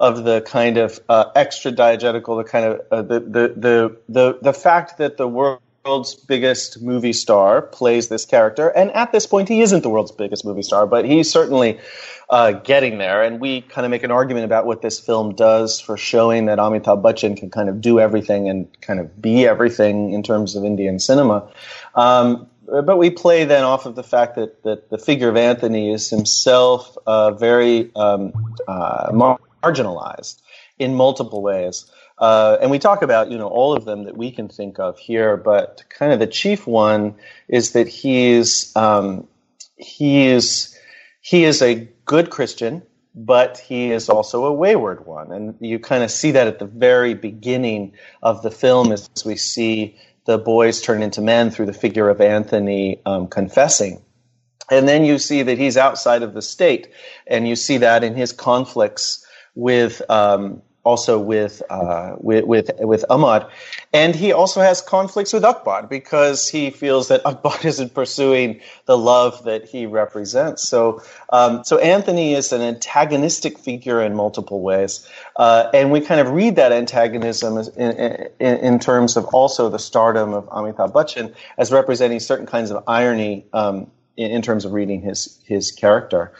of 0.00 0.24
the 0.24 0.40
kind 0.40 0.78
of 0.78 0.98
uh, 1.08 1.30
extra 1.36 1.70
diegetical, 1.70 2.36
the 2.36 2.44
kind 2.44 2.64
of 2.64 2.80
uh, 2.90 3.02
the, 3.02 3.20
the 3.20 3.54
the 3.56 3.96
the 4.08 4.38
the 4.40 4.52
fact 4.52 4.98
that 4.98 5.18
the 5.18 5.28
world's 5.28 6.14
biggest 6.14 6.80
movie 6.80 7.12
star 7.12 7.60
plays 7.60 8.08
this 8.08 8.24
character, 8.24 8.68
and 8.68 8.90
at 8.92 9.12
this 9.12 9.26
point 9.26 9.48
he 9.48 9.60
isn't 9.60 9.82
the 9.82 9.90
world's 9.90 10.12
biggest 10.12 10.44
movie 10.44 10.62
star, 10.62 10.86
but 10.86 11.04
he's 11.04 11.30
certainly 11.30 11.78
uh, 12.30 12.52
getting 12.52 12.96
there. 12.96 13.22
And 13.22 13.40
we 13.40 13.60
kind 13.60 13.84
of 13.84 13.90
make 13.90 14.02
an 14.02 14.10
argument 14.10 14.46
about 14.46 14.64
what 14.64 14.80
this 14.80 14.98
film 14.98 15.34
does 15.34 15.80
for 15.80 15.98
showing 15.98 16.46
that 16.46 16.58
Amitabh 16.58 17.02
Bachchan 17.02 17.36
can 17.36 17.50
kind 17.50 17.68
of 17.68 17.82
do 17.82 18.00
everything 18.00 18.48
and 18.48 18.68
kind 18.80 19.00
of 19.00 19.20
be 19.20 19.46
everything 19.46 20.12
in 20.12 20.22
terms 20.22 20.56
of 20.56 20.64
Indian 20.64 20.98
cinema. 20.98 21.50
Um, 21.94 22.48
but 22.66 22.96
we 22.96 23.10
play 23.10 23.44
then 23.44 23.64
off 23.64 23.86
of 23.86 23.94
the 23.94 24.02
fact 24.02 24.36
that, 24.36 24.62
that 24.62 24.90
the 24.90 24.98
figure 24.98 25.28
of 25.28 25.36
Anthony 25.36 25.92
is 25.92 26.10
himself 26.10 26.96
uh, 27.06 27.32
very 27.32 27.94
um, 27.94 28.32
uh, 28.66 29.10
marginalized 29.62 30.40
in 30.78 30.94
multiple 30.94 31.42
ways. 31.42 31.90
Uh, 32.18 32.56
and 32.60 32.70
we 32.70 32.78
talk 32.78 33.02
about 33.02 33.30
you 33.30 33.38
know 33.38 33.48
all 33.48 33.76
of 33.76 33.84
them 33.84 34.04
that 34.04 34.16
we 34.16 34.30
can 34.30 34.48
think 34.48 34.78
of 34.78 34.98
here, 34.98 35.36
but 35.36 35.84
kind 35.88 36.12
of 36.12 36.20
the 36.20 36.26
chief 36.26 36.66
one 36.66 37.14
is 37.48 37.72
that 37.72 37.88
he's 37.88 38.74
um, 38.76 39.26
he 39.76 40.26
is 40.26 40.78
he 41.20 41.44
is 41.44 41.60
a 41.60 41.88
good 42.04 42.30
Christian, 42.30 42.82
but 43.16 43.58
he 43.58 43.90
is 43.90 44.08
also 44.08 44.44
a 44.44 44.52
wayward 44.52 45.06
one, 45.06 45.32
and 45.32 45.56
you 45.58 45.80
kind 45.80 46.04
of 46.04 46.10
see 46.10 46.30
that 46.30 46.46
at 46.46 46.60
the 46.60 46.66
very 46.66 47.14
beginning 47.14 47.92
of 48.22 48.42
the 48.42 48.50
film 48.50 48.92
as 48.92 49.10
we 49.24 49.34
see 49.34 49.98
the 50.24 50.38
boys 50.38 50.80
turn 50.80 51.02
into 51.02 51.20
men 51.20 51.50
through 51.50 51.66
the 51.66 51.72
figure 51.72 52.08
of 52.08 52.20
Anthony 52.20 53.00
um, 53.04 53.28
confessing. 53.28 54.02
And 54.70 54.88
then 54.88 55.04
you 55.04 55.18
see 55.18 55.42
that 55.42 55.58
he's 55.58 55.76
outside 55.76 56.22
of 56.22 56.32
the 56.32 56.42
state, 56.42 56.88
and 57.26 57.46
you 57.46 57.56
see 57.56 57.78
that 57.78 58.02
in 58.02 58.14
his 58.14 58.32
conflicts 58.32 59.26
with 59.54 60.00
um, 60.10 60.62
also 60.84 61.18
with, 61.18 61.62
uh, 61.70 62.14
with 62.18 62.44
with 62.44 62.70
with 62.80 63.04
Amar, 63.08 63.48
and 63.92 64.14
he 64.14 64.32
also 64.32 64.60
has 64.60 64.82
conflicts 64.82 65.32
with 65.32 65.44
Akbar 65.44 65.86
because 65.86 66.48
he 66.48 66.70
feels 66.70 67.08
that 67.08 67.22
Akbar 67.26 67.56
isn't 67.64 67.94
pursuing 67.94 68.60
the 68.84 68.96
love 68.96 69.44
that 69.44 69.64
he 69.64 69.86
represents. 69.86 70.68
So 70.68 71.02
um, 71.30 71.64
so 71.64 71.78
Anthony 71.78 72.34
is 72.34 72.52
an 72.52 72.60
antagonistic 72.60 73.58
figure 73.58 74.02
in 74.02 74.14
multiple 74.14 74.60
ways, 74.60 75.08
uh, 75.36 75.70
and 75.72 75.90
we 75.90 76.02
kind 76.02 76.20
of 76.20 76.30
read 76.30 76.56
that 76.56 76.70
antagonism 76.70 77.58
in, 77.76 77.90
in, 78.38 78.56
in, 78.58 78.78
terms 78.78 79.16
of 79.16 79.24
also 79.26 79.70
the 79.70 79.78
stardom 79.78 80.34
of 80.34 80.46
Amitabh 80.50 80.92
Bachchan 80.92 81.34
as 81.56 81.72
representing 81.72 82.20
certain 82.20 82.46
kinds 82.46 82.70
of 82.70 82.84
irony 82.86 83.46
um, 83.54 83.90
in, 84.18 84.30
in, 84.30 84.42
terms 84.42 84.66
of 84.66 84.72
reading 84.72 85.00
his 85.00 85.40
his 85.44 85.72
character, 85.72 86.32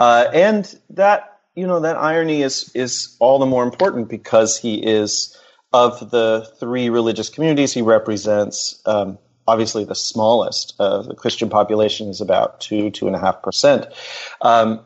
uh, 0.00 0.26
and 0.32 0.78
that 0.90 1.31
you 1.54 1.66
know 1.66 1.80
that 1.80 1.96
irony 1.96 2.42
is 2.42 2.70
is 2.74 3.16
all 3.20 3.38
the 3.38 3.46
more 3.46 3.64
important 3.64 4.08
because 4.08 4.56
he 4.58 4.76
is 4.76 5.36
of 5.72 6.10
the 6.10 6.48
three 6.58 6.88
religious 6.90 7.28
communities 7.28 7.72
he 7.72 7.82
represents. 7.82 8.80
Um, 8.84 9.18
obviously, 9.46 9.84
the 9.84 9.94
smallest. 9.94 10.74
Uh, 10.78 11.02
the 11.02 11.14
Christian 11.14 11.48
population 11.48 12.08
is 12.08 12.20
about 12.20 12.60
two 12.60 12.90
two 12.90 13.06
and 13.06 13.16
a 13.16 13.18
half 13.18 13.42
percent, 13.42 13.86
um, 14.40 14.80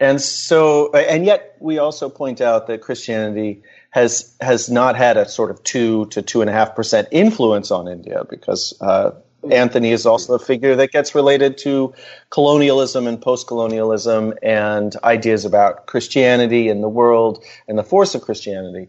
and 0.00 0.20
so 0.20 0.92
and 0.92 1.24
yet 1.24 1.56
we 1.60 1.78
also 1.78 2.08
point 2.08 2.40
out 2.40 2.66
that 2.68 2.80
Christianity 2.80 3.62
has 3.90 4.34
has 4.40 4.70
not 4.70 4.96
had 4.96 5.16
a 5.16 5.28
sort 5.28 5.50
of 5.50 5.62
two 5.64 6.06
to 6.06 6.22
two 6.22 6.40
and 6.40 6.50
a 6.50 6.52
half 6.52 6.74
percent 6.74 7.08
influence 7.10 7.70
on 7.70 7.88
India 7.88 8.24
because 8.28 8.74
uh, 8.80 9.12
Anthony 9.50 9.90
is 9.90 10.06
also 10.06 10.34
a 10.34 10.38
figure 10.38 10.76
that 10.76 10.92
gets 10.92 11.14
related 11.14 11.58
to 11.58 11.94
colonialism 12.30 13.06
and 13.06 13.20
post 13.20 13.46
colonialism 13.46 14.34
and 14.42 14.94
ideas 15.02 15.44
about 15.44 15.86
Christianity 15.86 16.68
and 16.68 16.82
the 16.82 16.88
world 16.88 17.44
and 17.66 17.78
the 17.78 17.84
force 17.84 18.14
of 18.14 18.22
Christianity. 18.22 18.88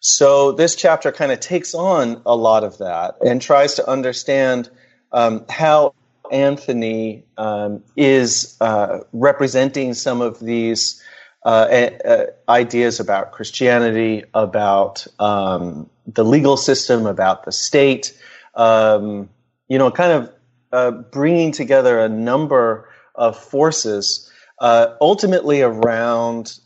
So 0.00 0.52
this 0.52 0.76
chapter 0.76 1.12
kind 1.12 1.32
of 1.32 1.40
takes 1.40 1.74
on 1.74 2.22
a 2.26 2.36
lot 2.36 2.64
of 2.64 2.78
that 2.78 3.16
and 3.24 3.40
tries 3.40 3.74
to 3.74 3.88
understand 3.88 4.70
um, 5.12 5.44
how 5.48 5.94
Anthony 6.30 7.24
um, 7.38 7.82
is 7.96 8.56
uh, 8.60 9.00
representing 9.12 9.94
some 9.94 10.20
of 10.20 10.38
these 10.40 11.02
uh, 11.44 11.48
uh, 12.04 12.26
ideas 12.48 12.98
about 12.98 13.32
Christianity, 13.32 14.24
about 14.34 15.06
um, 15.18 15.88
the 16.06 16.24
legal 16.24 16.56
system, 16.56 17.06
about 17.06 17.44
the 17.44 17.52
state. 17.52 18.16
Um, 18.54 19.28
you 19.68 19.78
know, 19.78 19.90
kind 19.90 20.12
of 20.12 20.32
uh, 20.72 20.90
bringing 20.90 21.52
together 21.52 21.98
a 22.00 22.08
number 22.08 22.88
of 23.14 23.38
forces 23.38 24.30
uh, 24.60 24.94
ultimately 25.00 25.62
around 25.62 26.58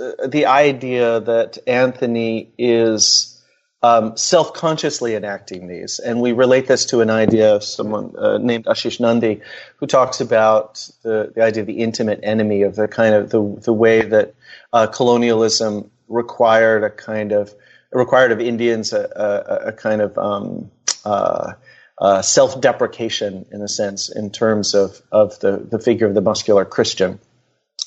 uh, 0.00 0.26
the 0.26 0.46
idea 0.46 1.20
that 1.20 1.58
Anthony 1.66 2.52
is 2.58 3.34
um, 3.82 4.16
self 4.16 4.54
consciously 4.54 5.14
enacting 5.14 5.68
these. 5.68 5.98
And 5.98 6.20
we 6.20 6.32
relate 6.32 6.66
this 6.66 6.86
to 6.86 7.00
an 7.00 7.10
idea 7.10 7.54
of 7.54 7.62
someone 7.62 8.14
uh, 8.18 8.38
named 8.38 8.64
Ashis 8.64 8.98
Nandy, 8.98 9.40
who 9.76 9.86
talks 9.86 10.20
about 10.20 10.88
the, 11.02 11.32
the 11.34 11.42
idea 11.42 11.62
of 11.62 11.66
the 11.66 11.78
intimate 11.78 12.20
enemy, 12.22 12.62
of 12.62 12.74
the 12.74 12.88
kind 12.88 13.14
of 13.14 13.30
the, 13.30 13.60
the 13.62 13.72
way 13.72 14.02
that 14.02 14.34
uh, 14.72 14.86
colonialism 14.86 15.90
required 16.08 16.82
a 16.82 16.90
kind 16.90 17.32
of 17.32 17.54
required 17.92 18.32
of 18.32 18.40
Indians 18.40 18.92
a, 18.92 19.00
a, 19.00 19.68
a 19.68 19.72
kind 19.72 20.02
of 20.02 20.18
um, 20.18 20.70
uh, 21.04 21.52
uh, 22.00 22.22
self-deprecation 22.22 23.46
in 23.50 23.62
a 23.62 23.68
sense 23.68 24.08
in 24.08 24.30
terms 24.30 24.74
of, 24.74 25.00
of 25.10 25.38
the, 25.40 25.66
the 25.70 25.78
figure 25.78 26.06
of 26.06 26.14
the 26.14 26.20
muscular 26.20 26.64
Christian. 26.64 27.18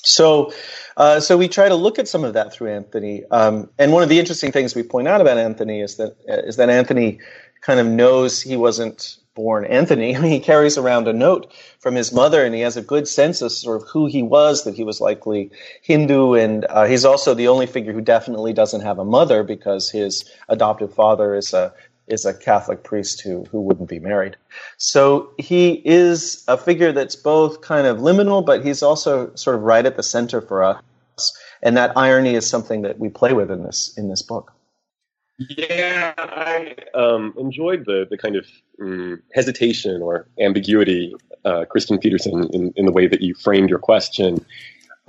So, 0.04 0.52
uh, 0.96 1.20
so 1.20 1.36
we 1.36 1.48
try 1.48 1.68
to 1.68 1.74
look 1.74 1.98
at 1.98 2.08
some 2.08 2.24
of 2.24 2.34
that 2.34 2.52
through 2.52 2.72
Anthony. 2.72 3.24
Um, 3.30 3.70
and 3.78 3.92
one 3.92 4.02
of 4.02 4.08
the 4.08 4.18
interesting 4.18 4.52
things 4.52 4.74
we 4.74 4.82
point 4.82 5.08
out 5.08 5.20
about 5.20 5.38
Anthony 5.38 5.80
is 5.80 5.96
that 5.96 6.16
is 6.26 6.56
that 6.56 6.70
Anthony 6.70 7.20
kind 7.60 7.78
of 7.78 7.86
knows 7.86 8.42
he 8.42 8.56
wasn't 8.56 9.16
born 9.34 9.64
Anthony, 9.64 10.12
he 10.28 10.40
carries 10.40 10.76
around 10.76 11.08
a 11.08 11.12
note 11.12 11.52
from 11.78 11.94
his 11.94 12.12
mother, 12.12 12.44
and 12.44 12.54
he 12.54 12.60
has 12.60 12.76
a 12.76 12.82
good 12.82 13.08
sense 13.08 13.42
of 13.42 13.52
sort 13.52 13.80
of 13.80 13.88
who 13.88 14.06
he 14.06 14.22
was, 14.22 14.64
that 14.64 14.74
he 14.74 14.84
was 14.84 15.00
likely 15.00 15.50
Hindu, 15.82 16.34
and 16.34 16.64
uh, 16.68 16.84
he's 16.84 17.04
also 17.04 17.34
the 17.34 17.48
only 17.48 17.66
figure 17.66 17.92
who 17.92 18.00
definitely 18.00 18.52
doesn't 18.52 18.82
have 18.82 18.98
a 18.98 19.04
mother 19.04 19.42
because 19.42 19.90
his 19.90 20.30
adoptive 20.48 20.92
father 20.92 21.34
is 21.34 21.54
a 21.54 21.72
is 22.06 22.24
a 22.24 22.34
Catholic 22.34 22.82
priest 22.82 23.20
who 23.22 23.44
who 23.44 23.60
wouldn't 23.60 23.88
be 23.88 23.98
married. 23.98 24.36
So 24.76 25.30
he 25.38 25.82
is 25.84 26.44
a 26.48 26.56
figure 26.56 26.92
that's 26.92 27.16
both 27.16 27.60
kind 27.60 27.86
of 27.86 27.98
liminal, 27.98 28.44
but 28.44 28.64
he's 28.64 28.82
also 28.82 29.34
sort 29.34 29.56
of 29.56 29.62
right 29.62 29.86
at 29.86 29.96
the 29.96 30.02
center 30.02 30.40
for 30.40 30.62
us, 30.62 30.82
and 31.62 31.76
that 31.76 31.96
irony 31.96 32.34
is 32.34 32.46
something 32.48 32.82
that 32.82 32.98
we 32.98 33.08
play 33.08 33.32
with 33.32 33.50
in 33.50 33.62
this 33.62 33.94
in 33.96 34.08
this 34.08 34.22
book. 34.22 34.52
Yeah, 35.38 36.12
I 36.18 36.76
um, 36.94 37.34
enjoyed 37.38 37.84
the 37.86 38.06
the 38.08 38.18
kind 38.18 38.36
of 38.36 38.46
um, 38.80 39.22
hesitation 39.34 40.02
or 40.02 40.28
ambiguity, 40.38 41.14
uh, 41.44 41.64
Christian 41.64 41.98
Peterson, 41.98 42.48
in, 42.52 42.72
in 42.76 42.86
the 42.86 42.92
way 42.92 43.06
that 43.06 43.22
you 43.22 43.34
framed 43.34 43.70
your 43.70 43.78
question. 43.78 44.44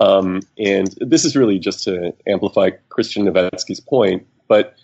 Um, 0.00 0.40
and 0.58 0.88
this 1.00 1.24
is 1.24 1.36
really 1.36 1.58
just 1.58 1.84
to 1.84 2.12
amplify 2.26 2.70
Christian 2.88 3.26
Novetzke's 3.26 3.80
point, 3.80 4.26
but 4.48 4.74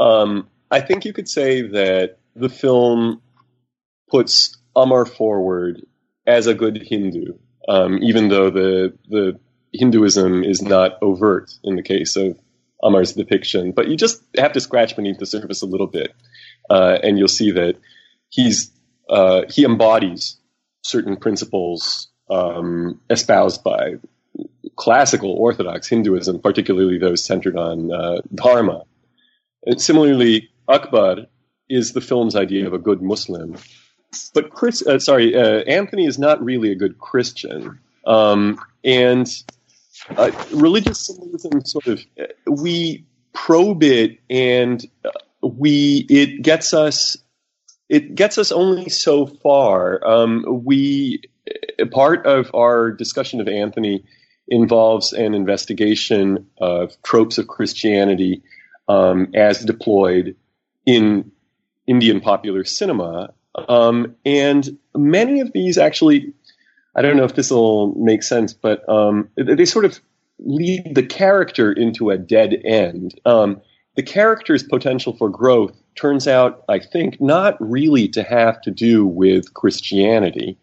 um, 0.00 0.48
I 0.70 0.80
think 0.80 1.04
you 1.04 1.12
could 1.12 1.28
say 1.28 1.62
that 1.62 2.18
the 2.34 2.48
film 2.48 3.22
puts 4.10 4.56
Amar 4.76 5.06
forward 5.06 5.84
as 6.26 6.46
a 6.46 6.54
good 6.54 6.82
Hindu, 6.82 7.34
um, 7.68 7.98
even 8.02 8.28
though 8.28 8.50
the 8.50 8.94
the 9.08 9.38
Hinduism 9.72 10.44
is 10.44 10.62
not 10.62 10.98
overt 11.02 11.50
in 11.62 11.76
the 11.76 11.82
case 11.82 12.16
of 12.16 12.38
Amar's 12.82 13.12
depiction, 13.12 13.72
but 13.72 13.88
you 13.88 13.96
just 13.96 14.22
have 14.36 14.52
to 14.52 14.60
scratch 14.60 14.96
beneath 14.96 15.18
the 15.18 15.26
surface 15.26 15.62
a 15.62 15.66
little 15.66 15.86
bit, 15.86 16.14
uh, 16.70 16.98
and 17.02 17.18
you'll 17.18 17.28
see 17.28 17.50
that 17.52 17.76
he's 18.28 18.70
uh, 19.08 19.42
he 19.48 19.64
embodies 19.64 20.38
certain 20.82 21.16
principles 21.16 22.08
um, 22.30 23.00
espoused 23.10 23.64
by 23.64 23.94
classical 24.76 25.32
Orthodox 25.32 25.88
Hinduism, 25.88 26.40
particularly 26.40 26.98
those 26.98 27.24
centered 27.24 27.56
on 27.56 27.92
uh, 27.92 28.20
dharma. 28.34 28.84
And 29.64 29.80
similarly, 29.80 30.50
Akbar 30.68 31.26
is 31.68 31.92
the 31.92 32.00
film's 32.00 32.36
idea 32.36 32.66
of 32.66 32.72
a 32.72 32.78
good 32.78 33.02
Muslim, 33.02 33.56
but 34.34 34.50
Chris, 34.50 34.86
uh, 34.86 34.98
sorry, 34.98 35.34
uh, 35.34 35.62
Anthony 35.64 36.06
is 36.06 36.18
not 36.18 36.42
really 36.42 36.72
a 36.72 36.74
good 36.74 36.98
Christian, 36.98 37.78
um, 38.06 38.58
and 38.84 39.28
uh, 40.16 40.30
religious 40.52 41.06
symbolism 41.06 41.64
sort 41.64 41.86
of 41.86 42.04
we 42.46 43.04
probe 43.32 43.82
it 43.82 44.18
and 44.30 44.84
uh, 45.04 45.10
we 45.42 46.06
it 46.08 46.42
gets 46.42 46.72
us 46.72 47.16
it 47.88 48.14
gets 48.14 48.38
us 48.38 48.52
only 48.52 48.88
so 48.88 49.26
far. 49.26 50.06
Um, 50.06 50.62
we 50.64 51.22
part 51.90 52.26
of 52.26 52.50
our 52.54 52.90
discussion 52.90 53.40
of 53.40 53.48
Anthony 53.48 54.04
involves 54.48 55.12
an 55.12 55.34
investigation 55.34 56.46
of 56.58 57.00
tropes 57.02 57.38
of 57.38 57.48
Christianity 57.48 58.42
um, 58.88 59.28
as 59.34 59.64
deployed 59.64 60.36
in 60.88 61.30
Indian 61.86 62.20
popular 62.20 62.64
cinema, 62.64 63.34
um, 63.68 64.16
and 64.24 64.78
many 64.94 65.40
of 65.40 65.52
these 65.52 65.76
actually 65.76 66.32
I 66.94 67.02
don't 67.02 67.16
know 67.16 67.24
if 67.24 67.34
this 67.34 67.50
will 67.50 67.94
make 67.94 68.22
sense, 68.22 68.52
but 68.52 68.88
um, 68.88 69.28
they 69.36 69.66
sort 69.66 69.84
of 69.84 70.00
lead 70.40 70.94
the 70.94 71.06
character 71.06 71.72
into 71.72 72.10
a 72.10 72.18
dead 72.18 72.60
end. 72.64 73.20
Um, 73.24 73.60
the 73.94 74.02
character's 74.02 74.64
potential 74.64 75.16
for 75.16 75.28
growth 75.28 75.76
turns 75.94 76.26
out, 76.26 76.64
I 76.68 76.78
think, 76.80 77.20
not 77.20 77.56
really 77.60 78.08
to 78.08 78.22
have 78.22 78.60
to 78.62 78.70
do 78.70 79.06
with 79.06 79.54
Christianity. 79.54 80.58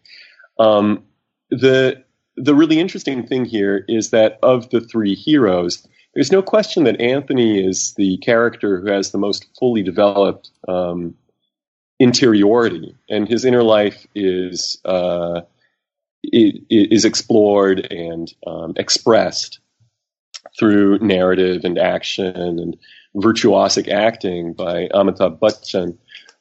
Um, 0.58 1.04
the 1.50 2.04
the 2.36 2.54
really 2.54 2.78
interesting 2.78 3.26
thing 3.26 3.46
here 3.46 3.84
is 3.88 4.10
that 4.10 4.38
of 4.42 4.68
the 4.68 4.82
three 4.82 5.14
heroes, 5.14 5.86
there's 6.16 6.32
no 6.32 6.40
question 6.40 6.84
that 6.84 6.98
Anthony 6.98 7.62
is 7.62 7.92
the 7.98 8.16
character 8.16 8.80
who 8.80 8.90
has 8.90 9.10
the 9.10 9.18
most 9.18 9.46
fully 9.58 9.82
developed 9.82 10.50
um, 10.66 11.14
interiority, 12.00 12.96
and 13.10 13.28
his 13.28 13.44
inner 13.44 13.62
life 13.62 14.06
is 14.14 14.80
uh, 14.86 15.42
is 16.22 17.04
explored 17.04 17.86
and 17.92 18.32
um, 18.46 18.72
expressed 18.76 19.60
through 20.58 20.98
narrative 21.00 21.66
and 21.66 21.78
action 21.78 22.34
and 22.34 22.78
virtuosic 23.14 23.86
acting 23.88 24.54
by 24.54 24.88
Amitabh 24.94 25.38
Bachchan. 25.38 25.98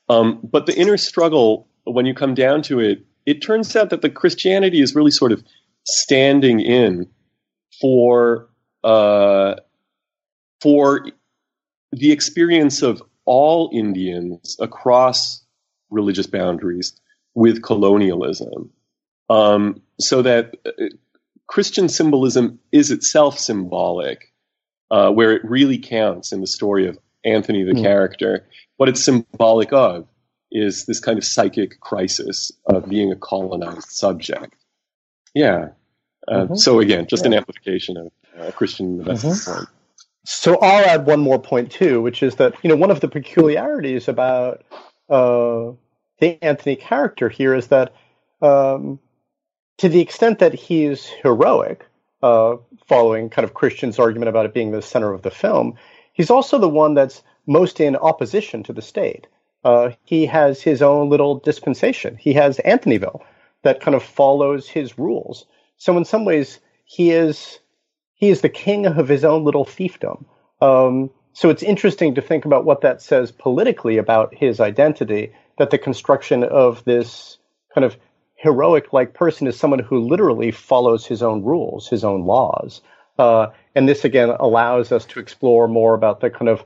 Um, 0.08 0.40
but 0.42 0.68
the 0.68 0.78
inner 0.78 0.96
struggle, 0.96 1.68
when 1.84 2.06
you 2.06 2.14
come 2.14 2.34
down 2.34 2.62
to 2.64 2.80
it, 2.80 3.06
it 3.26 3.42
turns 3.42 3.76
out 3.76 3.90
that 3.90 4.02
the 4.02 4.10
Christianity 4.10 4.80
is 4.80 4.96
really 4.96 5.12
sort 5.12 5.34
of 5.34 5.44
standing 5.84 6.62
in 6.62 7.10
for 7.82 8.48
uh, 8.86 9.56
for 10.62 11.08
the 11.92 12.12
experience 12.12 12.82
of 12.82 13.02
all 13.26 13.70
Indians 13.74 14.58
across 14.60 15.44
religious 15.90 16.28
boundaries 16.28 16.94
with 17.34 17.62
colonialism. 17.62 18.72
Um, 19.30 19.82
so 20.00 20.22
that 20.22 20.56
uh, 20.66 20.86
Christian 21.48 21.90
symbolism 21.90 22.60
is 22.72 22.92
itself 22.92 23.40
symbolic, 23.40 24.34
uh, 24.92 25.12
where 25.12 25.32
it 25.32 25.44
really 25.44 25.78
counts 25.78 26.32
in 26.32 26.42
the 26.42 26.48
story 26.48 26.88
of 26.88 26.98
Anthony 27.24 27.64
the 27.64 27.74
mm. 27.74 27.82
character. 27.82 28.48
What 28.78 28.90
it's 28.90 29.04
symbolic 29.04 29.74
of 29.74 30.08
is 30.52 30.86
this 30.86 31.00
kind 31.00 31.18
of 31.18 31.26
psychic 31.26 31.80
crisis 31.80 32.52
of 32.66 32.88
being 32.88 33.12
a 33.12 33.16
colonized 33.16 33.90
subject. 33.90 34.56
Yeah. 35.34 35.70
Uh, 36.28 36.34
mm-hmm. 36.34 36.56
So 36.56 36.80
again, 36.80 37.08
just 37.08 37.24
yeah. 37.24 37.28
an 37.28 37.34
amplification 37.34 37.98
of 37.98 38.12
uh, 38.40 38.52
Christian 38.52 39.04
mm-hmm. 39.04 39.64
So 40.26 40.58
I'll 40.58 40.86
add 40.86 41.06
one 41.06 41.20
more 41.20 41.40
point 41.40 41.72
too, 41.72 42.02
which 42.02 42.24
is 42.24 42.36
that 42.36 42.56
you 42.64 42.70
know 42.70 42.76
one 42.76 42.92
of 42.92 43.00
the 43.00 43.08
peculiarities 43.08 44.08
about 44.08 44.64
uh, 45.10 45.72
the 46.20 46.42
Anthony 46.42 46.76
character 46.76 47.30
here 47.30 47.54
is 47.54 47.68
that 47.68 47.94
um, 48.42 49.00
to 49.78 49.88
the 49.88 50.02
extent 50.02 50.40
that 50.40 50.54
he's 50.54 51.06
heroic, 51.06 51.86
uh, 52.24 52.58
following 52.88 53.30
kind 53.30 53.44
of 53.44 53.54
Christian's 53.54 54.00
argument 54.00 54.30
about 54.30 54.46
it 54.46 54.54
being 54.54 54.72
the 54.72 54.82
center 54.82 55.14
of 55.14 55.22
the 55.22 55.32
film, 55.32 55.76
he's 56.14 56.32
also 56.32 56.58
the 56.58 56.70
one 56.70 56.96
that's 56.96 57.22
most 57.46 57.80
in 57.80 57.96
opposition 57.96 58.64
to 58.64 58.74
the 58.74 58.82
state. 58.82 59.28
Uh, 59.64 59.92
he 60.04 60.26
has 60.26 60.62
his 60.62 60.82
own 60.82 61.10
little 61.10 61.40
dispensation. 61.40 62.16
He 62.18 62.34
has 62.34 62.58
Anthonyville 62.66 63.22
that 63.64 63.82
kind 63.82 63.96
of 63.96 64.04
follows 64.04 64.68
his 64.68 64.98
rules. 64.98 65.46
So 65.78 65.98
in 65.98 66.06
some 66.06 66.26
ways, 66.26 66.60
he 66.86 67.12
is 67.12 67.60
he 68.16 68.30
is 68.30 68.42
the 68.42 68.50
king 68.50 68.86
of 68.86 69.08
his 69.08 69.24
own 69.24 69.44
little 69.44 69.66
fiefdom. 69.66 70.26
Um, 70.62 71.10
so 71.34 71.50
it's 71.50 71.64
interesting 71.64 72.16
to 72.16 72.22
think 72.22 72.46
about 72.46 72.66
what 72.66 72.82
that 72.82 73.02
says 73.02 73.32
politically 73.32 73.98
about 73.98 74.34
his 74.34 74.60
identity. 74.60 75.34
That 75.58 75.70
the 75.70 75.78
construction 75.78 76.44
of 76.44 76.84
this 76.84 77.38
kind 77.74 77.86
of 77.86 77.98
heroic 78.36 78.92
like 78.94 79.14
person 79.14 79.48
is 79.48 79.58
someone 79.58 79.80
who 79.80 80.00
literally 80.00 80.52
follows 80.52 81.06
his 81.06 81.22
own 81.22 81.44
rules, 81.44 81.88
his 81.88 82.04
own 82.04 82.26
laws. 82.26 82.82
Uh, 83.18 83.48
and 83.74 83.88
this 83.88 84.04
again 84.04 84.30
allows 84.30 84.92
us 84.92 85.06
to 85.06 85.20
explore 85.20 85.68
more 85.68 85.94
about 85.94 86.20
the 86.20 86.30
kind 86.30 86.50
of 86.50 86.64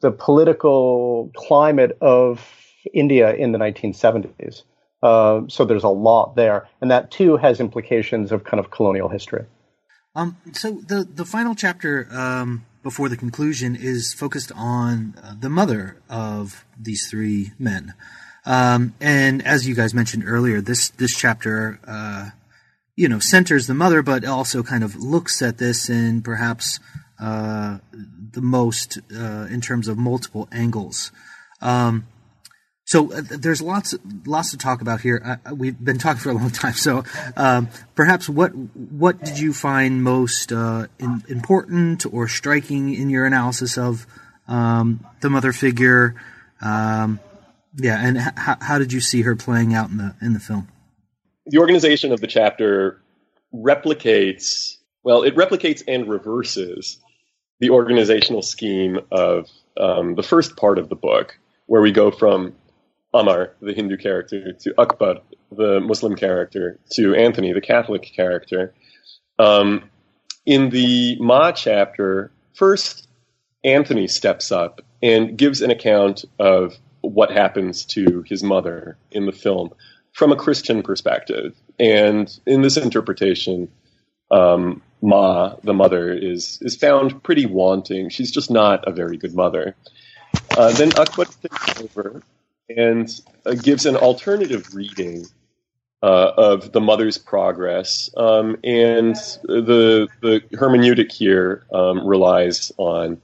the 0.00 0.10
political 0.10 1.30
climate 1.34 1.96
of 2.00 2.46
India 2.92 3.34
in 3.34 3.52
the 3.52 3.58
1970s. 3.58 4.62
Uh, 5.02 5.42
so 5.48 5.64
there's 5.64 5.84
a 5.84 5.88
lot 5.88 6.36
there, 6.36 6.68
and 6.80 6.90
that 6.90 7.10
too 7.10 7.36
has 7.36 7.60
implications 7.60 8.32
of 8.32 8.44
kind 8.44 8.60
of 8.60 8.70
colonial 8.70 9.08
history. 9.08 9.44
Um, 10.16 10.38
so 10.52 10.72
the 10.72 11.04
the 11.04 11.26
final 11.26 11.54
chapter 11.54 12.08
um, 12.10 12.64
before 12.82 13.10
the 13.10 13.18
conclusion 13.18 13.76
is 13.76 14.14
focused 14.14 14.50
on 14.56 15.14
uh, 15.22 15.34
the 15.38 15.50
mother 15.50 15.98
of 16.08 16.64
these 16.80 17.10
three 17.10 17.52
men. 17.58 17.92
Um, 18.46 18.94
and 18.98 19.46
as 19.46 19.68
you 19.68 19.74
guys 19.74 19.92
mentioned 19.92 20.24
earlier, 20.26 20.62
this 20.62 20.88
this 20.88 21.14
chapter, 21.14 21.78
uh, 21.86 22.30
you 22.96 23.08
know, 23.08 23.18
centers 23.18 23.66
the 23.66 23.74
mother, 23.74 24.00
but 24.00 24.24
also 24.24 24.62
kind 24.62 24.82
of 24.82 24.96
looks 24.96 25.42
at 25.42 25.58
this 25.58 25.90
in 25.90 26.22
perhaps 26.22 26.80
uh, 27.20 27.78
the 27.92 28.40
most 28.40 28.98
uh, 29.14 29.46
in 29.50 29.60
terms 29.60 29.86
of 29.86 29.98
multiple 29.98 30.48
angles. 30.50 31.12
Um, 31.60 32.06
so 32.86 33.12
uh, 33.12 33.20
there's 33.20 33.60
lots 33.60 33.96
lots 34.24 34.52
to 34.52 34.56
talk 34.56 34.80
about 34.80 35.00
here. 35.00 35.40
we've 35.52 35.78
been 35.78 35.98
talking 35.98 36.20
for 36.20 36.30
a 36.30 36.34
long 36.34 36.50
time, 36.62 36.74
so 36.74 37.02
um, 37.36 37.68
perhaps 37.94 38.28
what 38.28 38.50
what 38.54 39.22
did 39.22 39.38
you 39.38 39.52
find 39.52 40.02
most 40.02 40.52
uh, 40.52 40.86
in, 40.98 41.22
important 41.28 42.06
or 42.10 42.28
striking 42.28 42.94
in 42.94 43.10
your 43.10 43.26
analysis 43.26 43.76
of 43.76 44.06
um, 44.46 45.04
the 45.20 45.28
mother 45.28 45.52
figure? 45.52 46.14
Um, 46.60 47.18
yeah, 47.76 47.98
and 48.00 48.16
h- 48.18 48.58
how 48.60 48.78
did 48.78 48.92
you 48.92 49.00
see 49.00 49.22
her 49.22 49.34
playing 49.34 49.74
out 49.74 49.90
in 49.90 49.98
the 49.98 50.14
in 50.22 50.32
the 50.32 50.40
film? 50.40 50.68
The 51.46 51.58
organization 51.58 52.12
of 52.12 52.20
the 52.20 52.28
chapter 52.28 53.02
replicates 53.52 54.76
well, 55.02 55.22
it 55.22 55.34
replicates 55.34 55.82
and 55.86 56.08
reverses 56.08 56.98
the 57.58 57.70
organizational 57.70 58.42
scheme 58.42 58.98
of 59.10 59.48
um, 59.76 60.14
the 60.14 60.22
first 60.22 60.56
part 60.56 60.78
of 60.78 60.88
the 60.88 60.96
book, 60.96 61.38
where 61.66 61.82
we 61.82 61.90
go 61.90 62.10
from 62.10 62.54
Amar, 63.16 63.52
the 63.60 63.72
Hindu 63.72 63.96
character, 63.96 64.52
to 64.52 64.74
Akbar, 64.78 65.16
the 65.50 65.80
Muslim 65.80 66.16
character, 66.16 66.78
to 66.92 67.14
Anthony, 67.14 67.52
the 67.52 67.60
Catholic 67.60 68.02
character. 68.02 68.74
Um, 69.38 69.90
in 70.44 70.70
the 70.70 71.16
Ma 71.20 71.52
chapter, 71.52 72.30
first 72.54 73.08
Anthony 73.64 74.06
steps 74.06 74.52
up 74.52 74.80
and 75.02 75.36
gives 75.36 75.60
an 75.60 75.70
account 75.70 76.24
of 76.38 76.74
what 77.00 77.30
happens 77.30 77.84
to 77.84 78.24
his 78.26 78.42
mother 78.42 78.96
in 79.10 79.26
the 79.26 79.32
film 79.32 79.70
from 80.12 80.32
a 80.32 80.36
Christian 80.36 80.82
perspective. 80.82 81.54
And 81.78 82.32
in 82.46 82.62
this 82.62 82.76
interpretation, 82.76 83.68
um, 84.30 84.82
Ma, 85.02 85.56
the 85.62 85.74
mother, 85.74 86.12
is 86.12 86.58
is 86.62 86.74
found 86.74 87.22
pretty 87.22 87.46
wanting. 87.46 88.08
She's 88.08 88.30
just 88.30 88.50
not 88.50 88.88
a 88.88 88.92
very 88.92 89.18
good 89.18 89.34
mother. 89.34 89.76
Uh, 90.56 90.72
then 90.72 90.90
Akbar 90.98 91.26
takes 91.26 91.80
over 91.80 92.22
and 92.68 93.08
uh, 93.44 93.54
gives 93.54 93.86
an 93.86 93.96
alternative 93.96 94.74
reading 94.74 95.26
uh, 96.02 96.32
of 96.36 96.72
the 96.72 96.80
mother's 96.80 97.18
progress, 97.18 98.10
um, 98.16 98.56
and 98.62 99.16
the 99.44 100.08
the 100.20 100.40
hermeneutic 100.52 101.10
here 101.10 101.64
um, 101.72 102.06
relies 102.06 102.70
on 102.76 103.20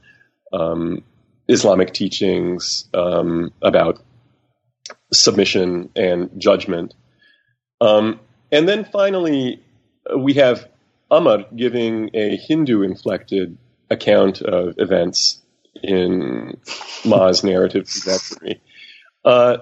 um, 0.53 1.03
Islamic 1.49 1.93
teachings 1.93 2.89
um, 2.95 3.53
about 3.63 4.03
submission 5.13 5.91
and 5.95 6.31
judgment. 6.39 6.95
Um, 7.81 8.21
and 8.51 8.69
then 8.69 8.85
finally, 8.85 9.63
we 10.17 10.35
have 10.35 10.69
Amar 11.11 11.45
giving 11.55 12.11
a 12.15 12.37
Hindu 12.37 12.83
inflected 12.83 13.59
account 13.91 14.41
of 14.41 14.75
events 14.79 15.43
in 15.83 16.59
Ma's 17.05 17.45
narrative 17.45 17.89
trajectory. 17.89 18.61
Uh, 19.25 19.59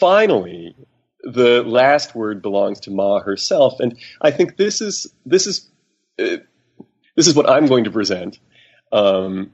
finally, 0.00 0.76
the 1.22 1.62
last 1.62 2.14
word 2.14 2.42
belongs 2.42 2.80
to 2.80 2.90
Ma 2.90 3.20
herself, 3.20 3.80
and 3.80 3.98
I 4.20 4.30
think 4.30 4.56
this 4.56 4.80
is 4.80 5.12
this 5.24 5.46
is 5.46 5.68
uh, 6.18 6.38
this 7.16 7.26
is 7.26 7.34
what 7.34 7.48
I'm 7.48 7.66
going 7.66 7.84
to 7.84 7.90
present 7.90 8.38
um, 8.92 9.50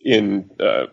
in 0.00 0.50
uh, 0.60 0.86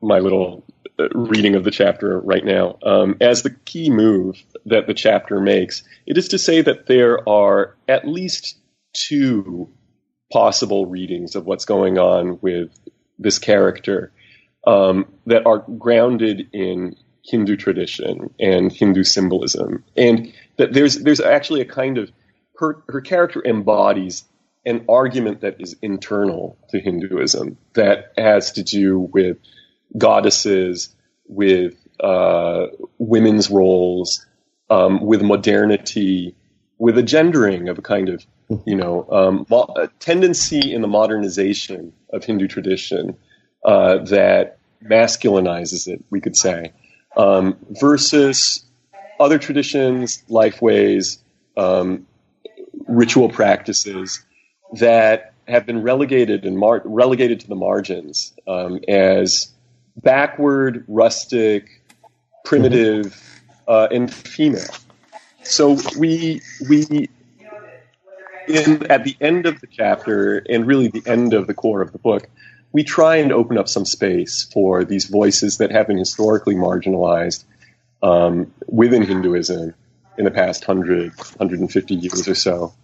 my 0.00 0.18
little 0.18 0.64
uh, 0.98 1.08
reading 1.14 1.54
of 1.54 1.64
the 1.64 1.70
chapter 1.70 2.18
right 2.20 2.44
now 2.44 2.78
um, 2.82 3.16
as 3.20 3.42
the 3.42 3.50
key 3.50 3.90
move 3.90 4.42
that 4.66 4.86
the 4.86 4.94
chapter 4.94 5.40
makes. 5.40 5.82
It 6.06 6.18
is 6.18 6.28
to 6.28 6.38
say 6.38 6.62
that 6.62 6.86
there 6.86 7.28
are 7.28 7.76
at 7.86 8.06
least 8.06 8.58
two 8.92 9.70
possible 10.32 10.86
readings 10.86 11.36
of 11.36 11.46
what's 11.46 11.64
going 11.64 11.98
on 11.98 12.38
with 12.40 12.70
this 13.18 13.38
character 13.38 14.12
um, 14.66 15.06
that 15.26 15.46
are 15.46 15.58
grounded 15.58 16.48
in 16.52 16.96
Hindu 17.28 17.56
tradition 17.56 18.32
and 18.40 18.72
Hindu 18.72 19.04
symbolism, 19.04 19.84
and 19.96 20.32
that 20.56 20.72
there's 20.72 20.98
there's 20.98 21.20
actually 21.20 21.60
a 21.60 21.66
kind 21.66 21.98
of 21.98 22.10
her 22.58 22.82
her 22.88 23.00
character 23.00 23.42
embodies 23.44 24.24
an 24.64 24.84
argument 24.88 25.40
that 25.42 25.60
is 25.60 25.76
internal 25.82 26.58
to 26.70 26.80
Hinduism 26.80 27.56
that 27.74 28.12
has 28.16 28.52
to 28.52 28.62
do 28.62 28.98
with 28.98 29.38
goddesses, 29.96 30.94
with 31.26 31.74
uh, 32.00 32.66
women's 32.98 33.50
roles, 33.50 34.26
um, 34.70 35.00
with 35.00 35.22
modernity, 35.22 36.34
with 36.78 36.98
a 36.98 37.02
gendering 37.02 37.68
of 37.68 37.78
a 37.78 37.82
kind 37.82 38.08
of 38.08 38.24
you 38.66 38.76
know 38.76 39.06
um, 39.10 39.46
a 39.76 39.88
tendency 39.98 40.72
in 40.72 40.82
the 40.82 40.88
modernization 40.88 41.92
of 42.12 42.24
Hindu 42.24 42.48
tradition 42.48 43.16
uh, 43.64 43.98
that 44.04 44.58
masculinizes 44.82 45.88
it, 45.88 46.04
we 46.10 46.20
could 46.20 46.36
say, 46.36 46.72
um, 47.18 47.56
versus 47.80 48.64
other 49.20 49.38
traditions, 49.38 50.22
life 50.28 50.62
ways, 50.62 51.22
um, 51.56 52.06
ritual 52.86 53.28
practices 53.28 54.24
that 54.74 55.34
have 55.48 55.66
been 55.66 55.82
relegated 55.82 56.44
and 56.44 56.56
mar- 56.56 56.82
relegated 56.84 57.40
to 57.40 57.48
the 57.48 57.56
margins 57.56 58.32
um, 58.46 58.80
as 58.86 59.48
backward, 59.96 60.84
rustic, 60.86 61.82
primitive, 62.44 63.20
uh, 63.66 63.88
and 63.90 64.12
female. 64.12 64.70
So 65.42 65.78
we 65.98 66.40
we 66.68 67.08
in 68.46 68.86
at 68.90 69.04
the 69.04 69.16
end 69.20 69.46
of 69.46 69.60
the 69.60 69.66
chapter 69.66 70.38
and 70.48 70.66
really 70.66 70.88
the 70.88 71.02
end 71.06 71.34
of 71.34 71.46
the 71.46 71.54
core 71.54 71.82
of 71.82 71.92
the 71.92 71.98
book, 71.98 72.28
we 72.72 72.84
try 72.84 73.16
and 73.16 73.32
open 73.32 73.58
up 73.58 73.68
some 73.68 73.84
space 73.84 74.44
for 74.52 74.84
these 74.84 75.06
voices 75.06 75.58
that 75.58 75.70
have 75.70 75.86
been 75.86 75.98
historically 75.98 76.54
marginalized 76.54 77.44
um, 78.02 78.52
within 78.66 79.02
Hinduism 79.02 79.74
in 80.16 80.24
the 80.24 80.30
past 80.30 80.66
100, 80.66 81.16
150 81.16 81.94
years 81.94 82.28
or 82.28 82.34
so. 82.34 82.74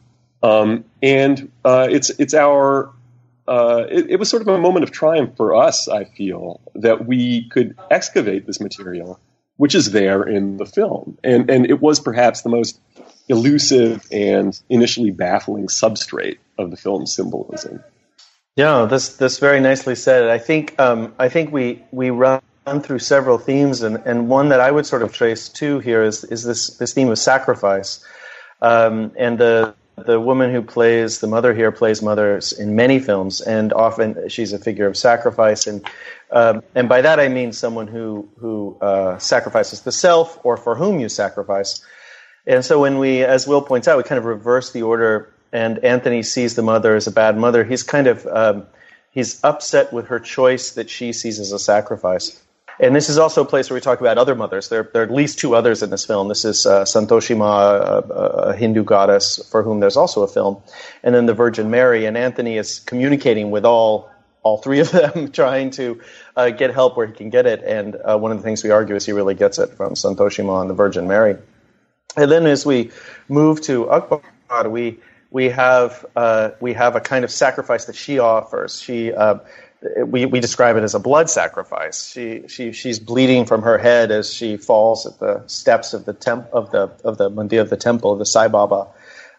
Um, 0.43 0.85
and 1.03 1.51
uh, 1.65 1.89
it's 1.91 2.11
it's 2.11 2.35
our 2.35 2.91
uh, 3.49 3.85
it, 3.91 4.11
it, 4.11 4.17
was 4.17 4.29
sort 4.29 4.43
of 4.43 4.49
a 4.49 4.59
moment 4.59 4.85
of 4.85 4.91
triumph 4.91 5.37
for 5.37 5.55
us. 5.55 5.89
I 5.89 6.05
feel 6.05 6.61
that 6.75 7.07
we 7.07 7.49
could 7.49 7.79
excavate 7.91 8.47
this 8.47 8.61
material, 8.61 9.19
which 9.57 9.75
is 9.75 9.91
there 9.91 10.23
in 10.23 10.59
the 10.59 10.67
film, 10.67 11.19
and 11.25 11.51
and 11.51 11.67
it 11.67 11.81
was 11.81 11.99
perhaps 11.99 12.43
the 12.43 12.51
most 12.51 12.79
elusive 13.29 14.07
and 14.13 14.59
initially 14.69 15.11
baffling 15.11 15.67
substrate 15.69 16.39
of 16.59 16.71
the 16.71 16.77
film's 16.77 17.15
symbolism. 17.15 17.83
Yeah, 18.57 18.85
this 18.85 19.17
this 19.17 19.41
very 19.41 19.59
nicely 19.59 19.97
said. 19.97 20.29
I 20.29 20.39
think 20.39 20.79
um, 20.79 21.13
I 21.19 21.29
think 21.29 21.53
we 21.53 21.83
we 21.91 22.11
run 22.11 22.41
through 22.83 23.01
several 23.01 23.37
themes, 23.37 23.83
and, 23.83 23.97
and 24.07 24.29
one 24.29 24.51
that 24.51 24.61
I 24.61 24.71
would 24.71 24.87
sort 24.87 25.03
of 25.03 25.13
trace 25.13 25.49
too 25.49 25.81
here 25.81 26.05
is 26.05 26.23
is 26.23 26.45
this 26.45 26.77
this 26.77 26.93
theme 26.93 27.09
of 27.09 27.19
sacrifice, 27.19 28.05
um, 28.63 29.11
and 29.19 29.39
the 29.39 29.75
the 29.97 30.21
woman 30.21 30.53
who 30.53 30.63
plays 30.63 31.19
the 31.19 31.27
mother 31.27 31.53
here 31.53 31.73
plays 31.73 32.01
mothers 32.01 32.53
in 32.53 32.77
many 32.77 33.01
films, 33.01 33.41
and 33.41 33.73
often 33.73 34.29
she's 34.29 34.53
a 34.53 34.59
figure 34.61 34.87
of 34.87 34.97
sacrifice, 34.97 35.67
and 35.67 35.85
um, 36.31 36.63
and 36.77 36.89
by 36.89 37.01
that 37.03 37.19
I 37.19 37.27
mean 37.27 37.53
someone 37.53 37.89
who 37.89 38.29
who 38.39 38.79
uh, 38.81 39.19
sacrifices 39.19 39.81
the 39.81 39.93
self 39.93 40.39
or 40.45 40.57
for 40.57 40.77
whom 40.77 41.01
you 41.01 41.09
sacrifice. 41.09 41.85
And 42.47 42.65
so 42.65 42.81
when 42.81 42.99
we, 42.99 43.25
as 43.25 43.49
Will 43.49 43.63
points 43.63 43.89
out, 43.89 43.97
we 43.97 44.05
kind 44.05 44.19
of 44.19 44.27
reverse 44.27 44.71
the 44.71 44.83
order 44.83 45.34
and 45.55 45.79
Anthony 45.85 46.25
sees 46.25 46.57
the 46.57 46.63
mother 46.63 46.97
as 46.97 47.07
a 47.07 47.13
bad 47.13 47.39
mother, 47.39 47.63
he's 47.63 47.85
kind 47.85 48.09
of 48.09 48.27
um, 48.27 48.67
he's 49.13 49.43
upset 49.45 49.93
with 49.93 50.09
her 50.09 50.19
choice 50.19 50.73
that 50.73 50.91
she 50.91 51.13
sees 51.13 51.39
as 51.39 51.53
a 51.53 51.59
sacrifice. 51.61 52.43
And 52.81 52.95
this 52.95 53.09
is 53.09 53.19
also 53.19 53.43
a 53.43 53.45
place 53.45 53.71
where 53.71 53.77
we 53.77 53.81
talk 53.81 54.01
about 54.01 54.19
other 54.19 54.35
mothers. 54.35 54.69
There, 54.69 54.91
there 54.93 55.03
are 55.03 55.05
at 55.05 55.13
least 55.13 55.39
two 55.39 55.55
others 55.55 55.81
in 55.85 55.91
this 55.91 56.05
film. 56.05 56.27
This 56.27 56.45
is 56.45 56.67
uh, 56.67 56.83
Santoshi 56.83 57.37
Ma, 57.37 57.71
a, 57.71 57.99
a, 58.51 58.57
Hindu 58.57 58.83
goddess 58.83 59.49
for 59.49 59.63
whom 59.63 59.79
there's 59.79 59.97
also 59.97 60.25
a 60.25 60.27
film, 60.29 60.61
and 61.05 61.15
then 61.15 61.27
the 61.27 61.35
Virgin 61.35 61.71
Mary. 61.71 62.05
And 62.05 62.17
Anthony 62.17 62.59
is 62.59 62.81
communicating 62.81 63.53
with 63.53 63.65
all 63.65 64.11
all 64.43 64.59
three 64.59 64.81
of 64.81 64.91
them, 64.91 65.31
trying 65.33 65.71
to 65.71 66.03
uh, 66.37 66.51
get 66.51 66.75
help 66.75 66.97
where 66.97 67.07
he 67.07 67.13
can 67.13 67.31
get 67.31 67.47
it. 67.47 67.63
And 67.63 67.95
uh, 67.95 68.19
one 68.19 68.33
of 68.33 68.39
the 68.39 68.43
things 68.43 68.65
we 68.65 68.71
argue 68.71 68.97
is 68.97 69.07
he 69.07 69.13
really 69.13 69.35
gets 69.35 69.61
it 69.61 69.71
from 69.71 69.95
Santoshi 69.95 70.45
Ma 70.45 70.61
and 70.61 70.69
the 70.69 70.75
Virgin 70.75 71.07
Mary. 71.07 71.37
And 72.17 72.29
then 72.29 72.45
as 72.45 72.67
we 72.67 72.91
move 73.29 73.63
to 73.63 73.89
Akbar, 73.89 74.21
we 74.69 74.99
we 75.35 75.49
have 75.49 76.07
uh, 76.15 76.51
we 76.61 76.73
have 76.75 76.95
a 76.95 77.01
kind 77.01 77.25
of 77.25 77.31
sacrifice 77.31 77.87
that 77.87 77.97
she 77.97 78.21
offers. 78.21 78.81
She 78.81 79.13
uh, 79.13 79.41
we, 80.07 80.27
we 80.27 80.39
describe 80.39 80.77
it 80.77 80.85
as 80.85 80.95
a 80.95 81.01
blood 81.01 81.29
sacrifice. 81.29 82.07
She, 82.07 82.47
she 82.47 82.71
she's 82.71 83.01
bleeding 83.01 83.45
from 83.45 83.63
her 83.63 83.77
head 83.77 84.13
as 84.13 84.33
she 84.33 84.57
falls 84.57 85.07
at 85.07 85.19
the 85.19 85.43
steps 85.49 85.93
of 85.93 86.05
the 86.05 86.13
temp 86.13 86.47
of 86.53 86.71
the 86.71 86.93
of 87.03 87.19
the 87.19 87.31
mandir 87.31 87.61
of 87.61 87.69
the 87.69 87.77
temple 87.77 88.13
of 88.13 88.21
the 88.21 88.25
Sai 88.25 88.47
Baba. 88.47 88.87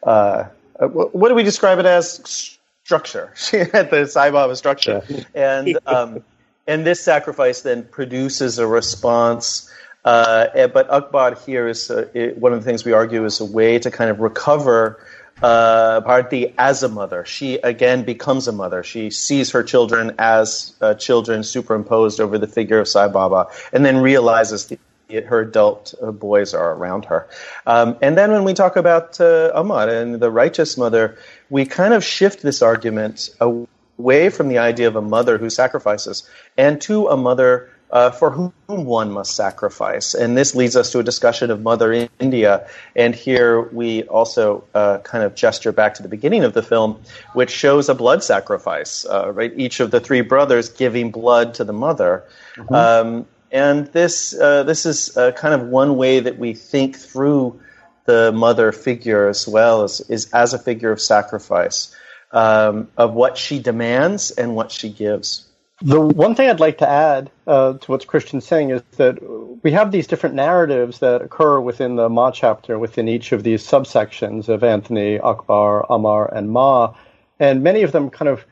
Uh, 0.04 0.44
what 0.82 1.30
do 1.30 1.34
we 1.34 1.44
describe 1.44 1.80
it 1.80 1.86
as? 1.86 2.58
Structure. 2.84 3.32
She 3.36 3.60
had 3.60 3.90
the 3.90 4.06
Sai 4.06 4.32
Baba 4.32 4.56
structure, 4.58 5.02
yeah. 5.08 5.24
and 5.34 5.80
um, 5.88 6.24
and 6.68 6.86
this 6.86 7.00
sacrifice 7.00 7.62
then 7.62 7.86
produces 7.86 8.60
a 8.60 8.68
response. 8.68 9.72
Uh, 10.04 10.68
but 10.68 10.88
Akbar 10.90 11.36
here 11.36 11.68
is 11.68 11.90
uh, 11.90 12.06
one 12.38 12.54
of 12.54 12.60
the 12.60 12.66
things 12.66 12.86
we 12.86 12.92
argue 12.92 13.26
is 13.26 13.40
a 13.40 13.46
way 13.46 13.80
to 13.80 13.90
kind 13.90 14.12
of 14.12 14.20
recover 14.20 15.00
uh, 15.42 16.02
Bharti 16.02 16.54
as 16.58 16.84
a 16.84 16.90
mother. 16.90 17.26
She 17.26 17.56
again 17.56 18.04
becomes 18.04 18.48
a 18.48 18.52
mother. 18.52 18.84
She 18.84 19.10
sees 19.10 19.52
her 19.52 19.64
children 19.64 20.16
as 20.18 20.74
uh, 20.82 20.94
children 20.96 21.44
superimposed 21.44 22.20
over 22.20 22.38
the 22.38 22.48
figure 22.48 22.80
of 22.80 22.88
Sai 22.88 23.08
Baba, 23.08 23.48
and 23.74 23.86
then 23.86 23.98
realizes 23.98 24.68
the, 24.68 24.80
her 25.10 25.42
adult 25.42 25.94
uh, 26.02 26.12
boys 26.12 26.54
are 26.54 26.74
around 26.74 27.06
her. 27.06 27.28
Um, 27.66 27.98
and 28.02 28.18
then 28.18 28.32
when 28.32 28.44
we 28.44 28.54
talk 28.54 28.76
about 28.76 29.20
uh, 29.20 29.52
Amar 29.54 29.90
and 29.90 30.20
the 30.20 30.32
righteous 30.32 30.78
mother, 30.78 31.18
we 31.50 31.66
kind 31.66 31.94
of 31.94 32.04
shift 32.04 32.42
this 32.42 32.62
argument 32.62 33.30
away 33.40 34.30
from 34.30 34.48
the 34.48 34.58
idea 34.58 34.88
of 34.88 34.96
a 34.96 35.02
mother 35.02 35.38
who 35.38 35.50
sacrifices 35.50 36.28
and 36.58 36.82
to 36.82 37.08
a 37.08 37.18
mother 37.18 37.70
uh, 37.92 38.12
for 38.12 38.32
whom 38.32 38.54
one 38.68 39.12
must 39.12 39.36
sacrifice. 39.36 40.14
And 40.14 40.38
this 40.38 40.56
leads 40.56 40.76
us 40.76 40.92
to 40.92 41.00
a 41.00 41.04
discussion 41.04 41.52
of 41.52 41.62
Mother 41.62 42.10
India. 42.20 42.68
And 42.96 43.16
here 43.16 43.62
we 43.62 44.04
also 44.04 44.64
uh, 44.74 45.00
kind 45.00 45.24
of 45.24 45.36
gesture 45.36 45.72
back 45.72 45.94
to 45.96 46.04
the 46.04 46.10
beginning 46.10 46.44
of 46.44 46.54
the 46.54 46.64
film, 46.64 47.02
which 47.34 47.52
shows 47.52 47.90
a 47.90 47.96
blood 47.96 48.24
sacrifice, 48.24 49.06
uh, 49.06 49.32
right? 49.32 49.54
Each 49.56 49.80
of 49.80 49.92
the 49.92 50.00
three 50.00 50.22
brothers 50.22 50.70
giving 50.70 51.12
blood 51.12 51.54
to 51.56 51.64
the 51.64 51.74
mother. 51.74 52.24
Mm-hmm. 52.56 52.74
Um, 52.74 53.28
and 53.52 53.88
this 53.88 54.38
uh, 54.38 54.64
this 54.64 54.86
is 54.86 55.16
uh, 55.16 55.32
kind 55.32 55.54
of 55.54 55.68
one 55.68 55.96
way 55.96 56.20
that 56.20 56.38
we 56.38 56.54
think 56.54 56.98
through 56.98 57.62
the 58.06 58.32
mother 58.32 58.72
figure 58.72 59.30
as 59.30 59.48
well 59.48 59.84
as 59.84 60.02
is 60.10 60.30
as 60.34 60.54
a 60.54 60.60
figure 60.60 60.92
of 60.92 61.00
sacrifice 61.00 61.96
um, 62.32 62.90
of 62.98 63.14
what 63.14 63.38
she 63.38 63.60
demands 63.60 64.32
and 64.32 64.56
what 64.56 64.72
she 64.72 64.90
gives. 64.90 65.46
The 65.82 66.00
one 66.00 66.36
thing 66.36 66.50
I'd 66.50 66.62
like 66.62 66.78
to 66.78 66.90
add 66.90 67.30
uh, 67.46 67.74
to 67.74 67.92
what 67.92 68.08
Christian's 68.08 68.48
saying 68.48 68.70
is 68.70 68.82
that 68.96 69.18
we 69.62 69.72
have 69.72 69.92
these 69.92 70.08
different 70.08 70.36
narratives 70.36 71.00
that 71.00 71.22
occur 71.22 71.60
within 71.60 71.98
the 71.98 72.08
Ma 72.08 72.32
chapter, 72.32 72.80
within 72.80 73.10
each 73.10 73.34
of 73.34 73.44
these 73.44 73.62
subsections 73.62 74.48
of 74.48 74.64
Anthony, 74.64 75.20
Akbar, 75.20 75.86
Amar, 75.90 76.34
and 76.34 76.50
Ma, 76.50 76.96
and 77.40 77.62
many 77.62 77.82
of 77.82 77.92
them 77.92 78.10
kind 78.10 78.30
of 78.30 78.46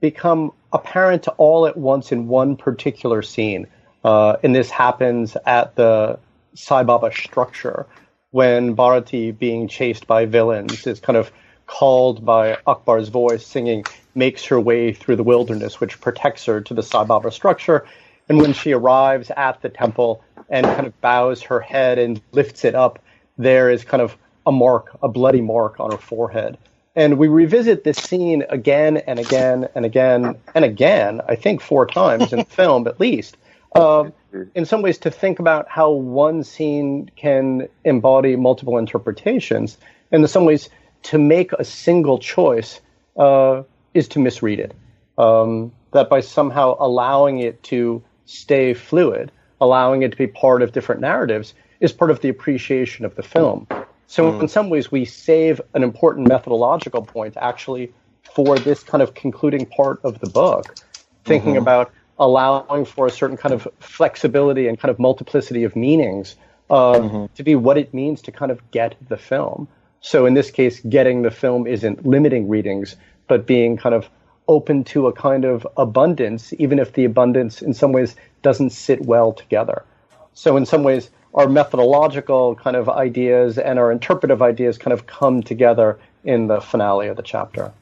become 0.00 0.52
apparent 0.72 1.26
all 1.36 1.66
at 1.66 1.76
once 1.76 2.12
in 2.12 2.28
one 2.28 2.56
particular 2.56 3.22
scene. 3.22 3.66
Uh, 4.04 4.36
and 4.44 4.54
this 4.54 4.70
happens 4.70 5.36
at 5.46 5.74
the 5.74 6.20
Sai 6.54 6.84
Baba 6.84 7.10
structure 7.12 7.86
when 8.30 8.74
Bharati, 8.74 9.32
being 9.32 9.66
chased 9.66 10.06
by 10.06 10.26
villains, 10.26 10.86
is 10.86 11.00
kind 11.00 11.16
of 11.16 11.32
called 11.68 12.24
by 12.24 12.58
Akbar's 12.66 13.08
voice 13.08 13.46
singing, 13.46 13.84
makes 14.16 14.44
her 14.46 14.58
way 14.58 14.92
through 14.92 15.14
the 15.14 15.22
wilderness, 15.22 15.80
which 15.80 16.00
protects 16.00 16.44
her 16.46 16.60
to 16.62 16.74
the 16.74 16.82
Sai 16.82 17.04
Baba 17.04 17.30
structure. 17.30 17.86
And 18.28 18.40
when 18.40 18.52
she 18.52 18.72
arrives 18.72 19.30
at 19.36 19.62
the 19.62 19.68
temple 19.68 20.24
and 20.48 20.66
kind 20.66 20.86
of 20.86 21.00
bows 21.00 21.42
her 21.42 21.60
head 21.60 21.98
and 21.98 22.20
lifts 22.32 22.64
it 22.64 22.74
up, 22.74 22.98
there 23.36 23.70
is 23.70 23.84
kind 23.84 24.02
of 24.02 24.16
a 24.46 24.50
mark, 24.50 24.98
a 25.02 25.08
bloody 25.08 25.40
mark 25.40 25.78
on 25.78 25.92
her 25.92 25.98
forehead. 25.98 26.58
And 26.96 27.16
we 27.16 27.28
revisit 27.28 27.84
this 27.84 27.98
scene 27.98 28.44
again 28.48 28.96
and 28.96 29.20
again 29.20 29.68
and 29.74 29.86
again 29.86 30.34
and 30.54 30.64
again, 30.64 31.20
I 31.28 31.36
think 31.36 31.60
four 31.60 31.86
times 31.86 32.32
in 32.32 32.40
the 32.40 32.44
film 32.48 32.88
at 32.88 32.98
least. 32.98 33.36
Uh, 33.74 34.10
in 34.54 34.64
some 34.64 34.82
ways, 34.82 34.98
to 34.98 35.10
think 35.10 35.38
about 35.38 35.68
how 35.68 35.90
one 35.90 36.42
scene 36.42 37.10
can 37.14 37.68
embody 37.84 38.34
multiple 38.34 38.78
interpretations. 38.78 39.78
And 40.10 40.22
in 40.22 40.28
some 40.28 40.44
ways, 40.44 40.70
to 41.04 41.18
make 41.18 41.52
a 41.52 41.64
single 41.64 42.18
choice 42.18 42.80
uh, 43.16 43.62
is 43.94 44.08
to 44.08 44.18
misread 44.18 44.60
it. 44.60 44.74
Um, 45.16 45.72
that 45.92 46.08
by 46.08 46.20
somehow 46.20 46.76
allowing 46.78 47.38
it 47.40 47.62
to 47.64 48.02
stay 48.26 48.74
fluid, 48.74 49.32
allowing 49.60 50.02
it 50.02 50.10
to 50.12 50.16
be 50.16 50.26
part 50.26 50.62
of 50.62 50.72
different 50.72 51.00
narratives, 51.00 51.54
is 51.80 51.92
part 51.92 52.10
of 52.10 52.20
the 52.20 52.28
appreciation 52.28 53.04
of 53.04 53.14
the 53.14 53.22
film. 53.22 53.66
So, 54.06 54.32
mm. 54.32 54.42
in 54.42 54.48
some 54.48 54.70
ways, 54.70 54.90
we 54.90 55.04
save 55.04 55.60
an 55.74 55.82
important 55.82 56.28
methodological 56.28 57.02
point 57.02 57.36
actually 57.36 57.92
for 58.34 58.58
this 58.58 58.82
kind 58.82 59.02
of 59.02 59.14
concluding 59.14 59.66
part 59.66 60.00
of 60.04 60.20
the 60.20 60.28
book, 60.28 60.76
thinking 61.24 61.52
mm-hmm. 61.52 61.62
about 61.62 61.92
allowing 62.18 62.84
for 62.84 63.06
a 63.06 63.10
certain 63.10 63.36
kind 63.36 63.54
of 63.54 63.66
flexibility 63.80 64.66
and 64.66 64.78
kind 64.78 64.90
of 64.90 64.98
multiplicity 64.98 65.64
of 65.64 65.76
meanings 65.76 66.36
uh, 66.70 66.94
mm-hmm. 66.94 67.34
to 67.34 67.42
be 67.42 67.54
what 67.54 67.78
it 67.78 67.94
means 67.94 68.20
to 68.22 68.32
kind 68.32 68.50
of 68.50 68.70
get 68.70 68.96
the 69.08 69.16
film. 69.16 69.68
So 70.00 70.26
in 70.26 70.34
this 70.34 70.50
case, 70.50 70.80
getting 70.80 71.22
the 71.22 71.30
film 71.30 71.66
isn't 71.66 72.06
limiting 72.06 72.48
readings, 72.48 72.96
but 73.26 73.46
being 73.46 73.76
kind 73.76 73.94
of 73.94 74.08
open 74.46 74.82
to 74.82 75.06
a 75.06 75.12
kind 75.12 75.44
of 75.44 75.66
abundance, 75.76 76.54
even 76.58 76.78
if 76.78 76.94
the 76.94 77.04
abundance 77.04 77.60
in 77.60 77.74
some 77.74 77.92
ways 77.92 78.16
doesn't 78.42 78.70
sit 78.70 79.04
well 79.04 79.32
together. 79.32 79.84
So 80.32 80.56
in 80.56 80.64
some 80.64 80.82
ways, 80.82 81.10
our 81.34 81.48
methodological 81.48 82.54
kind 82.56 82.76
of 82.76 82.88
ideas 82.88 83.58
and 83.58 83.78
our 83.78 83.92
interpretive 83.92 84.40
ideas 84.40 84.78
kind 84.78 84.92
of 84.92 85.06
come 85.06 85.42
together 85.42 85.98
in 86.24 86.46
the 86.46 86.60
finale 86.60 87.08
of 87.08 87.16
the 87.16 87.22
chapter. 87.22 87.72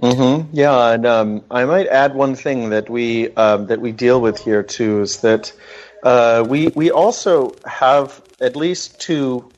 Mm-hmm. 0.00 0.50
Yeah, 0.52 0.92
and 0.92 1.06
um, 1.06 1.44
I 1.50 1.64
might 1.64 1.86
add 1.86 2.14
one 2.14 2.34
thing 2.34 2.70
that 2.70 2.90
we 2.90 3.30
um, 3.34 3.66
that 3.68 3.80
we 3.80 3.92
deal 3.92 4.20
with 4.20 4.38
here 4.38 4.62
too 4.62 5.02
is 5.02 5.20
that 5.20 5.52
uh, 6.02 6.44
we 6.46 6.68
we 6.68 6.90
also 6.90 7.54
have 7.64 8.20
at 8.40 8.56
least 8.56 9.00
two 9.00 9.48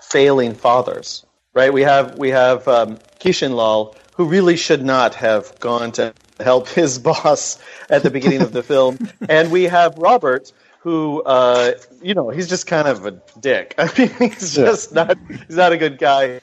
failing 0.00 0.54
fathers 0.54 1.26
right? 1.58 1.72
We 1.72 1.82
have 1.82 2.16
we 2.16 2.30
have 2.30 2.68
um, 2.68 2.98
Kishan 3.18 3.52
Lal, 3.52 3.96
who 4.14 4.26
really 4.26 4.56
should 4.56 4.84
not 4.84 5.16
have 5.16 5.58
gone 5.58 5.90
to 5.92 6.14
help 6.38 6.68
his 6.80 7.00
boss 7.00 7.58
at 7.90 8.04
the 8.04 8.10
beginning 8.10 8.42
of 8.42 8.52
the 8.52 8.62
film, 8.72 9.10
and 9.28 9.50
we 9.50 9.64
have 9.64 9.98
Robert, 9.98 10.52
who 10.80 11.20
uh, 11.22 11.72
you 12.00 12.14
know 12.14 12.30
he's 12.30 12.48
just 12.48 12.68
kind 12.68 12.86
of 12.86 13.04
a 13.04 13.10
dick. 13.40 13.74
I 13.78 13.90
mean, 13.98 14.30
he's 14.30 14.54
just 14.54 14.92
yeah. 14.94 15.04
not 15.04 15.18
he's 15.48 15.56
not 15.56 15.72
a 15.72 15.76
good 15.76 15.98
guy. 15.98 16.40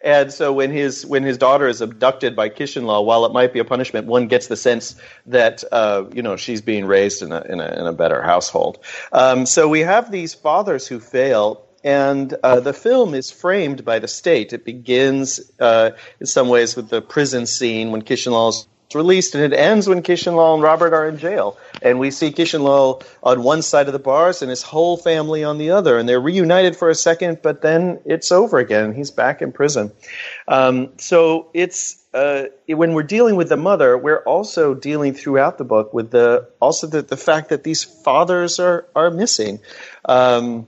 And 0.00 0.32
so 0.32 0.52
when 0.52 0.70
his 0.70 1.06
when 1.06 1.22
his 1.22 1.38
daughter 1.38 1.68
is 1.68 1.80
abducted 1.80 2.34
by 2.34 2.48
Kishan 2.48 2.84
Lal, 2.84 3.04
while 3.04 3.26
it 3.26 3.32
might 3.32 3.52
be 3.52 3.60
a 3.60 3.64
punishment, 3.64 4.06
one 4.06 4.26
gets 4.26 4.48
the 4.48 4.56
sense 4.56 4.96
that 5.26 5.62
uh, 5.70 6.04
you 6.12 6.22
know 6.22 6.36
she's 6.36 6.62
being 6.62 6.84
raised 6.84 7.22
in 7.22 7.30
a 7.30 7.42
in 7.42 7.60
a, 7.60 7.80
in 7.80 7.86
a 7.86 7.92
better 7.92 8.22
household. 8.22 8.78
Um, 9.12 9.46
so 9.46 9.68
we 9.68 9.80
have 9.80 10.10
these 10.10 10.34
fathers 10.34 10.86
who 10.88 10.98
fail, 10.98 11.67
and 11.84 12.32
uh, 12.42 12.60
the 12.60 12.72
film 12.72 13.14
is 13.14 13.30
framed 13.30 13.84
by 13.84 13.98
the 13.98 14.08
state. 14.08 14.52
It 14.52 14.64
begins 14.64 15.40
uh, 15.60 15.90
in 16.20 16.26
some 16.26 16.48
ways 16.48 16.76
with 16.76 16.88
the 16.88 17.00
prison 17.00 17.46
scene 17.46 17.90
when 17.90 18.02
Kishan 18.02 18.32
Lal 18.32 18.48
is 18.48 18.66
released, 18.94 19.34
and 19.34 19.44
it 19.44 19.56
ends 19.56 19.88
when 19.88 20.02
Kishan 20.02 20.34
Lal 20.34 20.54
and 20.54 20.62
Robert 20.62 20.92
are 20.92 21.08
in 21.08 21.18
jail. 21.18 21.58
And 21.82 21.98
we 21.98 22.10
see 22.10 22.30
Kishan 22.30 22.60
Lal 22.60 23.02
on 23.22 23.42
one 23.42 23.62
side 23.62 23.86
of 23.86 23.92
the 23.92 23.98
bars 23.98 24.42
and 24.42 24.50
his 24.50 24.62
whole 24.62 24.96
family 24.96 25.44
on 25.44 25.58
the 25.58 25.70
other, 25.70 25.98
and 25.98 26.08
they're 26.08 26.20
reunited 26.20 26.76
for 26.76 26.88
a 26.90 26.94
second, 26.94 27.40
but 27.42 27.62
then 27.62 28.00
it's 28.04 28.32
over 28.32 28.58
again. 28.58 28.94
He's 28.94 29.10
back 29.10 29.42
in 29.42 29.52
prison. 29.52 29.92
Um, 30.46 30.90
so 30.98 31.50
it's 31.54 32.02
uh, 32.14 32.44
when 32.66 32.94
we're 32.94 33.02
dealing 33.02 33.36
with 33.36 33.48
the 33.48 33.56
mother, 33.56 33.96
we're 33.98 34.22
also 34.22 34.74
dealing 34.74 35.12
throughout 35.14 35.58
the 35.58 35.64
book 35.64 35.92
with 35.92 36.10
the 36.10 36.48
also 36.60 36.86
the, 36.86 37.02
the 37.02 37.16
fact 37.16 37.50
that 37.50 37.64
these 37.64 37.84
fathers 37.84 38.58
are 38.58 38.86
are 38.96 39.10
missing. 39.10 39.60
Um, 40.06 40.66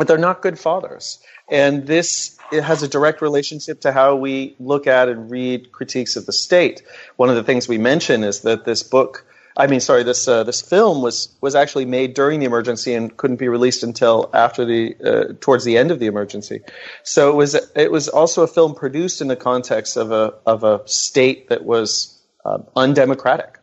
but 0.00 0.08
they're 0.08 0.16
not 0.16 0.40
good 0.40 0.58
fathers. 0.58 1.18
And 1.50 1.86
this 1.86 2.38
it 2.50 2.64
has 2.64 2.82
a 2.82 2.88
direct 2.88 3.20
relationship 3.20 3.82
to 3.82 3.92
how 3.92 4.16
we 4.16 4.56
look 4.58 4.86
at 4.86 5.10
and 5.10 5.30
read 5.30 5.72
critiques 5.72 6.16
of 6.16 6.24
the 6.24 6.32
state. 6.32 6.82
One 7.16 7.28
of 7.28 7.36
the 7.36 7.44
things 7.44 7.68
we 7.68 7.76
mention 7.76 8.24
is 8.24 8.40
that 8.40 8.64
this 8.64 8.82
book, 8.82 9.26
I 9.58 9.66
mean, 9.66 9.80
sorry, 9.80 10.02
this 10.02 10.26
uh, 10.26 10.42
this 10.44 10.62
film 10.62 11.02
was 11.02 11.36
was 11.42 11.54
actually 11.54 11.84
made 11.84 12.14
during 12.14 12.40
the 12.40 12.46
emergency 12.46 12.94
and 12.94 13.14
couldn't 13.14 13.36
be 13.36 13.48
released 13.48 13.82
until 13.82 14.30
after 14.32 14.64
the 14.64 14.96
uh, 15.04 15.34
towards 15.38 15.64
the 15.64 15.76
end 15.76 15.90
of 15.90 15.98
the 15.98 16.06
emergency. 16.06 16.60
So 17.02 17.28
it 17.28 17.36
was 17.36 17.54
it 17.76 17.92
was 17.92 18.08
also 18.08 18.42
a 18.42 18.48
film 18.48 18.74
produced 18.74 19.20
in 19.20 19.28
the 19.28 19.36
context 19.36 19.98
of 19.98 20.12
a 20.12 20.32
of 20.46 20.64
a 20.64 20.80
state 20.86 21.50
that 21.50 21.66
was 21.66 22.18
uh, 22.46 22.60
undemocratic. 22.74 23.59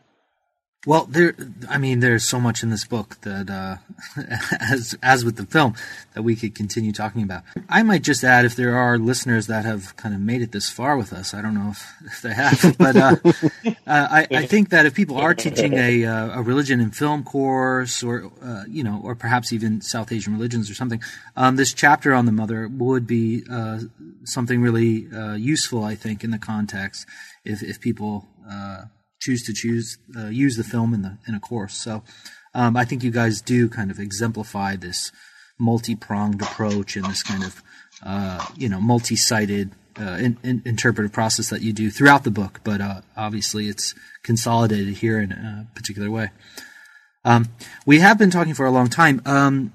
Well, 0.86 1.06
there. 1.06 1.34
I 1.68 1.76
mean, 1.76 1.98
there's 1.98 2.24
so 2.24 2.38
much 2.38 2.62
in 2.62 2.70
this 2.70 2.84
book 2.84 3.20
that, 3.22 3.50
uh, 3.50 3.78
as 4.60 4.96
as 5.02 5.24
with 5.24 5.34
the 5.34 5.44
film, 5.44 5.74
that 6.14 6.22
we 6.22 6.36
could 6.36 6.54
continue 6.54 6.92
talking 6.92 7.24
about. 7.24 7.42
I 7.68 7.82
might 7.82 8.02
just 8.02 8.22
add, 8.22 8.44
if 8.44 8.54
there 8.54 8.76
are 8.76 8.96
listeners 8.96 9.48
that 9.48 9.64
have 9.64 9.96
kind 9.96 10.14
of 10.14 10.20
made 10.20 10.40
it 10.40 10.52
this 10.52 10.70
far 10.70 10.96
with 10.96 11.12
us, 11.12 11.34
I 11.34 11.42
don't 11.42 11.54
know 11.54 11.70
if, 11.70 11.92
if 12.06 12.22
they 12.22 12.32
have, 12.32 12.76
but 12.78 12.96
uh, 12.96 13.16
uh, 13.64 13.72
I, 13.86 14.26
I, 14.30 14.46
think 14.46 14.68
that 14.68 14.86
if 14.86 14.94
people 14.94 15.16
are 15.16 15.34
teaching 15.34 15.74
a 15.74 16.04
uh, 16.04 16.38
a 16.38 16.42
religion 16.42 16.80
and 16.80 16.94
film 16.94 17.24
course, 17.24 18.04
or 18.04 18.30
uh, 18.40 18.62
you 18.68 18.84
know, 18.84 19.00
or 19.02 19.16
perhaps 19.16 19.52
even 19.52 19.80
South 19.80 20.12
Asian 20.12 20.32
religions 20.32 20.70
or 20.70 20.74
something, 20.74 21.02
um, 21.36 21.56
this 21.56 21.74
chapter 21.74 22.14
on 22.14 22.24
the 22.24 22.32
mother 22.32 22.68
would 22.68 23.04
be 23.04 23.42
uh, 23.50 23.80
something 24.22 24.62
really 24.62 25.08
useful. 25.36 25.82
I 25.82 25.96
think 25.96 26.22
in 26.22 26.30
the 26.30 26.38
context, 26.38 27.04
if 27.44 27.64
if 27.64 27.80
people 27.80 28.28
choose 29.20 29.42
to 29.44 29.52
choose 29.52 29.98
uh, 30.16 30.26
use 30.26 30.56
the 30.56 30.64
film 30.64 30.94
in 30.94 31.02
the 31.02 31.18
in 31.26 31.34
a 31.34 31.40
course. 31.40 31.74
So 31.74 32.02
um, 32.54 32.76
I 32.76 32.84
think 32.84 33.02
you 33.02 33.10
guys 33.10 33.40
do 33.40 33.68
kind 33.68 33.90
of 33.90 33.98
exemplify 33.98 34.76
this 34.76 35.12
multi 35.58 35.94
pronged 35.94 36.40
approach 36.40 36.96
and 36.96 37.04
this 37.06 37.22
kind 37.22 37.44
of 37.44 37.62
uh, 38.02 38.46
you 38.56 38.68
know 38.68 38.80
multi 38.80 39.16
sided 39.16 39.72
uh, 40.00 40.18
in, 40.20 40.38
in, 40.42 40.62
interpretive 40.64 41.12
process 41.12 41.50
that 41.50 41.62
you 41.62 41.72
do 41.72 41.90
throughout 41.90 42.24
the 42.24 42.30
book. 42.30 42.60
But 42.64 42.80
uh, 42.80 43.00
obviously, 43.16 43.68
it's 43.68 43.94
consolidated 44.22 44.94
here 44.94 45.20
in 45.20 45.32
a 45.32 45.66
particular 45.74 46.10
way. 46.10 46.30
Um, 47.24 47.48
we 47.84 47.98
have 47.98 48.18
been 48.18 48.30
talking 48.30 48.54
for 48.54 48.66
a 48.66 48.70
long 48.70 48.88
time. 48.88 49.20
Um, 49.26 49.72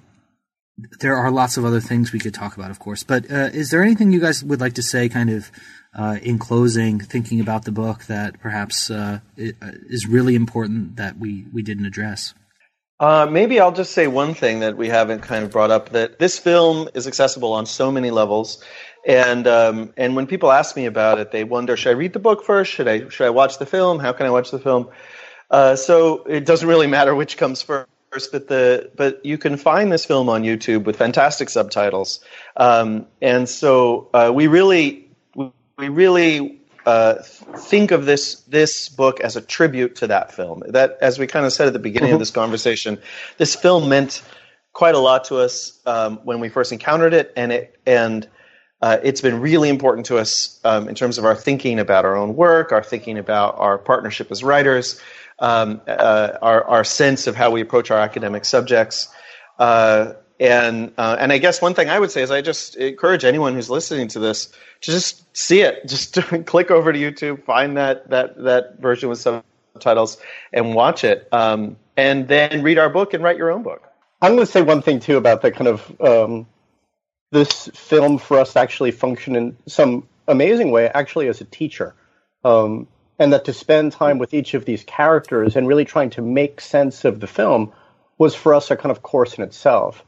there 0.99 1.15
are 1.15 1.29
lots 1.29 1.57
of 1.57 1.65
other 1.65 1.79
things 1.79 2.11
we 2.11 2.19
could 2.19 2.33
talk 2.33 2.55
about, 2.55 2.71
of 2.71 2.79
course. 2.79 3.03
But 3.03 3.29
uh, 3.29 3.49
is 3.53 3.69
there 3.69 3.83
anything 3.83 4.11
you 4.11 4.19
guys 4.19 4.43
would 4.43 4.59
like 4.59 4.73
to 4.73 4.83
say, 4.83 5.07
kind 5.09 5.29
of 5.29 5.51
uh, 5.95 6.17
in 6.21 6.39
closing, 6.39 6.99
thinking 6.99 7.39
about 7.39 7.65
the 7.65 7.71
book 7.71 8.05
that 8.05 8.39
perhaps 8.39 8.89
uh, 8.89 9.19
uh, 9.37 9.71
is 9.89 10.07
really 10.07 10.35
important 10.35 10.95
that 10.95 11.17
we, 11.17 11.45
we 11.53 11.61
didn't 11.61 11.85
address? 11.85 12.33
Uh, 12.99 13.27
maybe 13.29 13.59
I'll 13.59 13.71
just 13.71 13.91
say 13.91 14.07
one 14.07 14.33
thing 14.33 14.61
that 14.61 14.77
we 14.77 14.87
haven't 14.87 15.21
kind 15.21 15.43
of 15.43 15.51
brought 15.51 15.71
up 15.71 15.89
that 15.89 16.19
this 16.19 16.39
film 16.39 16.89
is 16.93 17.07
accessible 17.07 17.53
on 17.53 17.65
so 17.65 17.91
many 17.91 18.11
levels. 18.11 18.63
And 19.05 19.45
um, 19.47 19.93
and 19.97 20.15
when 20.15 20.27
people 20.27 20.51
ask 20.51 20.77
me 20.77 20.85
about 20.85 21.19
it, 21.19 21.31
they 21.31 21.43
wonder: 21.43 21.75
Should 21.75 21.89
I 21.89 21.93
read 21.93 22.13
the 22.13 22.19
book 22.19 22.45
first? 22.45 22.71
Should 22.71 22.87
I 22.87 23.09
should 23.09 23.25
I 23.25 23.31
watch 23.31 23.57
the 23.57 23.65
film? 23.65 23.99
How 23.99 24.13
can 24.13 24.25
I 24.25 24.29
watch 24.29 24.51
the 24.51 24.59
film? 24.59 24.89
Uh, 25.51 25.75
so 25.75 26.23
it 26.23 26.45
doesn't 26.45 26.69
really 26.69 26.87
matter 26.87 27.13
which 27.13 27.35
comes 27.35 27.61
first 27.61 27.87
but 28.31 28.47
the 28.47 28.91
but 28.95 29.25
you 29.25 29.37
can 29.37 29.57
find 29.57 29.91
this 29.91 30.05
film 30.05 30.29
on 30.29 30.43
YouTube 30.43 30.85
with 30.85 30.95
fantastic 30.95 31.49
subtitles, 31.49 32.19
um, 32.57 33.07
and 33.21 33.49
so 33.49 34.09
uh, 34.13 34.31
we 34.33 34.47
really 34.47 35.02
we 35.83 35.89
really 35.89 36.61
uh, 36.85 37.15
think 37.57 37.91
of 37.91 38.05
this 38.05 38.35
this 38.41 38.87
book 38.87 39.19
as 39.19 39.35
a 39.35 39.41
tribute 39.41 39.95
to 39.97 40.07
that 40.07 40.31
film. 40.31 40.63
That, 40.67 40.97
as 41.01 41.19
we 41.19 41.27
kind 41.27 41.45
of 41.45 41.51
said 41.51 41.67
at 41.67 41.73
the 41.73 41.79
beginning 41.79 42.09
mm-hmm. 42.09 42.15
of 42.15 42.19
this 42.19 42.31
conversation, 42.31 42.99
this 43.37 43.55
film 43.55 43.89
meant 43.89 44.23
quite 44.71 44.95
a 44.95 44.99
lot 44.99 45.25
to 45.25 45.37
us 45.37 45.79
um, 45.85 46.17
when 46.23 46.39
we 46.39 46.47
first 46.47 46.71
encountered 46.71 47.13
it, 47.13 47.33
and 47.35 47.51
it 47.51 47.77
and 47.85 48.29
uh, 48.81 48.97
it's 49.03 49.19
been 49.19 49.41
really 49.41 49.67
important 49.67 50.05
to 50.05 50.17
us 50.17 50.59
um, 50.63 50.87
in 50.87 50.95
terms 50.95 51.17
of 51.17 51.25
our 51.25 51.35
thinking 51.35 51.79
about 51.79 52.05
our 52.05 52.15
own 52.15 52.33
work, 52.35 52.71
our 52.71 52.83
thinking 52.83 53.17
about 53.17 53.57
our 53.57 53.77
partnership 53.77 54.31
as 54.31 54.41
writers, 54.41 55.01
um, 55.39 55.81
uh, 55.87 56.37
our, 56.41 56.63
our 56.65 56.83
sense 56.83 57.27
of 57.27 57.35
how 57.35 57.51
we 57.51 57.61
approach 57.61 57.91
our 57.91 57.99
academic 57.99 58.45
subjects. 58.45 59.09
Uh, 59.59 60.13
and 60.43 60.91
uh, 60.97 61.15
and 61.17 61.31
I 61.31 61.37
guess 61.37 61.61
one 61.61 61.73
thing 61.73 61.89
I 61.89 61.97
would 61.97 62.11
say 62.11 62.21
is 62.21 62.29
I 62.29 62.41
just 62.41 62.75
encourage 62.75 63.23
anyone 63.23 63.53
who's 63.53 63.69
listening 63.69 64.09
to 64.09 64.19
this 64.19 64.47
to 64.81 64.91
just 64.91 65.23
see 65.35 65.61
it. 65.61 65.87
Just 65.87 66.17
click 66.45 66.69
over 66.69 66.91
to 66.91 66.99
YouTube, 66.99 67.43
find 67.45 67.77
that 67.77 68.09
that 68.09 68.37
that 68.43 68.77
version 68.79 69.07
with 69.07 69.19
some 69.19 69.41
subtitles, 69.71 70.17
and 70.51 70.75
watch 70.75 71.05
it. 71.05 71.29
Um, 71.31 71.77
and 71.95 72.27
then 72.27 72.61
read 72.61 72.77
our 72.77 72.89
book 72.89 73.13
and 73.13 73.23
write 73.23 73.37
your 73.37 73.51
own 73.51 73.63
book. 73.63 73.83
I'm 74.21 74.35
going 74.35 74.45
to 74.45 74.51
say 74.51 74.61
one 74.61 74.81
thing 74.81 74.99
too 74.99 75.15
about 75.15 75.43
that 75.43 75.55
kind 75.55 75.67
of 75.67 76.01
um, 76.01 76.45
this 77.31 77.69
film 77.73 78.17
for 78.17 78.37
us 78.37 78.53
to 78.53 78.59
actually 78.59 78.91
function 78.91 79.37
in 79.37 79.55
some 79.67 80.07
amazing 80.27 80.71
way, 80.71 80.89
actually 80.89 81.29
as 81.29 81.39
a 81.39 81.45
teacher, 81.45 81.95
um, 82.43 82.87
and 83.17 83.31
that 83.31 83.45
to 83.45 83.53
spend 83.53 83.93
time 83.93 84.17
with 84.17 84.33
each 84.33 84.55
of 84.55 84.65
these 84.65 84.83
characters 84.83 85.55
and 85.55 85.69
really 85.69 85.85
trying 85.85 86.09
to 86.09 86.21
make 86.21 86.59
sense 86.59 87.05
of 87.05 87.21
the 87.21 87.27
film 87.27 87.71
was 88.17 88.35
for 88.35 88.53
us 88.53 88.71
a 88.71 88.75
kind 88.75 88.91
of 88.91 89.03
course 89.03 89.35
in 89.37 89.43
itself. 89.43 90.03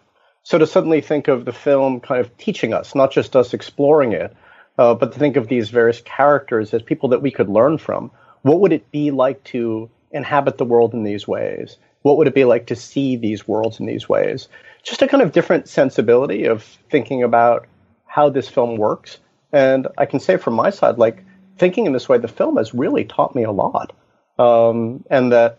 So 0.45 0.57
to 0.57 0.65
suddenly 0.65 1.01
think 1.01 1.27
of 1.27 1.43
the 1.43 1.51
film 1.51 1.99
kind 1.99 2.21
of 2.21 2.37
teaching 2.37 2.73
us, 2.73 2.95
not 2.95 3.11
just 3.11 3.35
us 3.35 3.53
exploring 3.53 4.13
it, 4.13 4.33
uh, 4.77 4.93
but 4.93 5.11
to 5.11 5.19
think 5.19 5.35
of 5.35 5.49
these 5.49 5.69
various 5.69 5.99
characters 6.01 6.73
as 6.73 6.81
people 6.81 7.09
that 7.09 7.21
we 7.21 7.31
could 7.31 7.49
learn 7.49 7.77
from. 7.77 8.11
What 8.43 8.61
would 8.61 8.71
it 8.71 8.89
be 8.91 9.11
like 9.11 9.43
to 9.45 9.89
inhabit 10.11 10.57
the 10.57 10.63
world 10.65 10.93
in 10.93 11.03
these 11.03 11.27
ways? 11.27 11.77
what 12.05 12.17
would 12.17 12.27
it 12.27 12.35
be 12.35 12.45
like 12.45 12.67
to 12.67 12.75
see 12.75 13.15
these 13.15 13.47
worlds 13.47 13.79
in 13.79 13.87
these 13.87 14.07
ways? 14.07 14.47
Just 14.83 15.01
a 15.01 15.07
kind 15.07 15.23
of 15.23 15.31
different 15.31 15.67
sensibility 15.67 16.45
of 16.45 16.61
thinking 16.91 17.23
about 17.23 17.65
how 18.05 18.29
this 18.29 18.47
film 18.47 18.77
works. 18.77 19.17
And 19.51 19.87
I 19.97 20.05
can 20.05 20.19
say 20.19 20.37
from 20.37 20.53
my 20.53 20.69
side, 20.69 20.99
like 20.99 21.25
thinking 21.57 21.87
in 21.87 21.93
this 21.93 22.07
way, 22.07 22.19
the 22.19 22.27
film 22.27 22.57
has 22.57 22.75
really 22.75 23.05
taught 23.05 23.33
me 23.33 23.41
a 23.41 23.51
lot. 23.51 23.91
Um, 24.37 25.03
and 25.09 25.31
that 25.31 25.57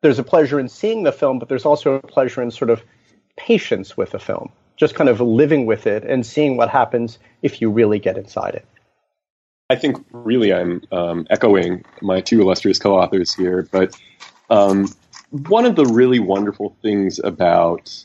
there's 0.00 0.18
a 0.18 0.24
pleasure 0.24 0.58
in 0.58 0.68
seeing 0.68 1.04
the 1.04 1.12
film, 1.12 1.38
but 1.38 1.48
there's 1.48 1.64
also 1.64 1.94
a 1.94 2.02
pleasure 2.02 2.42
in 2.42 2.50
sort 2.50 2.70
of 2.70 2.82
patience 3.36 3.96
with 3.96 4.10
the 4.10 4.18
film, 4.18 4.50
just 4.76 4.94
kind 4.94 5.08
of 5.08 5.20
living 5.20 5.66
with 5.66 5.86
it 5.86 6.04
and 6.04 6.24
seeing 6.24 6.56
what 6.56 6.68
happens 6.68 7.18
if 7.42 7.60
you 7.60 7.70
really 7.70 7.98
get 7.98 8.16
inside 8.16 8.54
it. 8.54 8.66
I 9.68 9.76
think 9.76 10.04
really 10.12 10.52
I'm 10.52 10.82
um, 10.92 11.26
echoing 11.28 11.84
my 12.00 12.20
two 12.20 12.40
illustrious 12.40 12.78
co-authors 12.78 13.34
here, 13.34 13.66
but 13.70 13.98
um, 14.48 14.88
one 15.30 15.66
of 15.66 15.74
the 15.74 15.84
really 15.84 16.20
wonderful 16.20 16.76
things 16.82 17.18
about 17.18 18.04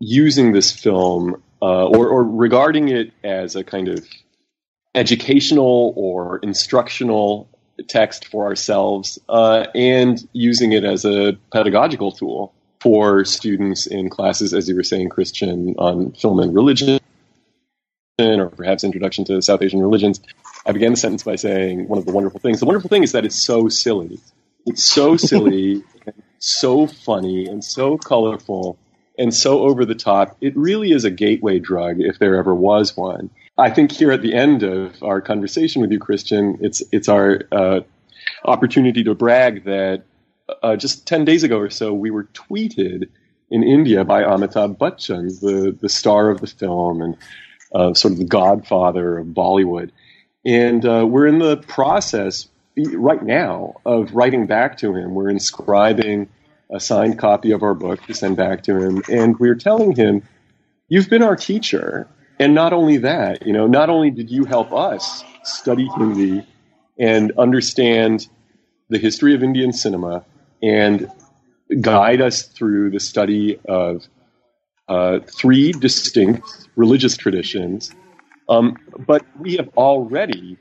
using 0.00 0.52
this 0.52 0.70
film 0.70 1.42
uh, 1.62 1.86
or, 1.86 2.08
or, 2.08 2.22
regarding 2.22 2.90
it 2.90 3.12
as 3.24 3.56
a 3.56 3.64
kind 3.64 3.88
of 3.88 4.06
educational 4.94 5.94
or 5.96 6.38
instructional 6.38 7.48
text 7.88 8.26
for 8.26 8.44
ourselves 8.44 9.18
uh, 9.30 9.66
and 9.74 10.28
using 10.34 10.72
it 10.72 10.84
as 10.84 11.06
a 11.06 11.38
pedagogical 11.50 12.12
tool 12.12 12.52
for 12.80 13.24
students 13.24 13.86
in 13.86 14.10
classes, 14.10 14.54
as 14.54 14.68
you 14.68 14.76
were 14.76 14.82
saying, 14.82 15.08
Christian, 15.08 15.74
on 15.78 16.12
film 16.12 16.40
and 16.40 16.54
religion, 16.54 17.00
or 18.18 18.50
perhaps 18.50 18.84
introduction 18.84 19.24
to 19.26 19.42
South 19.42 19.62
Asian 19.62 19.80
religions. 19.80 20.20
I 20.66 20.72
began 20.72 20.92
the 20.92 20.96
sentence 20.96 21.22
by 21.22 21.36
saying 21.36 21.88
one 21.88 21.98
of 21.98 22.06
the 22.06 22.12
wonderful 22.12 22.40
things. 22.40 22.60
The 22.60 22.66
wonderful 22.66 22.88
thing 22.88 23.02
is 23.02 23.12
that 23.12 23.24
it's 23.24 23.40
so 23.40 23.68
silly. 23.68 24.18
It's 24.66 24.84
so 24.84 25.16
silly 25.16 25.84
so 26.38 26.86
funny 26.86 27.46
and 27.46 27.64
so 27.64 27.96
colorful 27.98 28.78
and 29.18 29.34
so 29.34 29.60
over 29.60 29.84
the 29.84 29.94
top. 29.94 30.36
It 30.40 30.56
really 30.56 30.92
is 30.92 31.04
a 31.04 31.10
gateway 31.10 31.58
drug 31.58 32.00
if 32.00 32.18
there 32.18 32.36
ever 32.36 32.54
was 32.54 32.96
one. 32.96 33.30
I 33.58 33.70
think 33.70 33.92
here 33.92 34.12
at 34.12 34.22
the 34.22 34.34
end 34.34 34.62
of 34.62 35.02
our 35.02 35.20
conversation 35.20 35.80
with 35.80 35.90
you, 35.90 35.98
Christian, 35.98 36.58
it's 36.60 36.82
it's 36.92 37.08
our 37.08 37.40
uh, 37.50 37.80
opportunity 38.44 39.02
to 39.04 39.14
brag 39.14 39.64
that 39.64 40.02
uh, 40.62 40.76
just 40.76 41.06
ten 41.06 41.24
days 41.24 41.42
ago 41.42 41.58
or 41.58 41.70
so 41.70 41.92
we 41.92 42.10
were 42.10 42.24
tweeted 42.24 43.08
in 43.50 43.62
India 43.62 44.04
by 44.04 44.22
Amitabh 44.22 44.76
Bachchan, 44.76 45.40
the 45.40 45.76
the 45.78 45.88
star 45.88 46.30
of 46.30 46.40
the 46.40 46.46
film 46.46 47.02
and 47.02 47.16
uh, 47.74 47.94
sort 47.94 48.12
of 48.12 48.18
the 48.18 48.24
godfather 48.24 49.18
of 49.18 49.28
Bollywood, 49.28 49.90
and 50.44 50.84
uh, 50.84 51.06
we're 51.06 51.26
in 51.26 51.38
the 51.38 51.56
process 51.56 52.48
right 52.76 53.22
now 53.22 53.74
of 53.84 54.14
writing 54.14 54.46
back 54.46 54.78
to 54.78 54.94
him. 54.94 55.14
We're 55.14 55.30
inscribing 55.30 56.28
a 56.70 56.80
signed 56.80 57.18
copy 57.18 57.52
of 57.52 57.62
our 57.62 57.74
book 57.74 58.04
to 58.06 58.14
send 58.14 58.36
back 58.36 58.64
to 58.64 58.76
him, 58.76 59.02
and 59.10 59.38
we're 59.38 59.54
telling 59.54 59.94
him, 59.94 60.22
"You've 60.88 61.08
been 61.08 61.22
our 61.22 61.36
teacher." 61.36 62.08
And 62.38 62.54
not 62.54 62.74
only 62.74 62.98
that, 62.98 63.46
you 63.46 63.52
know, 63.54 63.66
not 63.66 63.88
only 63.88 64.10
did 64.10 64.30
you 64.30 64.44
help 64.44 64.70
us 64.70 65.24
study 65.42 65.88
Hindi 65.96 66.46
and 66.98 67.32
understand 67.38 68.28
the 68.90 68.98
history 68.98 69.34
of 69.34 69.42
Indian 69.42 69.72
cinema 69.72 70.22
and 70.62 71.10
guide 71.80 72.20
us 72.20 72.42
through 72.42 72.90
the 72.90 73.00
study 73.00 73.58
of 73.68 74.04
uh, 74.88 75.20
three 75.26 75.72
distinct 75.72 76.68
religious 76.76 77.16
traditions, 77.16 77.92
um, 78.48 78.76
but 79.06 79.24
we 79.38 79.56
have 79.56 79.68
already 79.76 80.56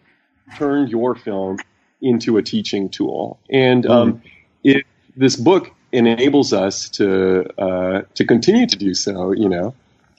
turned 0.57 0.89
your 0.89 1.15
film 1.15 1.57
into 2.01 2.37
a 2.37 2.41
teaching 2.41 2.89
tool. 2.89 3.39
And 3.49 3.85
um, 3.85 4.13
mm. 4.13 4.21
if 4.63 4.83
this 5.15 5.35
book 5.35 5.71
enables 5.91 6.53
us 6.53 6.89
to 6.89 7.45
uh, 7.61 8.01
to 8.15 8.25
continue 8.25 8.67
to 8.67 8.75
do 8.75 8.93
so, 8.93 9.31
you 9.31 9.49
know, 9.49 9.73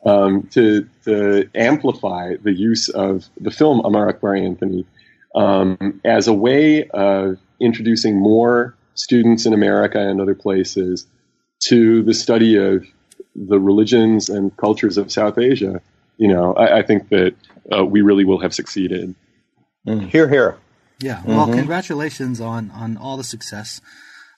um, 0.05 0.45
to 0.53 0.89
to 1.05 1.49
amplify 1.55 2.37
the 2.43 2.53
use 2.53 2.89
of 2.89 3.27
the 3.41 3.51
film 3.51 3.81
Amar 3.85 4.09
Akbar 4.09 4.37
Anthony 4.37 4.87
um, 5.35 6.01
as 6.05 6.29
a 6.29 6.33
way 6.33 6.89
of 6.89 7.39
introducing 7.61 8.17
more 8.17 8.75
students 8.97 9.47
in 9.47 9.53
America 9.53 9.99
and 9.99 10.21
other 10.21 10.35
places 10.35 11.07
to 11.69 12.03
the 12.03 12.15
study 12.15 12.57
of 12.57 12.85
the 13.35 13.59
religions 13.59 14.29
and 14.29 14.57
cultures 14.57 14.99
of 14.99 15.13
South 15.13 15.39
Asia. 15.39 15.81
You 16.17 16.29
know, 16.29 16.55
I, 16.55 16.79
I 16.79 16.83
think 16.83 17.09
that 17.11 17.35
uh, 17.75 17.85
we 17.85 18.03
really 18.03 18.25
will 18.25 18.41
have 18.41 18.55
succeeded. 18.55 19.15
Mm. 19.87 20.09
Here, 20.11 20.29
here. 20.29 20.59
Yeah. 20.99 21.23
Well, 21.25 21.47
mm-hmm. 21.47 21.59
congratulations 21.59 22.41
on 22.41 22.71
on 22.71 22.97
all 22.97 23.17
the 23.17 23.25
success 23.25 23.81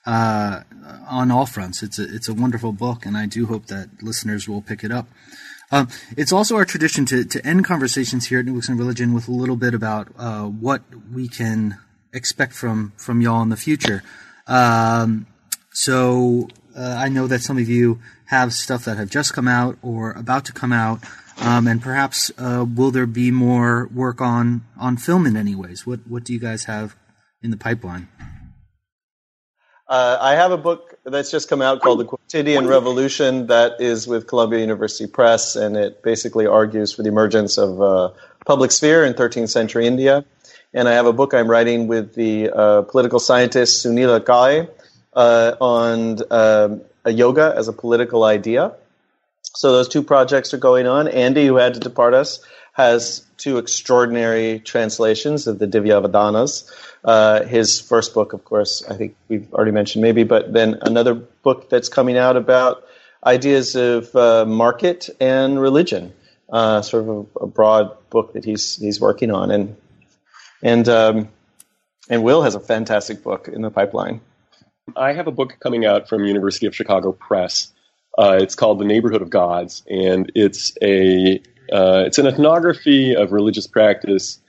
uh, 0.05 0.63
on 1.07 1.31
all 1.31 1.45
fronts. 1.45 1.83
It's 1.83 1.99
a 1.99 2.03
it's 2.03 2.27
a 2.27 2.33
wonderful 2.33 2.73
book, 2.73 3.05
and 3.05 3.17
I 3.17 3.25
do 3.25 3.45
hope 3.45 3.67
that 3.67 4.01
listeners 4.01 4.47
will 4.47 4.61
pick 4.61 4.83
it 4.83 4.91
up. 4.91 5.07
Um, 5.71 5.87
it's 6.17 6.33
also 6.33 6.55
our 6.55 6.65
tradition 6.65 7.05
to 7.05 7.23
to 7.23 7.45
end 7.45 7.65
conversations 7.65 8.27
here 8.27 8.39
at 8.39 8.45
New 8.45 8.55
Books 8.55 8.69
in 8.69 8.77
Religion 8.77 9.13
with 9.13 9.27
a 9.27 9.31
little 9.31 9.55
bit 9.55 9.73
about 9.73 10.09
uh, 10.17 10.45
what 10.45 10.81
we 11.13 11.27
can 11.27 11.77
expect 12.11 12.53
from 12.53 12.93
from 12.97 13.21
y'all 13.21 13.41
in 13.41 13.49
the 13.49 13.57
future. 13.57 14.03
Um, 14.49 15.27
so 15.71 16.49
uh, 16.75 16.95
I 16.97 17.07
know 17.07 17.27
that 17.27 17.41
some 17.41 17.57
of 17.57 17.69
you 17.69 17.99
have 18.25 18.53
stuff 18.53 18.85
that 18.85 18.97
have 18.97 19.09
just 19.09 19.33
come 19.33 19.47
out 19.47 19.77
or 19.81 20.11
about 20.11 20.45
to 20.45 20.53
come 20.53 20.73
out. 20.73 20.99
Um, 21.41 21.67
and 21.67 21.81
perhaps 21.81 22.31
uh, 22.37 22.65
will 22.65 22.91
there 22.91 23.05
be 23.05 23.31
more 23.31 23.87
work 23.93 24.19
on 24.19 24.65
on 24.77 24.97
film 24.97 25.25
in 25.25 25.37
any 25.37 25.55
ways? 25.55 25.87
What 25.87 26.01
what 26.05 26.25
do 26.25 26.33
you 26.33 26.39
guys 26.39 26.65
have 26.65 26.95
in 27.41 27.49
the 27.49 27.57
pipeline? 27.57 28.09
Uh, 29.87 30.17
I 30.21 30.35
have 30.35 30.51
a 30.51 30.57
book 30.57 30.99
that's 31.03 31.31
just 31.31 31.49
come 31.49 31.63
out 31.63 31.81
called 31.81 31.99
The 31.99 32.05
Quotidian 32.05 32.67
Revolution 32.67 33.47
that 33.47 33.81
is 33.81 34.07
with 34.07 34.27
Columbia 34.27 34.59
University 34.59 35.07
Press, 35.07 35.55
and 35.55 35.75
it 35.75 36.03
basically 36.03 36.45
argues 36.45 36.93
for 36.93 37.01
the 37.01 37.09
emergence 37.09 37.57
of 37.57 37.81
uh, 37.81 38.11
public 38.45 38.71
sphere 38.71 39.03
in 39.03 39.13
13th 39.13 39.49
century 39.49 39.87
India. 39.87 40.25
And 40.73 40.87
I 40.87 40.93
have 40.93 41.05
a 41.05 41.13
book 41.13 41.33
I'm 41.33 41.49
writing 41.49 41.87
with 41.87 42.13
the 42.13 42.49
uh, 42.49 42.81
political 42.83 43.19
scientist 43.19 43.85
Sunila 43.85 44.23
Kale 44.25 44.69
uh, 45.13 45.55
on 45.59 46.19
um, 46.31 46.81
yoga 47.07 47.53
as 47.55 47.67
a 47.67 47.73
political 47.73 48.23
idea. 48.23 48.73
So 49.41 49.71
those 49.71 49.87
two 49.87 50.03
projects 50.03 50.53
are 50.53 50.57
going 50.57 50.85
on. 50.85 51.07
Andy, 51.07 51.47
who 51.47 51.55
had 51.55 51.73
to 51.73 51.79
depart 51.79 52.13
us, 52.13 52.39
has 52.73 53.25
two 53.37 53.57
extraordinary 53.57 54.59
translations 54.59 55.47
of 55.47 55.59
the 55.59 55.67
Divyavadanas. 55.67 56.71
Uh, 57.03 57.43
his 57.43 57.79
first 57.79 58.13
book, 58.13 58.33
of 58.33 58.45
course, 58.45 58.83
I 58.87 58.95
think 58.95 59.15
we've 59.27 59.51
already 59.53 59.71
mentioned 59.71 60.01
maybe, 60.01 60.23
but 60.23 60.53
then 60.53 60.77
another 60.81 61.15
book 61.15 61.69
that's 61.69 61.89
coming 61.89 62.17
out 62.17 62.37
about 62.37 62.83
ideas 63.25 63.75
of 63.75 64.15
uh, 64.15 64.45
market 64.45 65.09
and 65.19 65.59
religion. 65.59 66.13
Uh, 66.49 66.81
sort 66.81 67.03
of 67.03 67.09
a, 67.09 67.43
a, 67.43 67.47
broad 67.47 67.95
book 68.09 68.33
that 68.33 68.43
he's 68.43 68.75
he's 68.77 68.99
working 68.99 69.29
on, 69.29 69.51
and 69.51 69.77
and 70.63 70.87
um, 70.89 71.29
and 72.09 72.23
Will 72.23 72.41
has 72.43 72.55
a 72.55 72.59
fantastic 72.59 73.23
book 73.23 73.47
in 73.47 73.61
the 73.61 73.71
pipeline. 73.71 74.21
I 74.95 75.13
have 75.13 75.27
a 75.27 75.31
book 75.31 75.57
coming 75.59 75.85
out 75.85 76.09
from 76.09 76.25
University 76.25 76.65
of 76.65 76.75
Chicago 76.75 77.11
Press 77.11 77.71
uh, 78.19 78.37
it's 78.41 78.55
called 78.55 78.79
The 78.79 78.85
Neighborhood 78.85 79.21
of 79.21 79.29
Gods, 79.29 79.83
and 79.89 80.29
it's 80.35 80.77
a 80.81 81.41
uh, 81.71 82.03
it's 82.05 82.17
an 82.17 82.27
ethnography 82.27 83.15
of 83.15 83.31
religious 83.31 83.65
practice 83.65 84.39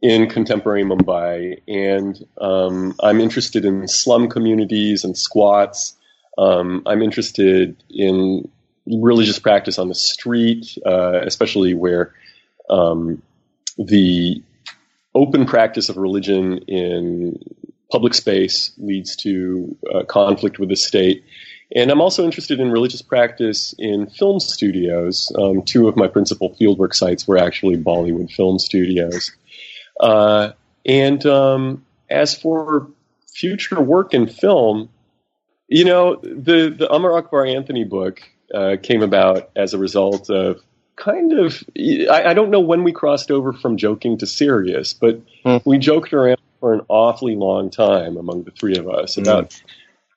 in 0.00 0.28
contemporary 0.28 0.84
Mumbai. 0.84 1.60
And 1.68 2.24
um, 2.40 2.94
I'm 3.02 3.20
interested 3.20 3.66
in 3.66 3.88
slum 3.88 4.28
communities 4.28 5.04
and 5.04 5.18
squats. 5.18 5.96
Um, 6.38 6.82
I'm 6.86 7.02
interested 7.02 7.76
in 7.90 8.48
religious 8.86 9.38
practice 9.38 9.78
on 9.78 9.88
the 9.88 9.94
street, 9.94 10.78
uh, 10.86 11.20
especially 11.22 11.74
where 11.74 12.14
um, 12.70 13.20
the 13.76 14.42
open 15.14 15.46
practice 15.46 15.88
of 15.88 15.96
religion 15.96 16.58
in 16.68 17.38
public 17.90 18.14
space 18.14 18.72
leads 18.78 19.16
to 19.16 19.76
uh, 19.92 20.04
conflict 20.04 20.58
with 20.58 20.68
the 20.68 20.76
state. 20.76 21.24
And 21.74 21.90
I'm 21.90 22.00
also 22.00 22.24
interested 22.24 22.58
in 22.58 22.70
religious 22.70 23.02
practice 23.02 23.74
in 23.78 24.06
film 24.06 24.40
studios. 24.40 25.32
Um, 25.36 25.62
two 25.62 25.88
of 25.88 25.96
my 25.96 26.08
principal 26.08 26.56
fieldwork 26.60 26.94
sites 26.94 27.26
were 27.28 27.38
actually 27.38 27.76
Bollywood 27.76 28.30
film 28.32 28.58
studios. 28.58 29.32
Uh, 30.00 30.52
and 30.84 31.24
um, 31.26 31.84
as 32.08 32.34
for 32.34 32.90
future 33.32 33.80
work 33.80 34.14
in 34.14 34.26
film, 34.26 34.88
you 35.68 35.84
know, 35.84 36.16
the, 36.16 36.74
the 36.76 36.92
Amar 36.92 37.16
Akbar 37.16 37.46
Anthony 37.46 37.84
book 37.84 38.20
uh, 38.52 38.76
came 38.82 39.02
about 39.02 39.50
as 39.54 39.74
a 39.74 39.78
result 39.78 40.28
of 40.30 40.60
kind 41.00 41.32
of, 41.32 41.64
I, 41.78 42.24
I, 42.26 42.34
don't 42.34 42.50
know 42.50 42.60
when 42.60 42.84
we 42.84 42.92
crossed 42.92 43.30
over 43.30 43.52
from 43.52 43.76
joking 43.76 44.18
to 44.18 44.26
serious, 44.26 44.92
but 44.92 45.20
mm. 45.44 45.62
we 45.64 45.78
joked 45.78 46.12
around 46.12 46.38
for 46.60 46.72
an 46.74 46.82
awfully 46.88 47.34
long 47.34 47.70
time 47.70 48.16
among 48.16 48.44
the 48.44 48.50
three 48.50 48.76
of 48.76 48.88
us 48.88 49.16
about 49.16 49.50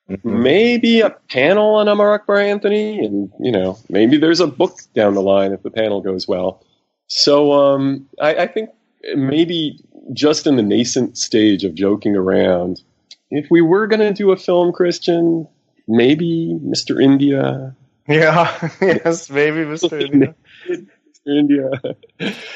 mm-hmm. 0.08 0.42
maybe 0.42 1.00
a 1.00 1.10
panel 1.10 1.74
on 1.76 1.88
Amar 1.88 2.14
Akbar 2.14 2.38
Anthony, 2.38 3.04
and, 3.04 3.32
you 3.40 3.50
know, 3.50 3.78
maybe 3.88 4.18
there's 4.18 4.40
a 4.40 4.46
book 4.46 4.78
down 4.94 5.14
the 5.14 5.22
line 5.22 5.52
if 5.52 5.62
the 5.62 5.70
panel 5.70 6.00
goes 6.00 6.28
well. 6.28 6.62
So 7.08 7.52
um, 7.52 8.06
I, 8.20 8.36
I 8.36 8.46
think 8.46 8.70
maybe 9.14 9.80
just 10.12 10.46
in 10.46 10.56
the 10.56 10.62
nascent 10.62 11.16
stage 11.18 11.64
of 11.64 11.74
joking 11.74 12.16
around, 12.16 12.82
if 13.30 13.46
we 13.50 13.62
were 13.62 13.86
going 13.86 14.00
to 14.00 14.12
do 14.12 14.32
a 14.32 14.36
film, 14.36 14.72
Christian, 14.72 15.48
maybe 15.88 16.58
Mr. 16.62 17.02
India. 17.02 17.74
Yeah, 18.06 18.70
yes, 18.80 19.30
maybe 19.30 19.58
Mr. 19.58 20.00
India. 20.12 20.34
Mr. 20.68 21.38
India. 21.38 21.70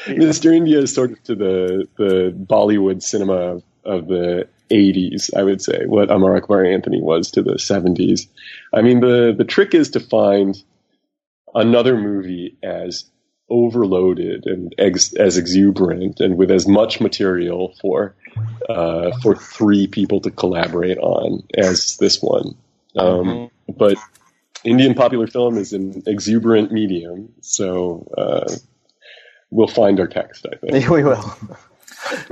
Mr. 0.07 0.55
India 0.55 0.79
is 0.79 0.93
sort 0.93 1.11
of 1.11 1.23
to 1.23 1.35
the 1.35 1.87
the 1.97 2.35
Bollywood 2.37 3.01
cinema 3.01 3.33
of, 3.33 3.63
of 3.83 4.07
the 4.07 4.47
80s, 4.69 5.35
I 5.35 5.43
would 5.43 5.61
say, 5.61 5.85
what 5.85 6.11
Amar 6.11 6.37
Akbar 6.37 6.63
Anthony 6.63 7.01
was 7.01 7.31
to 7.31 7.41
the 7.41 7.55
70s. 7.55 8.27
I 8.73 8.81
mean, 8.81 8.99
the, 8.99 9.33
the 9.35 9.43
trick 9.43 9.73
is 9.73 9.91
to 9.91 9.99
find 9.99 10.61
another 11.53 11.97
movie 11.97 12.57
as 12.61 13.05
overloaded 13.49 14.45
and 14.45 14.75
ex- 14.77 15.13
as 15.15 15.37
exuberant 15.37 16.19
and 16.19 16.37
with 16.37 16.51
as 16.51 16.67
much 16.67 17.01
material 17.01 17.73
for 17.81 18.15
uh, 18.69 19.09
for 19.23 19.35
three 19.35 19.87
people 19.87 20.21
to 20.21 20.29
collaborate 20.29 20.99
on 20.99 21.43
as 21.57 21.97
this 21.97 22.21
one. 22.21 22.55
Um, 22.95 23.25
mm-hmm. 23.25 23.73
But 23.75 23.97
Indian 24.63 24.93
popular 24.93 25.27
film 25.27 25.57
is 25.57 25.73
an 25.73 26.03
exuberant 26.05 26.71
medium, 26.71 27.33
so 27.41 28.11
uh, 28.17 28.53
we'll 29.49 29.67
find 29.67 29.99
our 29.99 30.07
text. 30.07 30.45
I 30.51 30.55
think 30.57 30.89
we 30.89 31.03
will. 31.03 31.37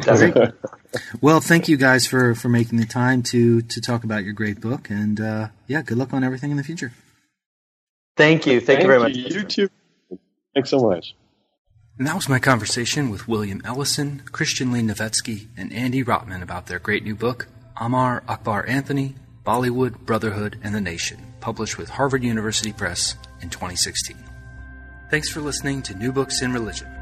well, 1.22 1.40
thank 1.42 1.68
you 1.68 1.78
guys 1.78 2.08
for 2.08 2.36
for 2.36 2.50
making 2.50 2.80
the 2.80 2.86
time 2.86 3.24
to 3.24 3.62
to 3.62 3.82
talk 3.82 4.04
about 4.04 4.24
your 4.24 4.34
great 4.34 4.62
book, 4.62 4.90
and 4.90 5.20
uh, 5.20 5.48
yeah, 5.68 5.82
good 5.82 5.98
luck 5.98 6.14
on 6.14 6.24
everything 6.24 6.52
in 6.52 6.58
the 6.58 6.64
future. 6.64 6.92
Thank 8.16 8.46
you. 8.46 8.60
Thank, 8.60 8.66
thank 8.66 8.82
you 8.82 8.88
very 8.88 9.00
much. 9.00 9.16
You 9.16 9.44
too. 9.44 9.70
Thanks 10.54 10.70
so 10.70 10.80
much. 10.80 11.16
And 11.98 12.06
that 12.06 12.16
was 12.16 12.30
my 12.30 12.40
conversation 12.40 13.10
with 13.10 13.28
William 13.28 13.62
Elison, 13.62 14.32
Christian 14.32 14.72
Lee 14.72 14.82
Novetzke, 14.82 15.48
and 15.58 15.74
Andy 15.74 16.04
Rotman 16.04 16.44
about 16.44 16.68
their 16.68 16.80
great 16.80 17.04
new 17.04 17.16
book, 17.16 17.48
Amar 17.78 18.24
Akbar 18.28 18.66
Anthony, 18.68 19.16
Bollywood, 19.48 19.98
Brotherhood, 20.00 20.60
and 20.62 20.76
the 20.76 20.82
Nation, 20.82 21.20
published 21.40 21.78
with 21.78 21.88
Harvard 21.88 22.22
University 22.22 22.74
Press 22.74 23.16
in 23.42 23.50
2016. 23.50 24.18
Thanks 25.10 25.30
for 25.30 25.40
listening 25.40 25.82
to 25.84 25.96
New 25.96 26.12
Books 26.12 26.42
in 26.42 26.52
Religion. 26.52 26.97